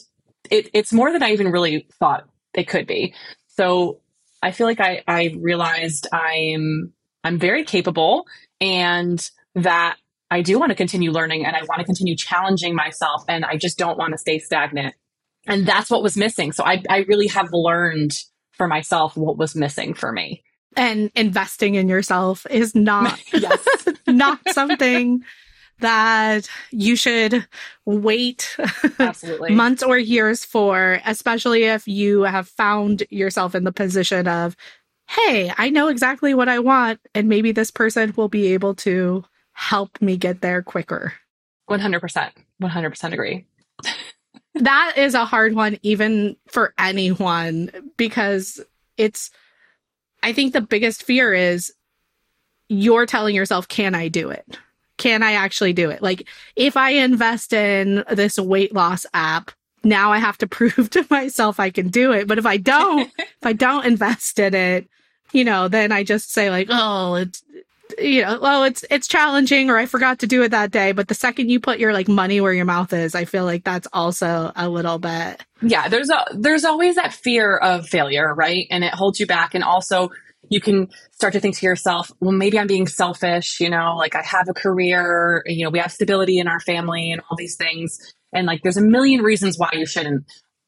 it, 0.50 0.70
it's 0.74 0.92
more 0.92 1.12
than 1.12 1.24
I 1.24 1.32
even 1.32 1.52
really 1.52 1.88
thought 2.00 2.28
it 2.54 2.68
could 2.68 2.86
be. 2.86 3.14
So 3.48 4.01
I 4.42 4.52
feel 4.52 4.68
like 4.68 4.80
I, 4.80 5.04
I 5.08 5.36
realized 5.40 6.08
I'm 6.12 6.94
I'm 7.24 7.38
very 7.38 7.64
capable 7.64 8.26
and 8.60 9.30
that 9.56 9.98
I 10.32 10.42
do 10.42 10.58
want 10.58 10.70
to 10.72 10.76
continue 10.76 11.12
learning 11.12 11.46
and 11.46 11.56
I 11.56 11.62
want 11.64 11.80
to 11.80 11.86
continue 11.86 12.16
challenging 12.16 12.74
myself 12.74 13.24
and 13.28 13.46
I 13.46 13.58
just 13.58 13.78
don't 13.78 13.98
want 13.98 14.14
to 14.14 14.18
stay 14.18 14.40
stagnant. 14.40 14.96
And 15.46 15.66
that's 15.66 15.90
what 15.90 16.02
was 16.02 16.16
missing. 16.16 16.52
So 16.52 16.64
I, 16.64 16.82
I 16.90 17.00
really 17.00 17.28
have 17.28 17.50
learned 17.52 18.12
for 18.54 18.68
myself 18.68 19.18
what 19.18 19.38
was 19.38 19.56
missing 19.56 19.94
for 19.94 20.12
me. 20.12 20.44
And 20.76 21.12
investing 21.16 21.76
in 21.76 21.90
yourself 21.90 22.48
is 22.50 22.74
not 22.74 23.20
yes. 23.34 23.88
not 24.08 24.40
something 24.52 25.22
that 25.82 26.50
you 26.72 26.96
should 26.96 27.46
wait 27.86 28.58
months 29.50 29.84
or 29.84 29.98
years 29.98 30.46
for, 30.46 31.00
especially 31.06 31.66
if 31.66 31.88
you 31.88 32.22
have 32.24 32.48
found 32.48 33.04
yourself 33.10 33.54
in 33.54 33.64
the 33.64 33.72
position 33.72 34.28
of, 34.28 34.56
hey, 35.08 35.52
I 35.58 35.70
know 35.70 35.90
exactly 35.90 36.34
what 36.34 36.50
I 36.50 36.60
want, 36.60 37.00
and 37.14 37.28
maybe 37.28 37.52
this 37.52 37.72
person 37.72 38.14
will 38.16 38.30
be 38.30 38.54
able 38.54 38.76
to 38.76 39.26
help 39.54 40.02
me 40.02 40.18
get 40.18 40.42
there 40.42 40.62
quicker. 40.62 41.14
100%. 41.70 42.32
100% 42.62 43.14
agree. 43.14 43.46
that 44.56 44.94
is 44.98 45.14
a 45.14 45.26
hard 45.26 45.54
one, 45.54 45.78
even 45.82 46.36
for 46.48 46.74
anyone, 46.78 47.72
because 47.98 48.62
it's, 48.98 49.32
I 50.24 50.34
think 50.34 50.54
the 50.54 50.62
biggest 50.62 51.04
fear 51.04 51.34
is 51.34 51.74
you're 52.70 53.06
telling 53.06 53.36
yourself, 53.36 53.68
can 53.68 53.96
I 53.96 54.08
do 54.08 54.30
it? 54.30 54.58
Can 55.02 55.24
I 55.24 55.32
actually 55.32 55.74
do 55.74 55.90
it? 55.90 56.04
Like, 56.04 56.28
if 56.56 56.78
I 56.78 56.92
invest 56.92 57.54
in 57.54 58.04
this 58.12 58.38
weight 58.38 58.72
loss 58.72 59.08
app, 59.16 59.50
now 59.84 60.12
I 60.12 60.20
have 60.20 60.38
to 60.40 60.48
prove 60.58 60.92
to 60.92 61.06
myself 61.10 61.60
I 61.60 61.72
can 61.72 61.90
do 61.90 62.12
it. 62.12 62.28
But 62.28 62.38
if 62.38 62.46
I 62.46 62.58
don't, 62.58 63.12
if 63.18 63.44
I 63.44 63.54
don't 63.54 63.86
invest 63.86 64.38
in 64.38 64.54
it, 64.54 64.88
you 65.32 65.44
know, 65.44 65.68
then 65.68 65.92
I 65.92 66.04
just 66.04 66.32
say 66.32 66.52
like, 66.52 66.68
oh, 66.70 67.16
it's, 67.16 67.44
you 67.98 68.22
know, 68.22 68.40
well, 68.40 68.64
it's, 68.64 68.86
it's 68.92 69.08
challenging 69.08 69.72
or 69.72 69.78
I 69.78 69.88
forgot 69.88 70.20
to 70.20 70.28
do 70.28 70.44
it 70.44 70.50
that 70.50 70.70
day. 70.70 70.92
But 70.92 71.08
the 71.08 71.16
second 71.16 71.50
you 71.50 71.60
put 71.60 71.80
your 71.80 71.94
like 71.94 72.08
money 72.08 72.40
where 72.40 72.54
your 72.54 72.66
mouth 72.66 72.94
is, 72.94 73.16
I 73.16 73.26
feel 73.26 73.44
like 73.44 73.64
that's 73.64 73.88
also 73.92 74.52
a 74.56 74.70
little 74.70 75.00
bit. 75.00 75.44
Yeah. 75.64 75.88
There's 75.88 76.12
a, 76.12 76.26
there's 76.32 76.64
always 76.64 76.96
that 76.96 77.12
fear 77.12 77.58
of 77.58 77.88
failure, 77.88 78.34
right? 78.36 78.68
And 78.70 78.84
it 78.84 78.94
holds 78.94 79.20
you 79.20 79.26
back. 79.26 79.56
And 79.56 79.64
also 79.64 80.12
you 80.52 80.60
can 80.60 80.90
start 81.14 81.32
to 81.34 81.40
think 81.40 81.58
to 81.58 81.66
yourself, 81.66 82.12
well, 82.20 82.34
maybe 82.34 82.60
I'm 82.60 82.68
being 82.68 82.86
selfish, 82.86 83.62
you 83.62 83.70
know, 83.70 83.96
like 83.96 84.16
I 84.16 84.22
have 84.22 84.50
a 84.50 84.54
career, 84.54 85.44
you 85.46 85.64
know, 85.64 85.70
we 85.70 85.80
have 85.80 85.94
stability 85.94 86.40
in 86.40 86.48
our 86.50 86.60
family 86.60 87.10
and 87.10 87.22
all 87.22 87.38
these 87.38 87.56
things. 87.56 87.98
And 88.34 88.46
like 88.46 88.62
there's 88.62 88.78
a 88.78 88.82
million 88.82 89.22
reasons 89.22 89.58
why 89.58 89.70
you 89.72 89.86
shouldn't. 89.86 90.26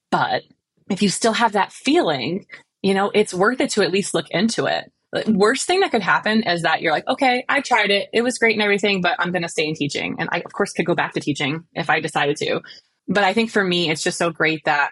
But 0.10 0.44
if 0.90 1.02
you 1.02 1.10
still 1.10 1.34
have 1.34 1.52
that 1.52 1.74
feeling, 1.74 2.46
you 2.82 2.94
know, 2.94 3.12
it's 3.14 3.34
worth 3.34 3.60
it 3.60 3.72
to 3.72 3.84
at 3.84 3.92
least 3.92 4.14
look 4.14 4.30
into 4.32 4.68
it. 4.68 4.90
The 5.12 5.34
worst 5.36 5.68
thing 5.68 5.82
that 5.82 5.92
could 5.92 6.02
happen 6.02 6.44
is 6.44 6.62
that 6.62 6.82
you're 6.82 6.94
like, 6.94 7.08
okay, 7.08 7.44
I 7.50 7.60
tried 7.60 7.92
it. 7.92 8.08
It 8.14 8.22
was 8.22 8.38
great 8.38 8.54
and 8.54 8.64
everything, 8.64 9.02
but 9.02 9.18
I'm 9.20 9.32
going 9.32 9.44
to 9.44 9.50
stay 9.50 9.68
in 9.68 9.76
teaching. 9.76 10.16
And 10.18 10.30
I, 10.32 10.38
of 10.46 10.54
course, 10.54 10.72
could 10.72 10.86
go 10.86 10.96
back 10.96 11.14
to 11.14 11.20
teaching 11.20 11.66
if 11.74 11.90
I 11.90 12.00
decided 12.00 12.38
to. 12.38 12.62
But 13.10 13.26
I 13.26 13.34
think 13.34 13.52
for 13.52 13.64
me, 13.66 13.92
it's 13.92 14.02
just 14.02 14.18
so 14.18 14.32
great 14.32 14.64
that 14.64 14.92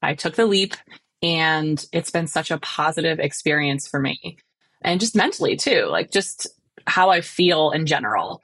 I 0.00 0.14
took 0.14 0.36
the 0.36 0.46
leap 0.46 0.76
and 1.22 1.84
it's 1.92 2.10
been 2.10 2.26
such 2.26 2.50
a 2.50 2.58
positive 2.58 3.18
experience 3.18 3.86
for 3.86 4.00
me. 4.00 4.38
And 4.82 5.00
just 5.00 5.14
mentally 5.14 5.56
too, 5.56 5.86
like 5.86 6.10
just 6.10 6.46
how 6.86 7.10
I 7.10 7.20
feel 7.20 7.70
in 7.70 7.86
general. 7.86 8.42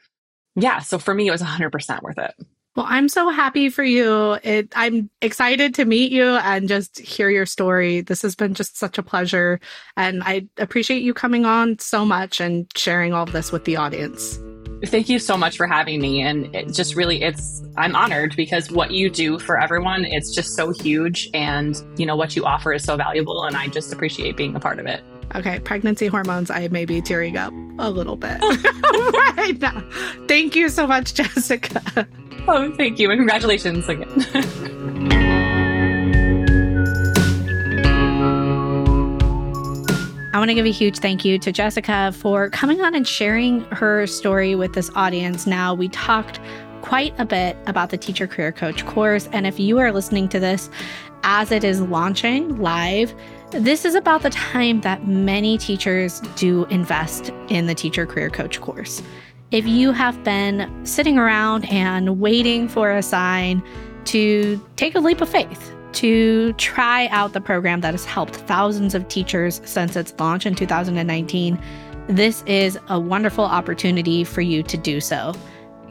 Yeah. 0.55 0.81
So 0.81 0.99
for 0.99 1.15
me, 1.15 1.29
it 1.29 1.31
was 1.31 1.43
100% 1.43 2.03
worth 2.03 2.19
it. 2.19 2.35
Well, 2.77 2.87
I'm 2.87 3.09
so 3.09 3.31
happy 3.31 3.71
for 3.71 3.83
you. 3.83 4.33
It, 4.43 4.71
I'm 4.77 5.09
excited 5.23 5.75
to 5.77 5.87
meet 5.87 6.13
you 6.13 6.25
and 6.25 6.69
just 6.69 6.99
hear 6.99 7.31
your 7.31 7.47
story. 7.47 8.03
This 8.03 8.21
has 8.21 8.35
been 8.35 8.53
just 8.53 8.77
such 8.77 8.99
a 8.99 9.03
pleasure. 9.03 9.61
And 9.97 10.23
I 10.23 10.47
appreciate 10.59 11.03
you 11.03 11.15
coming 11.15 11.47
on 11.47 11.79
so 11.79 12.05
much 12.05 12.39
and 12.39 12.71
sharing 12.77 13.15
all 13.15 13.23
of 13.23 13.33
this 13.33 13.51
with 13.51 13.65
the 13.65 13.77
audience. 13.77 14.39
Thank 14.85 15.09
you 15.09 15.19
so 15.19 15.37
much 15.37 15.57
for 15.57 15.67
having 15.67 16.01
me. 16.01 16.21
And 16.21 16.55
it 16.55 16.73
just 16.73 16.95
really, 16.95 17.23
it's, 17.23 17.63
I'm 17.77 17.97
honored 17.97 18.37
because 18.37 18.71
what 18.71 18.91
you 18.91 19.09
do 19.09 19.39
for 19.39 19.59
everyone, 19.61 20.05
it's 20.05 20.35
just 20.35 20.55
so 20.55 20.73
huge. 20.73 21.31
And, 21.33 21.81
you 21.97 22.05
know, 22.05 22.17
what 22.17 22.37
you 22.37 22.45
offer 22.45 22.73
is 22.73 22.85
so 22.85 22.97
valuable. 22.97 23.45
And 23.45 23.57
I 23.57 23.69
just 23.69 23.93
appreciate 23.93 24.37
being 24.37 24.55
a 24.55 24.61
part 24.61 24.79
of 24.79 24.87
it. 24.87 25.03
Okay, 25.35 25.59
pregnancy 25.61 26.07
hormones, 26.07 26.51
I 26.51 26.69
may 26.69 26.85
be 26.85 27.01
tearing 27.01 27.37
up 27.37 27.53
a 27.79 27.91
little 27.91 28.17
bit 28.17 28.41
right 29.37 29.57
now. 29.61 29.83
Thank 30.29 30.55
you 30.55 30.69
so 30.69 30.87
much, 30.87 31.15
Jessica. 31.15 32.07
Oh, 32.49 32.73
thank 32.77 32.99
you. 32.99 33.11
And 33.11 33.19
congratulations 33.19 33.89
again. 33.89 34.25
I 40.37 40.39
want 40.39 40.51
to 40.51 40.55
give 40.55 40.67
a 40.67 40.71
huge 40.71 40.99
thank 40.99 41.25
you 41.25 41.39
to 41.39 41.51
Jessica 41.51 42.13
for 42.13 42.51
coming 42.51 42.83
on 42.83 42.95
and 42.95 43.09
sharing 43.09 43.63
her 43.71 44.07
story 44.07 44.55
with 44.55 44.75
this 44.75 44.91
audience. 44.95 45.47
Now, 45.47 45.73
we 45.73 45.89
talked 45.89 46.41
quite 46.83 47.15
a 47.19 47.25
bit 47.25 47.57
about 47.67 47.89
the 47.89 47.97
Teacher 47.97 48.27
Career 48.27 48.53
Coach 48.53 48.85
course. 48.85 49.31
And 49.33 49.47
if 49.47 49.59
you 49.59 49.79
are 49.79 49.91
listening 49.91 50.29
to 50.29 50.39
this 50.39 50.69
as 51.23 51.53
it 51.53 51.65
is 51.65 51.81
launching 51.81 52.61
live, 52.61 53.15
this 53.53 53.87
is 53.87 53.95
about 53.95 54.21
the 54.21 54.29
time 54.29 54.83
that 54.83 55.09
many 55.09 55.57
teachers 55.57 56.21
do 56.37 56.67
invest 56.67 57.31
in 57.49 57.67
the 57.67 57.75
Teacher 57.75 58.05
Career 58.05 58.29
Coach 58.29 58.61
course. 58.61 59.03
If 59.53 59.67
you 59.67 59.91
have 59.93 60.23
been 60.23 60.85
sitting 60.85 61.17
around 61.17 61.65
and 61.73 62.21
waiting 62.21 62.69
for 62.69 62.91
a 62.91 63.03
sign 63.03 63.63
to 64.05 64.63
take 64.77 64.97
a 64.97 65.01
leap 65.01 65.23
of 65.23 65.31
faith, 65.31 65.73
to 65.97 66.53
try 66.55 67.07
out 67.07 67.33
the 67.33 67.41
program 67.41 67.81
that 67.81 67.95
has 67.95 68.05
helped 68.05 68.37
thousands 68.37 68.95
of 68.95 69.09
teachers 69.09 69.63
since 69.65 69.97
its 69.97 70.15
launch 70.19 70.45
in 70.45 70.55
2019, 70.55 71.59
this 72.09 72.43
is 72.47 72.79
a 72.89 73.01
wonderful 73.01 73.45
opportunity 73.45 74.23
for 74.23 74.43
you 74.43 74.63
to 74.63 74.77
do 74.77 75.01
so. 75.01 75.35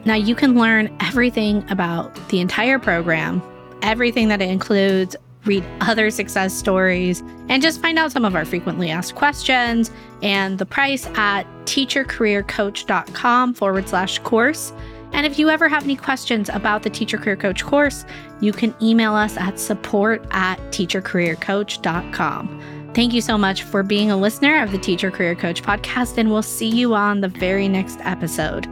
Now, 0.04 0.14
you 0.14 0.36
can 0.36 0.54
learn 0.54 0.96
everything 1.00 1.68
about 1.70 2.14
the 2.28 2.38
entire 2.40 2.78
program, 2.78 3.42
everything 3.82 4.28
that 4.28 4.40
it 4.40 4.48
includes, 4.48 5.16
read 5.44 5.64
other 5.80 6.10
success 6.10 6.54
stories, 6.54 7.24
and 7.48 7.60
just 7.60 7.82
find 7.82 7.98
out 7.98 8.12
some 8.12 8.24
of 8.24 8.36
our 8.36 8.44
frequently 8.44 8.90
asked 8.90 9.16
questions 9.16 9.90
and 10.22 10.58
the 10.58 10.66
price 10.66 11.06
at 11.14 11.42
teachercareercoach.com 11.64 13.54
forward 13.54 13.88
slash 13.88 14.20
course. 14.20 14.72
And 15.16 15.24
if 15.24 15.38
you 15.38 15.48
ever 15.48 15.66
have 15.66 15.82
any 15.82 15.96
questions 15.96 16.50
about 16.50 16.82
the 16.82 16.90
Teacher 16.90 17.16
Career 17.16 17.36
Coach 17.36 17.64
course, 17.64 18.04
you 18.40 18.52
can 18.52 18.74
email 18.82 19.14
us 19.14 19.38
at 19.38 19.58
support 19.58 20.22
at 20.30 20.58
teachercareercoach.com. 20.70 22.90
Thank 22.94 23.14
you 23.14 23.22
so 23.22 23.38
much 23.38 23.62
for 23.62 23.82
being 23.82 24.10
a 24.10 24.16
listener 24.16 24.62
of 24.62 24.72
the 24.72 24.78
Teacher 24.78 25.10
Career 25.10 25.34
Coach 25.34 25.62
podcast, 25.62 26.18
and 26.18 26.30
we'll 26.30 26.42
see 26.42 26.68
you 26.68 26.94
on 26.94 27.22
the 27.22 27.28
very 27.28 27.66
next 27.66 27.98
episode. 28.02 28.66